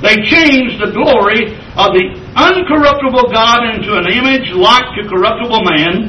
They 0.00 0.16
changed 0.28 0.80
the 0.80 0.92
glory 0.92 1.56
of 1.76 1.92
the 1.92 2.16
uncorruptible 2.36 3.32
God 3.32 3.74
into 3.74 3.96
an 3.96 4.08
image 4.08 4.52
like 4.54 4.86
to 4.96 5.08
corruptible 5.08 5.60
man, 5.64 6.08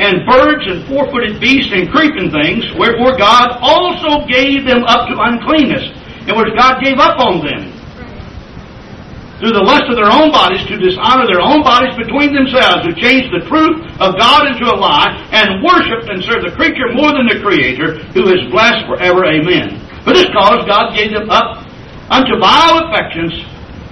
and 0.00 0.24
birds 0.26 0.64
and 0.66 0.86
four-footed 0.88 1.38
beasts 1.38 1.70
and 1.74 1.90
creeping 1.92 2.32
things, 2.32 2.64
wherefore 2.78 3.18
God 3.18 3.58
also 3.60 4.26
gave 4.26 4.64
them 4.64 4.82
up 4.88 5.06
to 5.08 5.14
uncleanness. 5.14 5.92
In 6.26 6.34
words, 6.34 6.56
God 6.56 6.82
gave 6.82 6.98
up 6.98 7.20
on 7.20 7.44
them 7.44 7.79
through 9.40 9.56
the 9.56 9.64
lust 9.64 9.88
of 9.88 9.96
their 9.96 10.12
own 10.12 10.28
bodies 10.28 10.60
to 10.68 10.76
dishonor 10.76 11.24
their 11.24 11.40
own 11.40 11.64
bodies 11.64 11.96
between 11.96 12.36
themselves, 12.36 12.84
who 12.84 12.92
changed 12.92 13.32
the 13.32 13.40
truth 13.48 13.80
of 13.96 14.20
God 14.20 14.52
into 14.52 14.68
a 14.68 14.76
lie, 14.76 15.16
and 15.32 15.64
worshiped 15.64 16.12
and 16.12 16.20
served 16.28 16.44
the 16.44 16.52
creature 16.52 16.92
more 16.92 17.16
than 17.16 17.24
the 17.24 17.40
Creator, 17.40 18.04
who 18.12 18.28
is 18.28 18.52
blessed 18.52 18.84
forever. 18.84 19.24
Amen. 19.24 19.80
For 20.04 20.12
this 20.12 20.28
cause 20.36 20.68
God 20.68 20.92
gave 20.92 21.16
them 21.16 21.32
up 21.32 21.64
unto 22.12 22.36
vile 22.36 22.84
affections, 22.84 23.32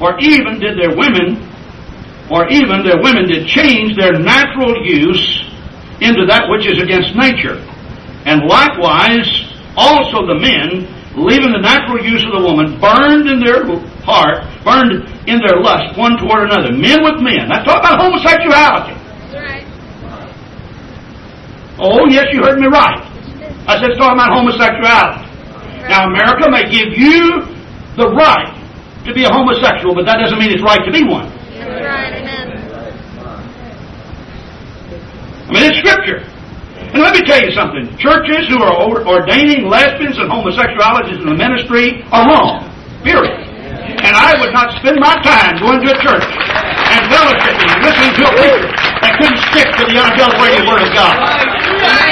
or 0.05 0.21
even 0.21 0.61
did 0.61 0.77
their 0.77 0.93
women, 0.93 1.41
or 2.29 2.45
even 2.53 2.85
their 2.85 3.01
women 3.01 3.25
did 3.25 3.49
change 3.49 3.97
their 3.97 4.21
natural 4.21 4.85
use 4.85 5.49
into 6.05 6.29
that 6.29 6.45
which 6.53 6.69
is 6.69 6.77
against 6.77 7.17
nature. 7.17 7.57
And 8.29 8.45
likewise, 8.45 9.25
also 9.77 10.29
the 10.29 10.37
men, 10.37 10.85
leaving 11.17 11.57
the 11.57 11.65
natural 11.65 12.05
use 12.05 12.21
of 12.29 12.37
the 12.37 12.45
woman, 12.45 12.77
burned 12.79 13.27
in 13.27 13.41
their 13.41 13.65
heart, 14.05 14.45
burned 14.69 15.09
in 15.25 15.41
their 15.41 15.65
lust 15.65 15.97
one 15.97 16.21
toward 16.21 16.53
another. 16.53 16.77
Men 16.77 17.01
with 17.01 17.25
men. 17.25 17.49
That's 17.49 17.65
talking 17.65 17.81
about 17.81 17.97
homosexuality. 17.97 18.93
Right. 19.33 19.65
Oh, 21.81 22.05
yes, 22.13 22.29
you 22.37 22.45
heard 22.45 22.61
me 22.61 22.69
right. 22.69 23.01
I 23.65 23.81
said 23.81 23.97
it's 23.97 24.01
talking 24.01 24.21
about 24.21 24.37
homosexuality. 24.37 25.25
Now, 25.89 26.13
America 26.13 26.53
may 26.53 26.69
give 26.69 26.93
you 26.93 27.49
the 27.97 28.13
right 28.13 28.53
to 29.09 29.15
be 29.17 29.25
a 29.25 29.33
homosexual, 29.33 29.97
but 29.97 30.05
that 30.05 30.21
doesn't 30.21 30.37
mean 30.37 30.53
it's 30.53 30.63
right 30.63 30.85
to 30.85 30.93
be 30.93 31.01
one. 31.09 31.33
Right. 31.57 32.13
Amen. 32.13 32.47
I 35.49 35.51
mean, 35.51 35.65
it's 35.65 35.81
Scripture. 35.81 36.29
And 36.93 37.01
let 37.03 37.15
me 37.15 37.23
tell 37.25 37.41
you 37.41 37.53
something. 37.53 37.89
Churches 37.97 38.49
who 38.49 38.61
are 38.61 38.85
ordaining 39.07 39.69
lesbians 39.69 40.19
and 40.19 40.29
homosexualities 40.29 41.21
in 41.21 41.27
the 41.27 41.37
ministry 41.37 42.05
are 42.13 42.25
wrong. 42.29 42.69
Period. 43.03 43.48
And 44.05 44.15
I 44.15 44.39
would 44.41 44.53
not 44.55 44.79
spend 44.79 44.97
my 45.01 45.15
time 45.27 45.59
going 45.59 45.83
to 45.83 45.89
a 45.91 45.99
church 46.01 46.25
and 46.25 47.03
fellowshipping 47.11 47.69
and 47.69 47.81
listening 47.83 48.13
to 48.19 48.23
a 48.25 48.33
preacher 48.37 48.71
that 49.03 49.13
couldn't 49.19 49.43
stick 49.51 49.69
to 49.79 49.83
the 49.85 49.97
unadulterated 49.99 50.63
Word 50.67 50.83
of 50.87 50.91
God. 50.95 51.15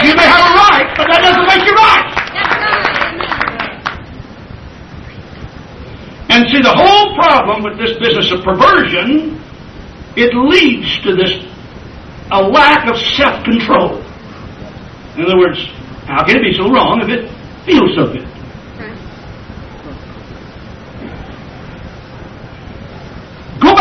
You 0.04 0.12
may 0.14 0.28
have 0.28 0.42
a 0.44 0.52
right, 0.66 0.88
but 0.98 1.06
that 1.08 1.20
doesn't 1.22 1.46
make 1.46 1.64
you 1.64 1.74
right. 1.74 2.06
And 6.28 6.44
see, 6.50 6.60
the 6.60 6.74
whole 6.74 7.14
problem 7.14 7.62
with 7.62 7.78
this 7.78 7.96
business 7.98 8.30
of 8.32 8.44
perversion, 8.44 9.40
it 10.16 10.34
leads 10.34 11.00
to 11.02 11.16
this 11.16 11.32
a 12.30 12.42
lack 12.42 12.88
of 12.90 12.96
self-control. 13.16 14.02
In 15.16 15.24
other 15.24 15.38
words, 15.38 15.64
how 16.06 16.24
can 16.24 16.36
it 16.36 16.42
be 16.42 16.52
so 16.52 16.68
wrong 16.68 17.00
if 17.02 17.08
it 17.08 17.30
feels 17.64 17.94
so 17.94 18.12
good? 18.12 18.35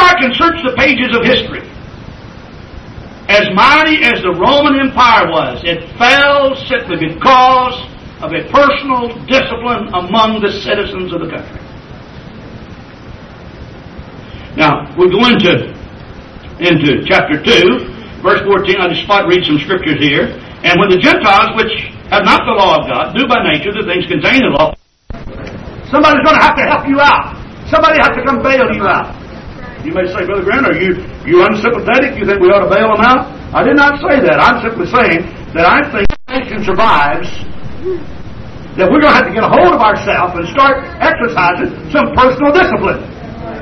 Back 0.06 0.22
and 0.22 0.36
search 0.38 0.62
the 0.62 0.78
pages 0.78 1.10
of 1.18 1.26
history. 1.26 1.66
As 3.26 3.50
mighty 3.58 4.06
as 4.06 4.22
the 4.22 4.38
Roman 4.38 4.78
Empire 4.78 5.26
was, 5.34 5.66
it 5.66 5.82
fell 5.98 6.54
simply 6.70 7.10
because 7.10 7.74
of 8.22 8.30
a 8.30 8.46
personal 8.54 9.18
discipline 9.26 9.90
among 9.98 10.46
the 10.46 10.54
citizens 10.62 11.10
of 11.10 11.26
the 11.26 11.30
country. 11.34 11.58
Now, 14.54 14.94
we 14.94 15.10
go 15.10 15.26
into, 15.26 15.74
into 16.62 17.02
chapter 17.10 17.42
2, 17.42 18.22
verse 18.22 18.46
14. 18.46 18.78
I 18.78 18.94
just 18.94 19.10
spot 19.10 19.26
read 19.26 19.42
some 19.42 19.58
scriptures 19.58 19.98
here. 19.98 20.38
And 20.62 20.78
when 20.78 20.94
the 20.94 21.02
Gentiles, 21.02 21.58
which 21.58 21.74
have 22.14 22.22
not 22.30 22.46
the 22.46 22.54
law 22.54 22.78
of 22.78 22.86
God, 22.86 23.18
do 23.18 23.26
by 23.26 23.42
nature 23.42 23.74
the 23.74 23.90
things 23.90 24.06
contained 24.06 24.46
in 24.46 24.54
the 24.54 24.58
law, 24.62 24.70
somebody's 25.90 26.22
going 26.22 26.38
to 26.38 26.46
have 26.46 26.54
to 26.62 26.66
help 26.70 26.86
you 26.86 27.02
out. 27.02 27.34
Somebody 27.74 27.98
has 27.98 28.14
to 28.14 28.22
come 28.22 28.46
bail 28.46 28.70
you 28.70 28.86
out. 28.86 29.25
You 29.86 29.94
may 29.94 30.10
say, 30.10 30.26
Brother 30.26 30.42
Grant, 30.42 30.66
are 30.66 30.74
you, 30.74 30.98
you 31.30 31.46
unsympathetic? 31.46 32.18
You 32.18 32.26
think 32.26 32.42
we 32.42 32.50
ought 32.50 32.66
to 32.66 32.72
bail 32.74 32.90
them 32.90 33.06
out? 33.06 33.30
I 33.54 33.62
did 33.62 33.78
not 33.78 34.02
say 34.02 34.18
that. 34.18 34.42
I'm 34.42 34.58
simply 34.66 34.90
saying 34.90 35.30
that 35.54 35.70
I 35.70 35.78
think 35.94 36.10
the 36.10 36.42
nation 36.42 36.66
survives 36.66 37.30
that 38.82 38.90
we're 38.90 38.98
going 38.98 39.14
to 39.14 39.18
have 39.22 39.30
to 39.30 39.36
get 39.38 39.46
a 39.46 39.52
hold 39.54 39.78
of 39.78 39.86
ourselves 39.86 40.42
and 40.42 40.50
start 40.50 40.90
exercising 40.98 41.70
some 41.94 42.18
personal 42.18 42.50
discipline. 42.50 42.98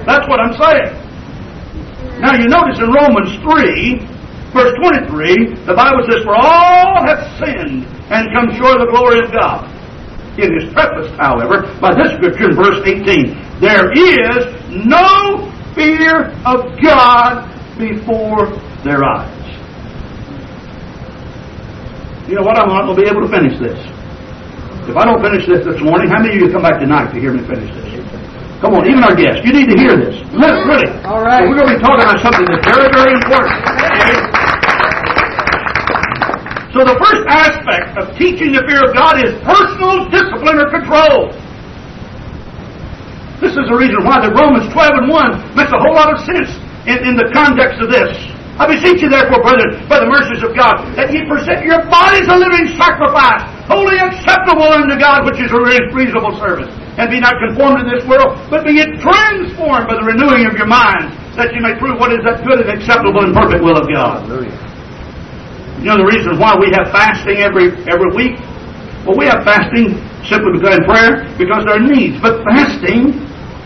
That's 0.07 0.23
what 0.31 0.39
I'm 0.39 0.55
saying. 0.55 0.95
Now 2.23 2.39
you 2.39 2.47
notice 2.47 2.79
in 2.79 2.87
Romans 2.87 3.35
3, 3.43 4.55
verse 4.55 4.73
23, 4.79 5.67
the 5.67 5.75
Bible 5.75 6.07
says, 6.07 6.23
For 6.23 6.39
all 6.39 7.03
have 7.03 7.19
sinned 7.35 7.83
and 8.15 8.31
come 8.31 8.47
short 8.55 8.79
of 8.79 8.87
the 8.87 8.91
glory 8.95 9.19
of 9.19 9.27
God. 9.35 9.67
It 10.39 10.55
is 10.55 10.71
prefaced, 10.71 11.19
however, 11.19 11.67
by 11.83 11.91
this 11.99 12.15
scripture 12.15 12.47
in 12.47 12.55
verse 12.55 12.79
18. 12.87 13.59
There 13.59 13.91
is 13.91 14.49
no 14.71 15.51
fear 15.75 16.31
of 16.45 16.73
God 16.81 17.49
before 17.77 18.53
their 18.85 19.03
eyes. 19.03 19.43
You 22.27 22.35
know 22.39 22.45
what? 22.45 22.55
I'm 22.57 22.69
not 22.69 22.87
going 22.87 22.95
to 22.95 23.01
be 23.03 23.09
able 23.09 23.27
to 23.27 23.31
finish 23.31 23.59
this. 23.59 23.77
If 24.87 24.95
I 24.95 25.05
don't 25.05 25.23
finish 25.23 25.47
this 25.47 25.63
this 25.63 25.79
morning, 25.83 26.09
how 26.11 26.19
many 26.23 26.35
of 26.35 26.41
you 26.43 26.51
come 26.51 26.63
back 26.63 26.79
tonight 26.79 27.11
to 27.11 27.19
hear 27.19 27.33
me 27.33 27.43
finish 27.47 27.71
this? 27.71 27.93
Come 28.63 28.79
on, 28.79 28.87
even 28.87 29.03
our 29.03 29.11
guests, 29.11 29.43
you 29.43 29.51
need 29.51 29.67
to 29.67 29.75
hear 29.75 29.91
this. 29.99 30.15
Really, 30.31 30.63
really. 30.63 30.87
All 31.03 31.19
right. 31.19 31.43
We're 31.43 31.59
going 31.59 31.67
to 31.67 31.75
be 31.75 31.83
talking 31.83 31.99
about 31.99 32.19
something 32.23 32.47
that's 32.47 32.63
very, 32.63 32.87
very 32.95 33.11
important. 33.11 33.59
So 36.71 36.81
the 36.87 36.95
first 36.95 37.23
aspect 37.27 37.99
of 37.99 38.15
teaching 38.17 38.55
the 38.55 38.63
fear 38.65 38.81
of 38.87 38.95
God 38.95 39.19
is 39.19 39.35
personal 39.43 40.07
discipline 40.09 40.57
or 40.63 40.71
control. 40.71 41.35
This 43.43 43.59
is 43.59 43.67
the 43.67 43.75
reason 43.75 44.07
why 44.07 44.23
the 44.23 44.31
Romans 44.31 44.71
12 44.71 45.03
and 45.03 45.07
1 45.11 45.59
makes 45.59 45.75
a 45.75 45.79
whole 45.83 45.91
lot 45.91 46.15
of 46.15 46.23
sense 46.23 46.47
in, 46.87 47.03
in 47.03 47.19
the 47.19 47.27
context 47.35 47.83
of 47.83 47.91
this. 47.91 48.15
I 48.55 48.69
beseech 48.69 49.03
you 49.03 49.09
therefore, 49.11 49.43
brethren, 49.43 49.83
by 49.91 49.99
the 49.99 50.07
mercies 50.07 50.39
of 50.45 50.55
God, 50.55 50.79
that 50.95 51.11
ye 51.11 51.27
present 51.27 51.67
your 51.67 51.83
bodies 51.91 52.23
a 52.29 52.37
living 52.39 52.71
sacrifice, 52.79 53.43
wholly 53.67 53.99
acceptable 53.99 54.69
unto 54.69 54.95
God, 54.95 55.27
which 55.27 55.43
is 55.43 55.51
a 55.51 55.59
reasonable 55.91 56.39
service. 56.39 56.71
And 56.95 57.11
be 57.11 57.19
not 57.19 57.35
conformed 57.41 57.83
to 57.83 57.85
this 57.89 58.05
world, 58.05 58.37
but 58.47 58.63
be 58.63 58.79
ye 58.79 58.85
transformed 59.03 59.91
by 59.91 59.97
the 59.99 60.05
renewing 60.05 60.47
of 60.47 60.55
your 60.55 60.69
mind, 60.69 61.11
that 61.35 61.51
ye 61.51 61.59
may 61.59 61.75
prove 61.81 61.99
what 61.99 62.15
is 62.15 62.23
that 62.23 62.45
good 62.47 62.61
and 62.61 62.69
acceptable 62.71 63.27
and 63.27 63.35
perfect 63.35 63.59
will 63.59 63.75
of 63.75 63.89
God. 63.91 64.23
You 65.83 65.91
know 65.91 65.99
the 65.99 66.07
reason 66.07 66.39
why 66.39 66.55
we 66.55 66.71
have 66.77 66.93
fasting 66.95 67.43
every 67.43 67.75
every 67.91 68.07
week? 68.15 68.39
Well, 69.03 69.19
we 69.19 69.27
have 69.27 69.43
fasting 69.43 69.99
simply 70.29 70.55
because 70.55 70.79
in 70.79 70.85
prayer 70.87 71.27
because 71.35 71.65
there 71.67 71.75
are 71.75 71.83
needs. 71.83 72.21
But 72.21 72.45
fasting, 72.47 73.22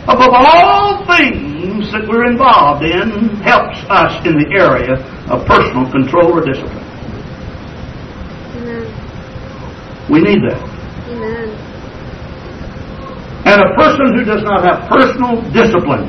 above 0.08 0.32
all 0.32 1.06
things 1.06 1.92
that 1.92 2.08
we're 2.08 2.26
involved 2.32 2.84
in, 2.84 3.36
helps 3.44 3.84
us 3.90 4.26
in 4.26 4.40
the 4.40 4.48
area 4.56 4.96
of 5.28 5.46
personal 5.46 5.90
control 5.92 6.32
or 6.32 6.42
discipline. 6.42 6.88
Amen. 8.56 8.88
We 10.10 10.20
need 10.22 10.40
that. 10.48 10.64
Amen. 11.12 11.50
And 13.46 13.62
a 13.62 13.76
person 13.76 14.16
who 14.16 14.24
does 14.24 14.44
not 14.44 14.64
have 14.64 14.88
personal 14.88 15.42
discipline 15.52 16.08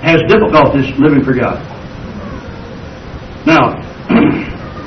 has 0.00 0.20
difficulties 0.28 0.98
living 0.98 1.22
for 1.22 1.34
God. 1.34 1.60
Now, 3.46 3.76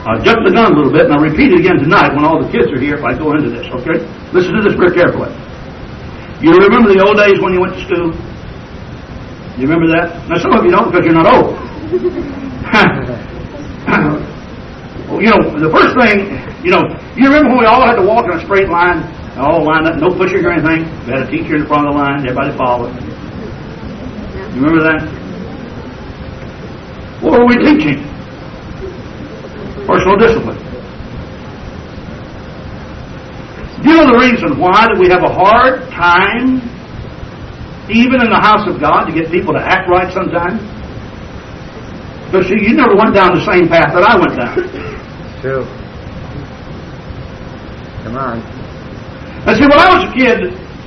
Uh, 0.03 0.19
I 0.19 0.21
jumped 0.21 0.43
the 0.43 0.51
gun 0.51 0.67
a 0.67 0.75
little 0.75 0.91
bit, 0.91 1.07
and 1.07 1.15
I'll 1.15 1.23
repeat 1.23 1.55
it 1.55 1.63
again 1.63 1.79
tonight 1.79 2.11
when 2.11 2.27
all 2.27 2.35
the 2.35 2.51
kids 2.51 2.67
are 2.67 2.79
here 2.79 2.99
if 2.99 3.05
I 3.07 3.15
go 3.15 3.31
into 3.31 3.47
this, 3.47 3.63
okay? 3.71 4.03
Listen 4.35 4.51
to 4.51 4.59
this 4.59 4.75
very 4.75 4.91
carefully. 4.91 5.31
You 6.43 6.51
remember 6.59 6.91
the 6.91 6.99
old 6.99 7.15
days 7.15 7.39
when 7.39 7.55
you 7.55 7.63
went 7.63 7.79
to 7.79 7.83
school? 7.87 8.11
You 9.55 9.63
remember 9.63 9.87
that? 9.95 10.11
Now, 10.27 10.43
some 10.43 10.51
of 10.51 10.67
you 10.67 10.75
don't 10.75 10.91
because 10.91 11.07
you're 11.07 11.15
not 11.15 11.31
old. 11.31 11.55
well, 15.07 15.23
you 15.23 15.31
know, 15.31 15.39
the 15.55 15.71
first 15.71 15.95
thing, 15.95 16.35
you 16.67 16.75
know, 16.75 16.83
you 17.15 17.31
remember 17.31 17.55
when 17.55 17.63
we 17.63 17.67
all 17.71 17.79
had 17.79 17.95
to 17.95 18.03
walk 18.03 18.27
in 18.27 18.35
a 18.35 18.43
straight 18.43 18.67
line, 18.67 19.07
all 19.39 19.63
lined 19.63 19.87
up, 19.87 20.03
no 20.03 20.11
pushing 20.11 20.43
or 20.43 20.51
anything? 20.51 20.83
We 21.07 21.15
had 21.15 21.23
a 21.23 21.31
teacher 21.31 21.55
in 21.55 21.63
the 21.63 21.69
front 21.71 21.87
of 21.87 21.95
the 21.95 22.03
line, 22.03 22.27
everybody 22.27 22.51
followed. 22.59 22.91
You 24.51 24.67
remember 24.67 24.83
that? 24.83 24.99
What 27.23 27.39
were 27.39 27.47
we 27.47 27.55
teaching? 27.63 28.03
Personal 29.85 30.17
discipline. 30.17 30.59
Do 33.83 33.89
you 33.91 33.95
know 33.97 34.15
the 34.15 34.19
reason 34.19 34.59
why 34.59 34.87
that 34.87 34.95
we 34.95 35.11
have 35.11 35.23
a 35.27 35.33
hard 35.33 35.91
time, 35.91 36.63
even 37.91 38.23
in 38.23 38.31
the 38.31 38.39
house 38.39 38.63
of 38.63 38.79
God, 38.79 39.05
to 39.05 39.11
get 39.11 39.27
people 39.29 39.51
to 39.53 39.59
act 39.59 39.91
right 39.91 40.07
sometimes? 40.13 40.63
Because 42.31 42.47
see, 42.47 42.63
you 42.63 42.79
never 42.79 42.95
went 42.95 43.13
down 43.13 43.35
the 43.35 43.43
same 43.43 43.67
path 43.67 43.91
that 43.91 44.07
I 44.07 44.15
went 44.15 44.39
down. 44.39 44.55
True. 45.43 45.67
Come 48.07 48.15
on. 48.15 48.39
And 49.43 49.53
see, 49.59 49.67
when 49.67 49.79
I 49.79 49.99
was 49.99 50.07
a 50.07 50.11
kid, 50.15 50.39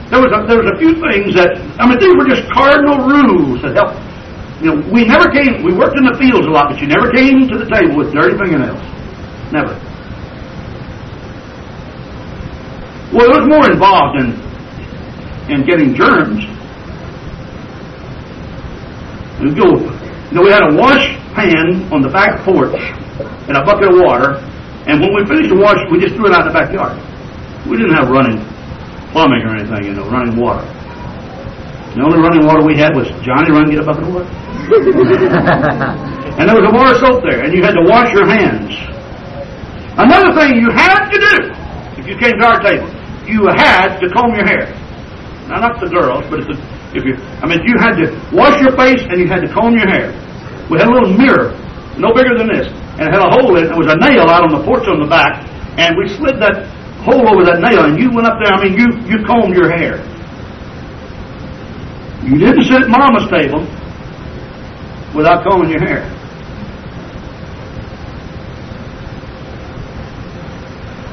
there 0.09 0.23
was 0.23 0.33
a, 0.33 0.41
there 0.49 0.57
was 0.57 0.73
a 0.73 0.79
few 0.81 0.97
things 0.97 1.37
that 1.37 1.61
I 1.77 1.85
mean, 1.85 2.01
these 2.01 2.17
were 2.17 2.25
just 2.25 2.49
cardinal 2.49 3.05
rules 3.05 3.61
that 3.61 3.77
helped. 3.77 4.06
You 4.67 4.75
know, 4.75 4.91
we 4.91 5.05
never 5.07 5.31
came. 5.31 5.63
We 5.63 5.73
worked 5.73 5.97
in 5.97 6.03
the 6.03 6.19
fields 6.19 6.45
a 6.45 6.51
lot, 6.51 6.75
but 6.75 6.83
you 6.83 6.89
never 6.89 7.13
came 7.15 7.47
to 7.47 7.57
the 7.57 7.71
table 7.71 8.03
with 8.03 8.11
dirty 8.11 8.35
fingernails. 8.35 8.83
Never. 9.55 9.79
Well, 13.15 13.31
there 13.31 13.39
was 13.39 13.47
more 13.47 13.71
involved 13.71 14.19
in 14.19 14.35
in 15.47 15.63
getting 15.63 15.95
germs. 15.95 16.43
You 19.39 19.55
know, 20.35 20.43
we 20.43 20.51
had 20.51 20.67
a 20.67 20.75
wash 20.75 21.15
pan 21.39 21.87
on 21.95 22.03
the 22.03 22.11
back 22.11 22.43
porch 22.43 22.75
and 23.47 23.55
a 23.55 23.63
bucket 23.63 23.95
of 23.95 24.03
water, 24.03 24.43
and 24.91 24.99
when 24.99 25.15
we 25.15 25.23
finished 25.31 25.51
the 25.55 25.61
wash, 25.63 25.79
we 25.93 26.01
just 26.01 26.17
threw 26.17 26.27
it 26.27 26.33
out 26.33 26.43
in 26.43 26.51
the 26.51 26.59
backyard. 26.59 26.99
We 27.71 27.77
didn't 27.77 27.95
have 27.95 28.11
running 28.11 28.43
plumbing 29.15 29.47
or 29.47 29.55
anything, 29.55 29.85
you 29.85 29.95
know, 29.95 30.11
running 30.11 30.35
water. 30.35 30.67
The 31.95 32.03
only 32.03 32.19
running 32.19 32.45
water 32.45 32.67
we 32.67 32.77
had 32.77 32.97
was 32.97 33.07
Johnny 33.23 33.55
run 33.55 33.71
get 33.71 33.79
a 33.79 33.87
bucket 33.87 34.03
of 34.03 34.13
water. 34.13 34.46
and 36.37 36.43
there 36.51 36.59
was 36.59 36.67
a 36.67 36.75
bar 36.75 36.91
of 36.91 36.99
soap 36.99 37.23
there, 37.23 37.47
and 37.47 37.55
you 37.55 37.63
had 37.63 37.79
to 37.79 37.87
wash 37.87 38.11
your 38.11 38.27
hands. 38.27 38.75
Another 39.95 40.35
thing 40.35 40.59
you 40.59 40.75
had 40.75 41.07
to 41.07 41.19
do, 41.23 41.35
if 41.95 42.05
you 42.11 42.19
came 42.19 42.35
to 42.35 42.45
our 42.51 42.59
table, 42.59 42.91
you 43.31 43.47
had 43.55 44.03
to 44.03 44.11
comb 44.11 44.35
your 44.35 44.43
hair. 44.43 44.75
Now, 45.47 45.63
not 45.63 45.79
the 45.79 45.87
girls, 45.87 46.27
but 46.27 46.43
if, 46.43 46.51
the, 46.51 46.59
if 46.99 47.07
you, 47.07 47.15
I 47.39 47.47
mean, 47.47 47.63
you 47.63 47.79
had 47.79 47.95
to 48.03 48.11
wash 48.35 48.59
your 48.59 48.75
face 48.75 49.07
and 49.07 49.23
you 49.23 49.31
had 49.31 49.47
to 49.47 49.51
comb 49.55 49.79
your 49.79 49.87
hair. 49.87 50.11
We 50.67 50.83
had 50.83 50.91
a 50.91 50.95
little 50.99 51.15
mirror, 51.15 51.55
no 51.95 52.11
bigger 52.11 52.35
than 52.35 52.51
this, 52.51 52.67
and 52.99 53.07
it 53.07 53.15
had 53.15 53.23
a 53.23 53.31
hole 53.31 53.55
in 53.55 53.65
it. 53.65 53.69
There 53.71 53.79
was 53.79 53.95
a 53.95 53.99
nail 54.03 54.27
out 54.27 54.43
on 54.43 54.51
the 54.51 54.67
porch 54.67 54.91
on 54.91 54.99
the 54.99 55.07
back, 55.07 55.47
and 55.79 55.95
we 55.95 56.11
slid 56.11 56.43
that 56.43 56.67
hole 57.07 57.23
over 57.23 57.47
that 57.47 57.63
nail, 57.63 57.87
and 57.87 57.95
you 58.03 58.11
went 58.11 58.27
up 58.27 58.43
there. 58.43 58.51
I 58.51 58.59
mean, 58.67 58.75
you 58.75 58.91
you 59.07 59.23
combed 59.23 59.55
your 59.55 59.71
hair. 59.71 60.03
You 62.27 62.35
didn't 62.35 62.67
sit 62.67 62.83
at 62.83 62.91
Mama's 62.91 63.31
table 63.31 63.63
without 65.17 65.45
combing 65.45 65.71
your 65.71 65.81
hair. 65.81 66.05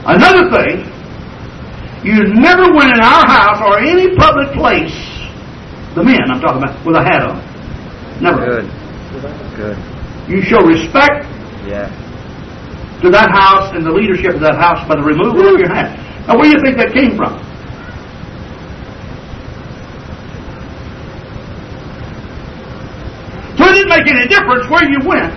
Another 0.06 0.51
thing, 0.51 0.84
you 2.04 2.20
never 2.36 2.74
went 2.76 2.91
in 2.91 2.99
our 2.99 3.26
house 3.26 3.62
or 3.66 3.80
any 3.80 4.14
public 4.18 4.51
place, 4.51 4.91
the 5.95 6.04
men 6.04 6.20
I'm 6.30 6.41
talking 6.41 6.62
about, 6.62 6.86
with 6.86 6.95
a 6.97 7.04
hat 7.04 7.24
on. 7.24 7.39
Never. 8.22 8.45
Good. 8.45 8.66
Good. 9.56 9.78
You 10.28 10.41
show 10.41 10.60
respect 10.60 11.26
Yeah. 11.66 11.88
to 13.01 13.10
that 13.10 13.32
house 13.32 13.74
and 13.74 13.86
the 13.86 13.91
leadership 13.91 14.36
of 14.36 14.41
that 14.41 14.56
house 14.56 14.86
by 14.88 14.95
the 14.95 15.04
removal 15.04 15.56
of 15.56 15.60
your 15.60 15.74
hat. 15.74 15.97
Now, 16.28 16.36
where 16.36 16.51
do 16.51 16.58
you 16.58 16.62
think 16.64 16.78
that 16.78 16.91
came 16.93 17.16
from? 17.16 17.39
Any 24.04 24.28
difference 24.28 24.70
where 24.70 24.84
you 24.84 24.99
went. 25.08 25.32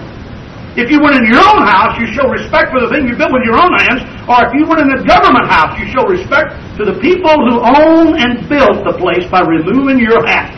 If 0.77 0.91
you 0.91 1.01
went 1.01 1.17
in 1.17 1.25
your 1.25 1.41
own 1.41 1.65
house, 1.65 1.97
you 1.99 2.07
show 2.13 2.29
respect 2.29 2.69
for 2.69 2.81
the 2.85 2.91
thing 2.93 3.09
you 3.09 3.17
built 3.17 3.33
with 3.33 3.45
your 3.49 3.57
own 3.57 3.73
hands, 3.81 4.05
or 4.29 4.45
if 4.45 4.53
you 4.53 4.67
went 4.69 4.85
in 4.85 4.93
a 4.93 5.01
government 5.09 5.49
house, 5.49 5.73
you 5.81 5.89
show 5.89 6.05
respect 6.05 6.53
to 6.77 6.85
the 6.85 7.01
people 7.01 7.33
who 7.33 7.65
own 7.65 8.21
and 8.21 8.47
built 8.47 8.85
the 8.85 8.93
place 9.01 9.25
by 9.31 9.41
removing 9.41 9.99
your 9.99 10.21
hat. 10.27 10.53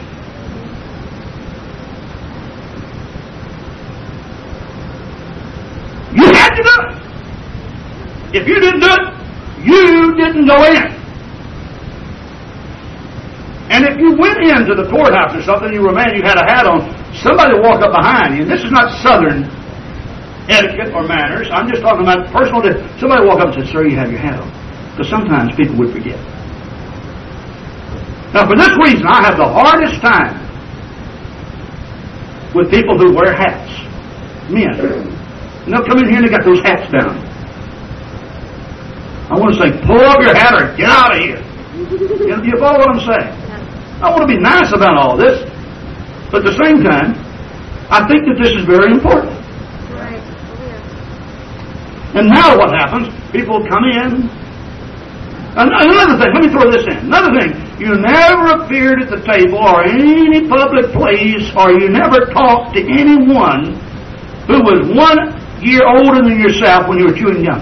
You 6.18 6.24
had 6.34 6.50
to 6.56 6.62
do 6.66 6.74
it. 6.82 8.42
If 8.42 8.48
you 8.48 8.58
didn't 8.58 8.80
do 8.80 8.90
it, 8.90 9.06
you 9.62 10.16
didn't 10.16 10.46
go 10.48 10.64
in. 10.66 10.98
And 13.70 13.84
if 13.84 13.98
you 14.00 14.16
went 14.18 14.42
into 14.42 14.74
the 14.74 14.88
courthouse 14.90 15.36
or 15.36 15.42
something, 15.42 15.72
you 15.72 15.82
were 15.82 15.90
a 15.90 15.94
man, 15.94 16.16
you 16.16 16.22
had 16.22 16.38
a 16.38 16.46
hat 16.50 16.66
on, 16.66 16.97
somebody 17.14 17.58
walk 17.60 17.82
up 17.82 17.92
behind 17.92 18.36
you. 18.36 18.42
And 18.42 18.50
this 18.50 18.64
is 18.64 18.70
not 18.72 18.92
Southern 19.02 19.44
etiquette 20.48 20.94
or 20.94 21.06
manners. 21.06 21.48
I'm 21.52 21.68
just 21.68 21.82
talking 21.82 22.02
about 22.02 22.32
personal. 22.32 22.60
Di- 22.62 22.80
somebody 22.98 23.26
walk 23.26 23.40
up 23.40 23.54
and 23.54 23.64
said, 23.64 23.68
"Sir, 23.72 23.86
you 23.86 23.96
have 23.96 24.10
your 24.10 24.20
hat 24.20 24.40
on," 24.40 24.50
because 24.92 25.08
sometimes 25.08 25.54
people 25.56 25.76
would 25.76 25.92
forget. 25.92 26.18
Now, 28.32 28.46
for 28.46 28.56
this 28.56 28.72
reason, 28.84 29.06
I 29.06 29.24
have 29.24 29.36
the 29.36 29.48
hardest 29.48 30.00
time 30.00 30.36
with 32.54 32.70
people 32.70 32.98
who 32.98 33.14
wear 33.14 33.32
hats, 33.32 33.72
men. 34.50 34.76
And 35.64 35.72
they'll 35.72 35.84
come 35.84 35.98
in 35.98 36.08
here 36.08 36.18
and 36.18 36.26
they 36.26 36.30
got 36.30 36.44
those 36.44 36.60
hats 36.60 36.90
down. 36.92 37.16
I 39.30 39.36
want 39.38 39.52
to 39.52 39.60
say, 39.60 39.70
pull 39.84 40.00
up 40.00 40.20
your 40.22 40.34
hat 40.34 40.56
or 40.56 40.74
get 40.76 40.88
out 40.88 41.12
of 41.12 41.20
here. 41.20 41.42
You 41.76 42.56
follow 42.58 42.78
what 42.80 42.96
I'm 42.96 43.00
saying? 43.04 43.32
I 44.00 44.08
want 44.10 44.22
to 44.22 44.28
be 44.28 44.40
nice 44.40 44.72
about 44.72 44.96
all 44.96 45.16
this, 45.16 45.44
but 46.30 46.44
at 46.44 46.52
the 46.52 46.58
same 46.64 46.82
time, 46.84 47.14
I 47.90 48.04
think 48.08 48.24
that 48.28 48.36
this 48.42 48.52
is 48.52 48.64
very 48.68 48.92
important. 48.92 49.32
Right. 49.92 50.20
And 52.16 52.28
now 52.28 52.56
what 52.56 52.70
happens? 52.76 53.08
People 53.32 53.64
come 53.68 53.84
in. 53.84 54.28
An- 55.56 55.72
Another 55.72 56.16
thing, 56.20 56.30
let 56.34 56.42
me 56.44 56.50
throw 56.52 56.70
this 56.70 56.84
in. 56.86 57.08
Another 57.08 57.32
thing, 57.40 57.50
you 57.80 57.94
never 57.96 58.62
appeared 58.62 59.02
at 59.02 59.10
the 59.10 59.20
table 59.24 59.58
or 59.58 59.84
any 59.88 60.46
public 60.48 60.92
place, 60.92 61.48
or 61.56 61.72
you 61.72 61.88
never 61.88 62.26
talked 62.32 62.74
to 62.76 62.80
anyone 62.84 63.74
who 64.46 64.60
was 64.62 64.86
one 64.92 65.32
year 65.64 65.82
older 65.86 66.22
than 66.22 66.38
yourself 66.38 66.88
when 66.88 66.98
you 66.98 67.06
were 67.06 67.16
chewing 67.16 67.42
gum. 67.44 67.60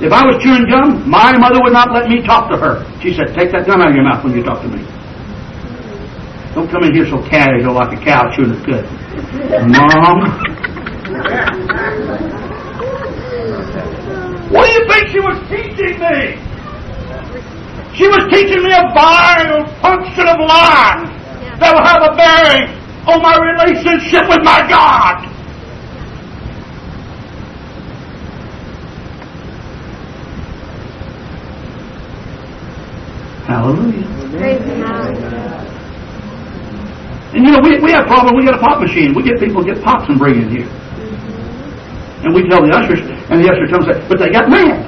If 0.00 0.12
I 0.12 0.22
was 0.22 0.38
chewing 0.38 0.70
gum, 0.70 1.10
my 1.10 1.36
mother 1.38 1.58
would 1.62 1.72
not 1.72 1.90
let 1.92 2.08
me 2.08 2.22
talk 2.22 2.50
to 2.50 2.56
her. 2.56 2.86
She 3.02 3.14
said, 3.14 3.34
Take 3.34 3.50
that 3.50 3.66
gum 3.66 3.82
out 3.82 3.90
of 3.90 3.94
your 3.94 4.04
mouth 4.04 4.22
when 4.22 4.36
you 4.36 4.44
talk 4.44 4.62
to 4.62 4.68
me. 4.70 4.86
Don't 6.54 6.70
come 6.70 6.84
in 6.86 6.94
here 6.94 7.06
so 7.06 7.18
casual 7.26 7.74
like 7.74 7.90
a 7.90 8.00
cow 8.04 8.30
chewing 8.30 8.54
its 8.54 8.62
cud. 8.62 8.86
Mom. 9.66 10.22
What 14.54 14.66
do 14.66 14.72
you 14.72 14.84
think 14.86 15.02
she 15.10 15.18
was 15.18 15.38
teaching 15.50 15.98
me? 15.98 16.38
She 17.98 18.06
was 18.06 18.22
teaching 18.30 18.62
me 18.62 18.70
a 18.70 18.86
vital 18.94 19.66
function 19.82 20.30
of 20.30 20.38
life 20.46 21.10
that 21.58 21.74
will 21.74 21.82
have 21.82 22.06
a 22.06 22.14
bearing 22.14 22.70
on 23.02 23.18
my 23.18 23.34
relationship 23.34 24.30
with 24.30 24.46
my 24.46 24.62
God. 24.70 25.37
Hallelujah. 33.48 34.04
Praise. 34.36 34.60
And 37.32 37.46
you 37.46 37.50
know, 37.50 37.60
we, 37.64 37.80
we 37.80 37.92
have 37.92 38.06
problem. 38.06 38.36
We 38.36 38.44
got 38.44 38.56
a 38.56 38.58
pop 38.60 38.78
machine. 38.80 39.14
We 39.14 39.22
get 39.22 39.40
people 39.40 39.64
get 39.64 39.82
pops 39.82 40.04
and 40.08 40.18
bring 40.18 40.42
in 40.42 40.50
here. 40.50 40.68
And 42.24 42.34
we 42.34 42.46
tell 42.48 42.60
the 42.60 42.76
ushers, 42.76 43.00
and 43.30 43.40
the 43.40 43.48
usher 43.48 43.66
comes 43.72 43.86
and 43.86 43.96
say, 43.96 44.08
but 44.08 44.18
they 44.18 44.28
got 44.28 44.50
mad. 44.50 44.84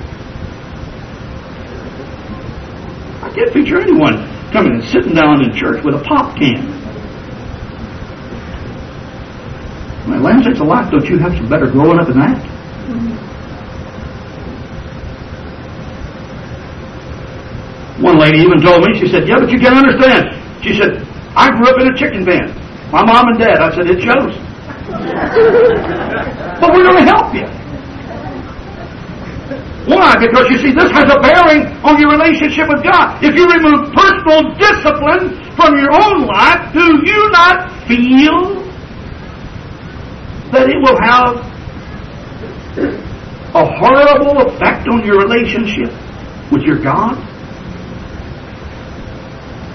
I 3.25 3.33
can't 3.33 3.53
picture 3.53 3.81
anyone 3.81 4.29
coming 4.53 4.75
and 4.75 4.85
sitting 4.85 5.15
down 5.15 5.43
in 5.43 5.57
church 5.57 5.83
with 5.83 5.95
a 5.95 6.03
pop 6.05 6.37
can. 6.37 6.69
My 10.07 10.19
land 10.19 10.45
sakes 10.45 10.61
alive, 10.61 10.91
don't 10.91 11.07
you 11.09 11.17
have 11.19 11.33
some 11.33 11.49
better 11.49 11.71
growing 11.71 11.99
up 11.99 12.09
than 12.09 12.19
that? 12.19 12.37
Mm-hmm. 12.37 13.30
Lady 18.21 18.45
even 18.45 18.61
told 18.61 18.85
me, 18.85 18.93
she 19.01 19.09
said, 19.09 19.27
yeah, 19.27 19.41
but 19.41 19.49
you 19.49 19.59
can't 19.59 19.81
understand. 19.81 20.37
She 20.62 20.77
said, 20.77 21.01
I 21.35 21.49
grew 21.51 21.66
up 21.73 21.81
in 21.81 21.89
a 21.89 21.97
chicken 21.97 22.25
pen. 22.25 22.53
My 22.93 23.01
mom 23.03 23.33
and 23.33 23.39
dad. 23.39 23.59
I 23.59 23.73
said, 23.73 23.89
it 23.89 24.05
shows. 24.05 24.37
but 26.61 26.68
we're 26.75 26.85
going 26.85 27.01
to 27.01 27.09
help 27.09 27.33
you. 27.33 27.47
Why? 29.89 30.14
Because 30.21 30.51
you 30.51 30.59
see, 30.59 30.73
this 30.73 30.91
has 30.93 31.09
a 31.09 31.18
bearing 31.21 31.66
on 31.83 31.99
your 31.99 32.11
relationship 32.11 32.68
with 32.68 32.85
God. 32.85 33.23
If 33.25 33.35
you 33.35 33.49
remove 33.49 33.95
personal 33.95 34.53
discipline 34.61 35.41
from 35.57 35.79
your 35.79 35.91
own 35.95 36.27
life, 36.27 36.73
do 36.73 37.01
you 37.01 37.31
not 37.31 37.73
feel 37.89 38.61
that 40.53 40.68
it 40.68 40.79
will 40.83 40.99
have 41.01 41.39
a 43.55 43.64
horrible 43.79 44.47
effect 44.47 44.87
on 44.89 45.05
your 45.05 45.18
relationship 45.18 45.91
with 46.53 46.62
your 46.62 46.79
God? 46.79 47.30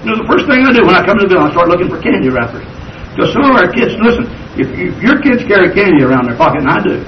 You 0.06 0.14
know, 0.14 0.22
the 0.22 0.30
first 0.30 0.46
thing 0.46 0.62
I 0.62 0.70
do 0.70 0.86
when 0.86 0.94
I 0.94 1.02
come 1.02 1.18
to 1.18 1.26
the 1.26 1.34
bill, 1.34 1.42
I 1.42 1.50
start 1.50 1.66
looking 1.66 1.90
for 1.90 1.98
candy 1.98 2.30
wrappers. 2.30 2.62
Because 3.10 3.34
some 3.34 3.42
of 3.42 3.58
our 3.58 3.66
kids, 3.74 3.98
listen, 3.98 4.30
if, 4.54 4.70
if 4.70 4.94
your 5.02 5.18
kids 5.18 5.42
carry 5.50 5.74
candy 5.74 6.06
around 6.06 6.30
their 6.30 6.38
pocket, 6.38 6.62
and 6.62 6.70
I 6.70 6.78
do, 6.78 7.02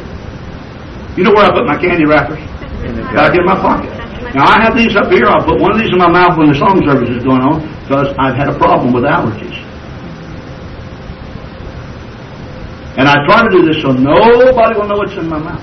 you 1.14 1.22
know 1.22 1.30
where 1.30 1.46
I 1.46 1.54
put 1.54 1.62
my 1.62 1.78
candy 1.78 2.10
wrappers? 2.10 2.42
Back 3.14 3.38
in 3.38 3.46
my 3.46 3.54
pocket. 3.54 3.94
Now 4.34 4.50
I 4.50 4.66
have 4.66 4.74
these 4.74 4.98
up 4.98 5.14
here. 5.14 5.30
I'll 5.30 5.46
put 5.46 5.62
one 5.62 5.70
of 5.70 5.78
these 5.78 5.94
in 5.94 5.98
my 6.02 6.10
mouth 6.10 6.34
when 6.34 6.50
the 6.50 6.58
song 6.58 6.82
service 6.82 7.14
is 7.14 7.22
going 7.22 7.38
on 7.38 7.62
because 7.86 8.10
I've 8.18 8.34
had 8.34 8.50
a 8.50 8.58
problem 8.58 8.90
with 8.90 9.06
allergies. 9.06 9.54
And 12.98 13.06
I 13.06 13.14
try 13.30 13.46
to 13.46 13.50
do 13.54 13.62
this 13.62 13.78
so 13.78 13.94
nobody 13.94 14.74
will 14.74 14.90
know 14.90 14.98
what's 14.98 15.14
in 15.14 15.30
my 15.30 15.38
mouth. 15.38 15.62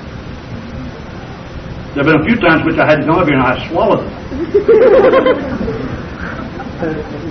There 2.00 2.00
have 2.00 2.16
been 2.16 2.24
a 2.24 2.26
few 2.32 2.40
times 2.40 2.64
which 2.64 2.80
I 2.80 2.88
had 2.88 3.04
to 3.04 3.06
come 3.12 3.20
up 3.20 3.28
here 3.28 3.36
and 3.36 3.44
I 3.44 3.60
swallowed 3.68 4.08
them. 4.08 5.92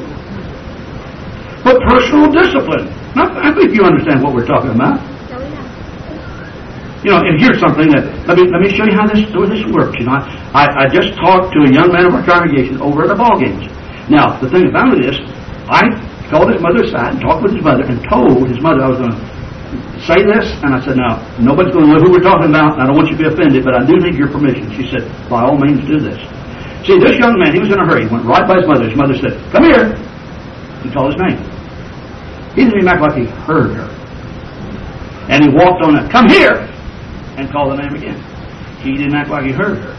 but 1.64 1.80
personal 1.88 2.28
discipline. 2.28 2.92
Now, 3.16 3.32
I 3.40 3.50
think 3.56 3.72
you 3.72 3.82
understand 3.82 4.22
what 4.22 4.36
we're 4.36 4.46
talking 4.46 4.70
about. 4.70 5.00
You 7.04 7.12
know, 7.12 7.20
and 7.20 7.36
here's 7.36 7.60
something 7.60 7.92
that 7.92 8.04
let 8.24 8.36
me 8.40 8.48
let 8.48 8.64
me 8.64 8.72
show 8.72 8.88
you 8.88 8.96
how 8.96 9.04
this 9.04 9.28
how 9.28 9.44
this 9.44 9.60
works. 9.68 9.92
You 10.00 10.08
know, 10.08 10.16
I, 10.56 10.84
I 10.84 10.84
just 10.88 11.12
talked 11.20 11.52
to 11.52 11.68
a 11.68 11.70
young 11.72 11.92
man 11.92 12.08
of 12.08 12.16
our 12.16 12.24
congregation 12.24 12.80
over 12.80 13.04
at 13.04 13.12
the 13.12 13.18
ball 13.18 13.36
games. 13.36 13.68
Now, 14.08 14.40
the 14.40 14.48
thing 14.48 14.72
about 14.72 14.96
it 14.96 15.12
is, 15.12 15.16
I 15.68 15.84
called 16.32 16.48
his 16.48 16.64
mother 16.64 16.80
aside 16.80 17.16
and 17.16 17.20
talked 17.20 17.44
with 17.44 17.52
his 17.56 17.64
mother 17.64 17.84
and 17.84 18.00
told 18.08 18.48
his 18.48 18.56
mother 18.64 18.80
I 18.80 18.88
was 18.88 19.00
going 19.04 19.12
to 19.12 19.20
say 20.08 20.24
this, 20.24 20.48
and 20.64 20.72
I 20.72 20.80
said, 20.80 20.96
now 20.96 21.20
nobody's 21.36 21.76
going 21.76 21.88
to 21.88 21.92
know 21.92 22.00
who 22.00 22.08
we're 22.12 22.24
talking 22.24 22.48
about. 22.48 22.80
And 22.80 22.84
I 22.84 22.86
don't 22.88 22.96
want 22.96 23.12
you 23.12 23.20
to 23.20 23.22
be 23.24 23.28
offended, 23.28 23.68
but 23.68 23.76
I 23.76 23.84
do 23.84 24.00
need 24.00 24.16
your 24.16 24.32
permission. 24.32 24.72
She 24.72 24.88
said, 24.88 25.04
by 25.28 25.44
all 25.44 25.60
means, 25.60 25.84
do 25.84 26.00
this. 26.00 26.16
See, 26.88 26.96
this 27.00 27.20
young 27.20 27.36
man, 27.36 27.52
he 27.52 27.60
was 27.60 27.68
in 27.68 27.76
a 27.80 27.84
hurry. 27.84 28.08
He 28.08 28.10
went 28.12 28.24
right 28.24 28.48
by 28.48 28.60
his 28.60 28.66
mother. 28.68 28.88
His 28.88 28.96
mother 28.96 29.16
said, 29.20 29.36
come 29.52 29.64
here. 29.68 29.92
He 30.80 30.88
called 30.92 31.12
his 31.12 31.20
name. 31.20 31.53
He 32.54 32.64
didn't 32.64 32.86
act 32.86 33.00
like 33.00 33.16
he 33.16 33.24
heard 33.24 33.74
her. 33.74 33.90
And 35.28 35.42
he 35.42 35.50
walked 35.50 35.82
on 35.82 35.96
it, 35.96 36.10
come 36.10 36.28
here, 36.28 36.68
and 37.36 37.50
called 37.50 37.72
the 37.72 37.82
name 37.82 37.94
again. 37.94 38.20
He 38.80 38.92
didn't 38.92 39.14
act 39.14 39.30
like 39.30 39.44
he 39.44 39.52
heard 39.52 39.78
her. 39.78 39.94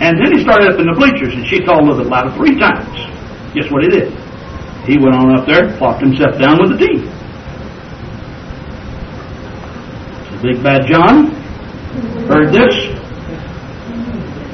And 0.00 0.18
then 0.18 0.32
he 0.34 0.42
started 0.42 0.72
up 0.72 0.80
in 0.80 0.86
the 0.86 0.94
bleachers, 0.96 1.34
and 1.34 1.46
she 1.46 1.60
called 1.60 1.82
a 1.82 1.84
little 1.84 2.02
bit 2.02 2.10
louder 2.10 2.34
three 2.34 2.58
times. 2.58 2.90
Guess 3.54 3.70
what 3.70 3.84
he 3.84 3.88
did? 3.88 4.10
He 4.88 4.98
went 4.98 5.14
on 5.14 5.38
up 5.38 5.46
there, 5.46 5.76
plopped 5.78 6.02
himself 6.02 6.36
down 6.38 6.58
with 6.60 6.72
the 6.72 6.78
teeth. 6.78 7.06
So 10.28 10.42
Big 10.42 10.62
Bad 10.62 10.86
John 10.90 11.30
heard 12.26 12.52
this. 12.52 12.74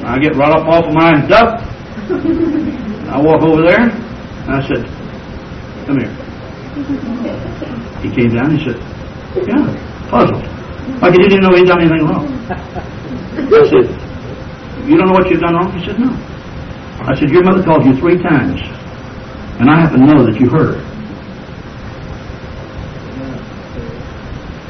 I 0.05 0.19
get 0.19 0.37
right 0.37 0.53
up 0.53 0.67
off 0.67 0.85
of 0.87 0.95
my 0.95 1.27
duck. 1.27 1.63
I 3.09 3.21
walk 3.21 3.43
over 3.43 3.63
there, 3.63 3.89
and 3.89 4.51
I 4.51 4.61
said, 4.67 4.85
come 5.87 5.99
here. 5.99 6.30
He 6.81 8.09
came 8.11 8.33
down, 8.35 8.57
he 8.57 8.65
said, 8.65 8.79
yeah, 9.47 9.65
puzzled. 10.09 10.45
Like 11.03 11.13
he 11.13 11.19
didn't 11.29 11.43
know 11.43 11.55
he'd 11.55 11.67
done 11.67 11.81
anything 11.81 12.07
wrong. 12.09 12.27
I 12.49 13.63
said, 13.69 13.87
you 14.89 14.97
don't 14.97 15.07
know 15.07 15.13
what 15.13 15.29
you've 15.31 15.41
done 15.41 15.55
wrong? 15.55 15.73
He 15.79 15.85
said, 15.85 15.99
no. 15.99 16.11
I 17.05 17.15
said, 17.15 17.31
your 17.31 17.45
mother 17.45 17.63
called 17.63 17.85
you 17.85 17.95
three 18.01 18.17
times, 18.23 18.61
and 19.61 19.71
I 19.71 19.81
happen 19.81 20.01
to 20.01 20.07
know 20.07 20.25
that 20.25 20.41
you 20.41 20.49
heard. 20.49 20.81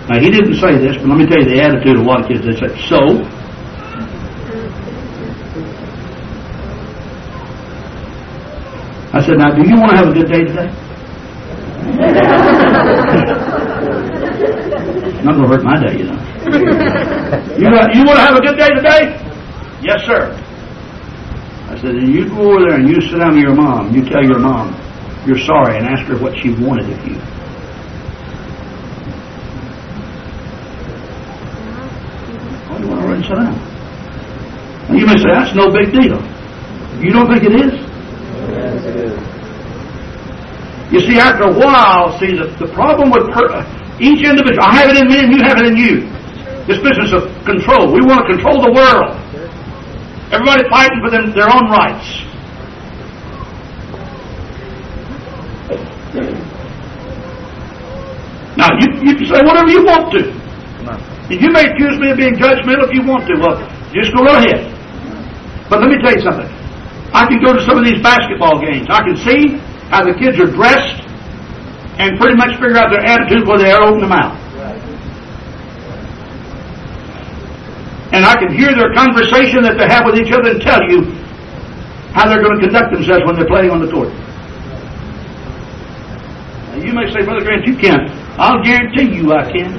Now, 0.08 0.18
he 0.18 0.30
didn't 0.30 0.54
say 0.54 0.76
this, 0.76 0.96
but 0.96 1.06
let 1.06 1.18
me 1.18 1.26
tell 1.26 1.38
you 1.38 1.48
the 1.48 1.62
attitude 1.62 1.96
of 1.96 2.02
a 2.02 2.08
lot 2.08 2.22
of 2.22 2.26
kids. 2.26 2.44
They 2.44 2.54
say, 2.58 2.74
so? 2.88 2.98
I 9.12 9.22
said, 9.22 9.38
now, 9.38 9.54
do 9.54 9.62
you 9.62 9.78
want 9.78 9.92
to 9.92 9.96
have 9.98 10.08
a 10.08 10.12
good 10.12 10.28
day 10.28 10.44
today? 10.44 10.89
Not 15.24 15.36
going 15.36 15.48
to 15.48 15.52
hurt 15.52 15.64
my 15.64 15.76
day, 15.80 15.98
you 15.98 16.04
know. 16.04 16.18
You, 17.60 17.68
got, 17.68 17.94
you 17.94 18.02
want 18.04 18.16
to 18.16 18.24
have 18.24 18.36
a 18.36 18.40
good 18.40 18.56
day 18.56 18.68
today? 18.68 19.20
Yes, 19.82 20.00
sir. 20.06 20.32
I 21.68 21.76
said, 21.76 21.94
then 21.94 22.10
you 22.10 22.28
go 22.28 22.52
over 22.52 22.60
there 22.66 22.80
and 22.80 22.88
you 22.88 23.00
sit 23.02 23.18
down 23.18 23.34
with 23.34 23.42
your 23.42 23.54
mom. 23.54 23.94
You 23.94 24.02
tell 24.08 24.24
your 24.24 24.38
mom 24.38 24.74
you're 25.26 25.38
sorry 25.38 25.76
and 25.76 25.86
ask 25.86 26.06
her 26.06 26.16
what 26.18 26.34
she 26.38 26.50
wanted 26.50 26.88
of 26.90 27.06
you. 27.06 27.18
Why 32.66 32.78
do 32.78 32.84
you 32.84 32.90
want 32.90 33.02
to 33.02 33.06
run 33.06 33.22
sit 33.22 33.36
down? 33.36 33.54
And 34.88 34.98
you 34.98 35.06
may 35.06 35.16
say, 35.18 35.28
that's 35.30 35.54
no 35.54 35.70
big 35.70 35.92
deal. 35.92 36.18
You 37.04 37.12
don't 37.12 37.28
think 37.28 37.44
it 37.44 37.52
is? 37.52 37.72
Yes, 38.50 38.84
it 38.86 38.96
is. 38.96 39.12
You 40.90 40.98
see, 40.98 41.18
after 41.18 41.44
a 41.46 41.54
while, 41.54 42.18
see, 42.18 42.34
the, 42.34 42.50
the 42.58 42.66
problem 42.74 43.14
with 43.14 43.30
per, 43.30 43.46
each 44.02 44.26
individual, 44.26 44.66
I 44.66 44.82
have 44.82 44.90
it 44.90 44.98
in 44.98 45.06
me 45.06 45.22
and 45.22 45.30
you 45.30 45.40
have 45.46 45.58
it 45.62 45.70
in 45.70 45.76
you. 45.78 46.10
This 46.66 46.82
business 46.82 47.14
of 47.14 47.30
control. 47.46 47.94
We 47.94 48.02
want 48.02 48.26
to 48.26 48.34
control 48.34 48.58
the 48.58 48.74
world. 48.74 49.14
Everybody 50.34 50.66
fighting 50.66 50.98
for 50.98 51.10
them, 51.10 51.30
their 51.30 51.46
own 51.46 51.70
rights. 51.70 52.26
Now, 58.58 58.68
you, 58.82 58.86
you 59.06 59.14
can 59.14 59.26
say 59.30 59.40
whatever 59.46 59.70
you 59.70 59.86
want 59.86 60.10
to. 60.18 60.40
You 61.30 61.50
may 61.54 61.70
accuse 61.70 61.94
me 62.02 62.10
of 62.10 62.18
being 62.18 62.34
judgmental 62.34 62.90
if 62.90 62.94
you 62.94 63.06
want 63.06 63.30
to. 63.30 63.38
Well, 63.38 63.62
just 63.94 64.10
go 64.10 64.26
right 64.26 64.42
ahead. 64.42 64.66
But 65.70 65.80
let 65.80 65.88
me 65.88 66.02
tell 66.02 66.10
you 66.10 66.22
something. 66.26 66.50
I 67.14 67.30
can 67.30 67.38
go 67.38 67.54
to 67.54 67.62
some 67.62 67.78
of 67.78 67.84
these 67.84 68.02
basketball 68.02 68.58
games. 68.58 68.90
I 68.90 69.06
can 69.06 69.16
see 69.16 69.69
how 69.90 70.06
the 70.06 70.14
kids 70.14 70.38
are 70.38 70.46
dressed 70.46 71.02
and 71.98 72.18
pretty 72.18 72.36
much 72.36 72.54
figure 72.62 72.78
out 72.78 72.90
their 72.90 73.04
attitude 73.04 73.46
whether 73.46 73.64
they 73.64 73.74
open 73.74 73.98
their 73.98 74.08
mouth. 74.08 74.38
And 78.12 78.24
I 78.24 78.34
can 78.38 78.54
hear 78.54 78.74
their 78.74 78.94
conversation 78.94 79.62
that 79.62 79.78
they 79.78 79.86
have 79.86 80.06
with 80.06 80.16
each 80.16 80.32
other 80.32 80.50
and 80.50 80.62
tell 80.62 80.82
you 80.88 81.10
how 82.14 82.26
they're 82.26 82.42
going 82.42 82.58
to 82.58 82.66
conduct 82.66 82.94
themselves 82.94 83.22
when 83.26 83.34
they're 83.36 83.46
playing 83.46 83.70
on 83.70 83.84
the 83.84 83.90
court. 83.90 84.10
Now, 86.70 86.78
you 86.82 86.92
may 86.94 87.06
say, 87.12 87.22
Brother 87.22 87.44
Grant, 87.44 87.66
you 87.66 87.76
can't. 87.76 88.10
I'll 88.38 88.62
guarantee 88.62 89.14
you 89.14 89.32
I 89.32 89.44
can. 89.50 89.74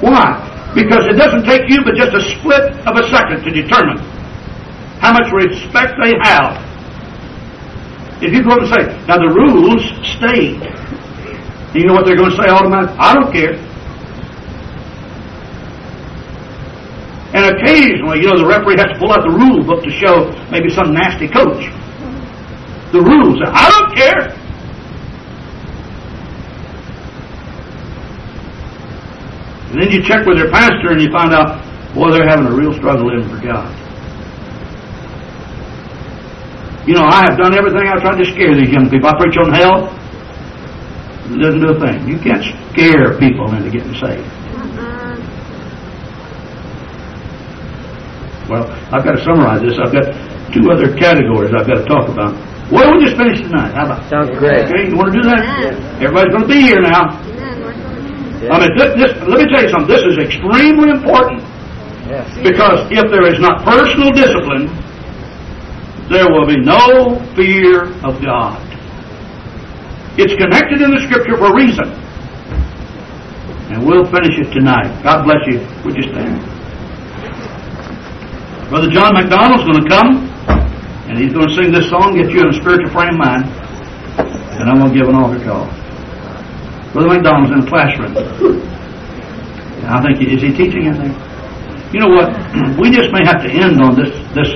Why? 0.00 0.72
Because 0.74 1.06
it 1.06 1.18
doesn't 1.18 1.44
take 1.44 1.68
you 1.68 1.82
but 1.84 1.94
just 1.94 2.14
a 2.14 2.22
split 2.38 2.74
of 2.86 2.96
a 2.96 3.08
second 3.10 3.42
to 3.44 3.50
determine 3.50 3.98
how 5.00 5.12
much 5.12 5.32
respect 5.32 5.94
they 6.02 6.12
have. 6.22 6.64
If 8.20 8.32
you 8.32 8.42
go 8.42 8.50
up 8.50 8.60
and 8.60 8.68
say, 8.68 9.06
now 9.06 9.18
the 9.18 9.30
rules 9.30 9.84
state, 10.02 10.58
you 11.74 11.86
know 11.86 11.94
what 11.94 12.04
they're 12.04 12.16
going 12.16 12.30
to 12.30 12.36
say 12.36 12.48
automatically? 12.48 12.96
I 12.98 13.14
don't 13.14 13.32
care. 13.32 13.54
And 17.34 17.44
occasionally, 17.54 18.20
you 18.20 18.26
know, 18.26 18.38
the 18.38 18.46
referee 18.46 18.76
has 18.78 18.90
to 18.90 18.98
pull 18.98 19.12
out 19.12 19.22
the 19.22 19.30
rule 19.30 19.62
book 19.62 19.84
to 19.84 19.90
show 19.90 20.32
maybe 20.50 20.70
some 20.70 20.92
nasty 20.92 21.28
coach. 21.28 21.70
The 22.90 23.00
rules. 23.00 23.38
I 23.46 23.70
don't 23.70 23.94
care. 23.94 24.34
And 29.70 29.82
then 29.82 29.92
you 29.92 30.02
check 30.02 30.24
with 30.26 30.38
their 30.38 30.50
pastor 30.50 30.90
and 30.90 31.02
you 31.02 31.12
find 31.12 31.34
out, 31.34 31.62
boy, 31.94 32.10
they're 32.10 32.26
having 32.26 32.46
a 32.46 32.56
real 32.56 32.72
struggle 32.72 33.14
living 33.14 33.28
for 33.28 33.44
God. 33.44 33.87
You 36.88 36.94
know, 36.96 37.04
I 37.04 37.20
have 37.28 37.36
done 37.36 37.52
everything 37.52 37.84
I've 37.84 38.00
tried 38.00 38.16
to 38.16 38.24
scare 38.32 38.56
these 38.56 38.72
young 38.72 38.88
people. 38.88 39.12
I 39.12 39.14
preach 39.20 39.36
on 39.36 39.52
hell. 39.52 39.92
It 41.28 41.36
doesn't 41.36 41.60
do 41.60 41.76
a 41.76 41.78
thing. 41.78 42.08
You 42.08 42.16
can't 42.16 42.40
scare 42.72 43.12
people 43.20 43.44
into 43.52 43.68
getting 43.68 43.92
saved. 44.00 44.24
Well, 48.48 48.64
I've 48.88 49.04
got 49.04 49.20
to 49.20 49.22
summarize 49.22 49.60
this. 49.60 49.76
I've 49.76 49.92
got 49.92 50.08
two 50.56 50.64
other 50.72 50.96
categories 50.96 51.52
I've 51.52 51.68
got 51.68 51.84
to 51.84 51.86
talk 51.92 52.08
about. 52.08 52.32
What 52.72 52.88
do 52.88 52.96
we 52.96 53.04
just 53.04 53.20
finish 53.20 53.44
tonight? 53.44 53.76
How 53.76 53.84
about? 53.84 54.08
Sounds 54.08 54.32
great. 54.40 54.64
Okay, 54.64 54.88
you 54.88 54.96
want 54.96 55.12
to 55.12 55.20
do 55.20 55.24
that? 55.28 55.44
Amen. 55.44 55.76
Everybody's 56.00 56.32
going 56.32 56.48
to 56.48 56.52
be 56.56 56.60
here 56.64 56.80
now. 56.80 57.12
Amen. 57.20 57.60
We're 57.60 57.76
going 57.76 58.48
Yeah. 58.48 58.56
I 58.56 58.64
mean, 58.64 58.72
this, 58.80 58.88
this, 58.96 59.12
let 59.28 59.36
me 59.36 59.46
tell 59.52 59.60
you 59.60 59.68
something. 59.68 59.92
This 59.92 60.04
is 60.08 60.16
extremely 60.16 60.88
important 60.88 61.44
Yes. 62.08 62.24
because 62.40 62.88
if 62.88 63.04
there 63.12 63.28
is 63.28 63.36
not 63.44 63.60
personal 63.68 64.08
discipline, 64.16 64.72
there 66.08 66.26
will 66.32 66.46
be 66.46 66.56
no 66.56 67.20
fear 67.36 67.92
of 68.04 68.20
God. 68.24 68.64
It's 70.16 70.34
connected 70.34 70.82
in 70.82 70.90
the 70.90 71.00
Scripture 71.04 71.36
for 71.36 71.52
a 71.52 71.54
reason. 71.54 71.88
And 73.70 73.86
we'll 73.86 74.08
finish 74.08 74.40
it 74.40 74.50
tonight. 74.50 74.88
God 75.04 75.24
bless 75.24 75.44
you. 75.46 75.60
Would 75.84 75.94
you 75.94 76.08
stand? 76.08 76.40
Brother 78.68 78.88
John 78.90 79.14
McDonald's 79.14 79.64
going 79.64 79.84
to 79.84 79.88
come, 79.88 80.28
and 81.08 81.18
he's 81.20 81.32
going 81.32 81.48
to 81.48 81.54
sing 81.54 81.72
this 81.72 81.88
song, 81.88 82.16
get 82.16 82.32
you 82.32 82.40
in 82.40 82.48
a 82.48 82.56
spiritual 82.56 82.90
frame 82.90 83.14
of 83.14 83.20
mind, 83.20 83.44
and 84.58 84.68
I'm 84.68 84.80
going 84.80 84.92
to 84.92 84.98
give 84.98 85.08
an 85.08 85.14
altar 85.14 85.40
call. 85.44 85.68
Brother 86.92 87.08
McDonald's 87.16 87.52
in 87.52 87.60
the 87.60 87.68
classroom. 87.68 88.16
I 89.88 90.02
think, 90.02 90.20
is 90.20 90.42
he 90.42 90.52
teaching 90.52 90.88
anything? 90.88 91.16
You 91.92 92.00
know 92.00 92.12
what? 92.12 92.28
We 92.80 92.90
just 92.92 93.12
may 93.12 93.24
have 93.24 93.40
to 93.42 93.48
end 93.48 93.80
on 93.80 93.96
this 93.96 94.12
this 94.36 94.52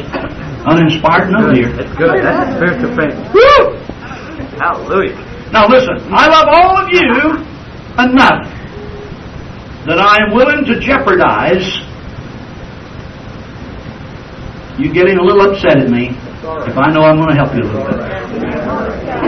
uninspired 0.67 1.31
note 1.31 1.55
here. 1.55 1.71
That's 1.75 1.95
good. 1.97 2.23
That's 2.23 2.51
a 2.51 2.55
spiritual 2.57 2.95
faith. 2.97 3.15
Woo! 3.35 3.77
Hallelujah. 4.59 5.17
Now 5.53 5.67
listen, 5.69 5.97
I 6.13 6.27
love 6.29 6.49
all 6.49 6.77
of 6.79 6.89
you 6.91 7.37
enough 7.99 8.47
that 9.87 9.99
I 9.99 10.17
am 10.25 10.33
willing 10.35 10.65
to 10.67 10.79
jeopardize 10.81 11.81
you 14.79 14.93
getting 14.93 15.19
a 15.19 15.23
little 15.23 15.51
upset 15.51 15.79
at 15.79 15.89
me 15.91 16.17
if 16.67 16.77
I 16.79 16.91
know 16.91 17.03
I'm 17.03 17.17
going 17.17 17.29
to 17.29 17.35
help 17.35 17.55
you 17.55 17.63
a 17.63 17.65
little 17.69 17.85
bit. 17.85 17.99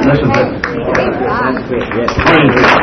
Listen 0.07 0.33
to 0.33 0.59
to 0.59 0.63
Praise 0.95 1.17
God. 1.21 1.55
That's 1.55 1.69
good. 1.69 1.83
Yes. 1.95 2.15
Praise 2.15 2.55
God. 2.55 2.83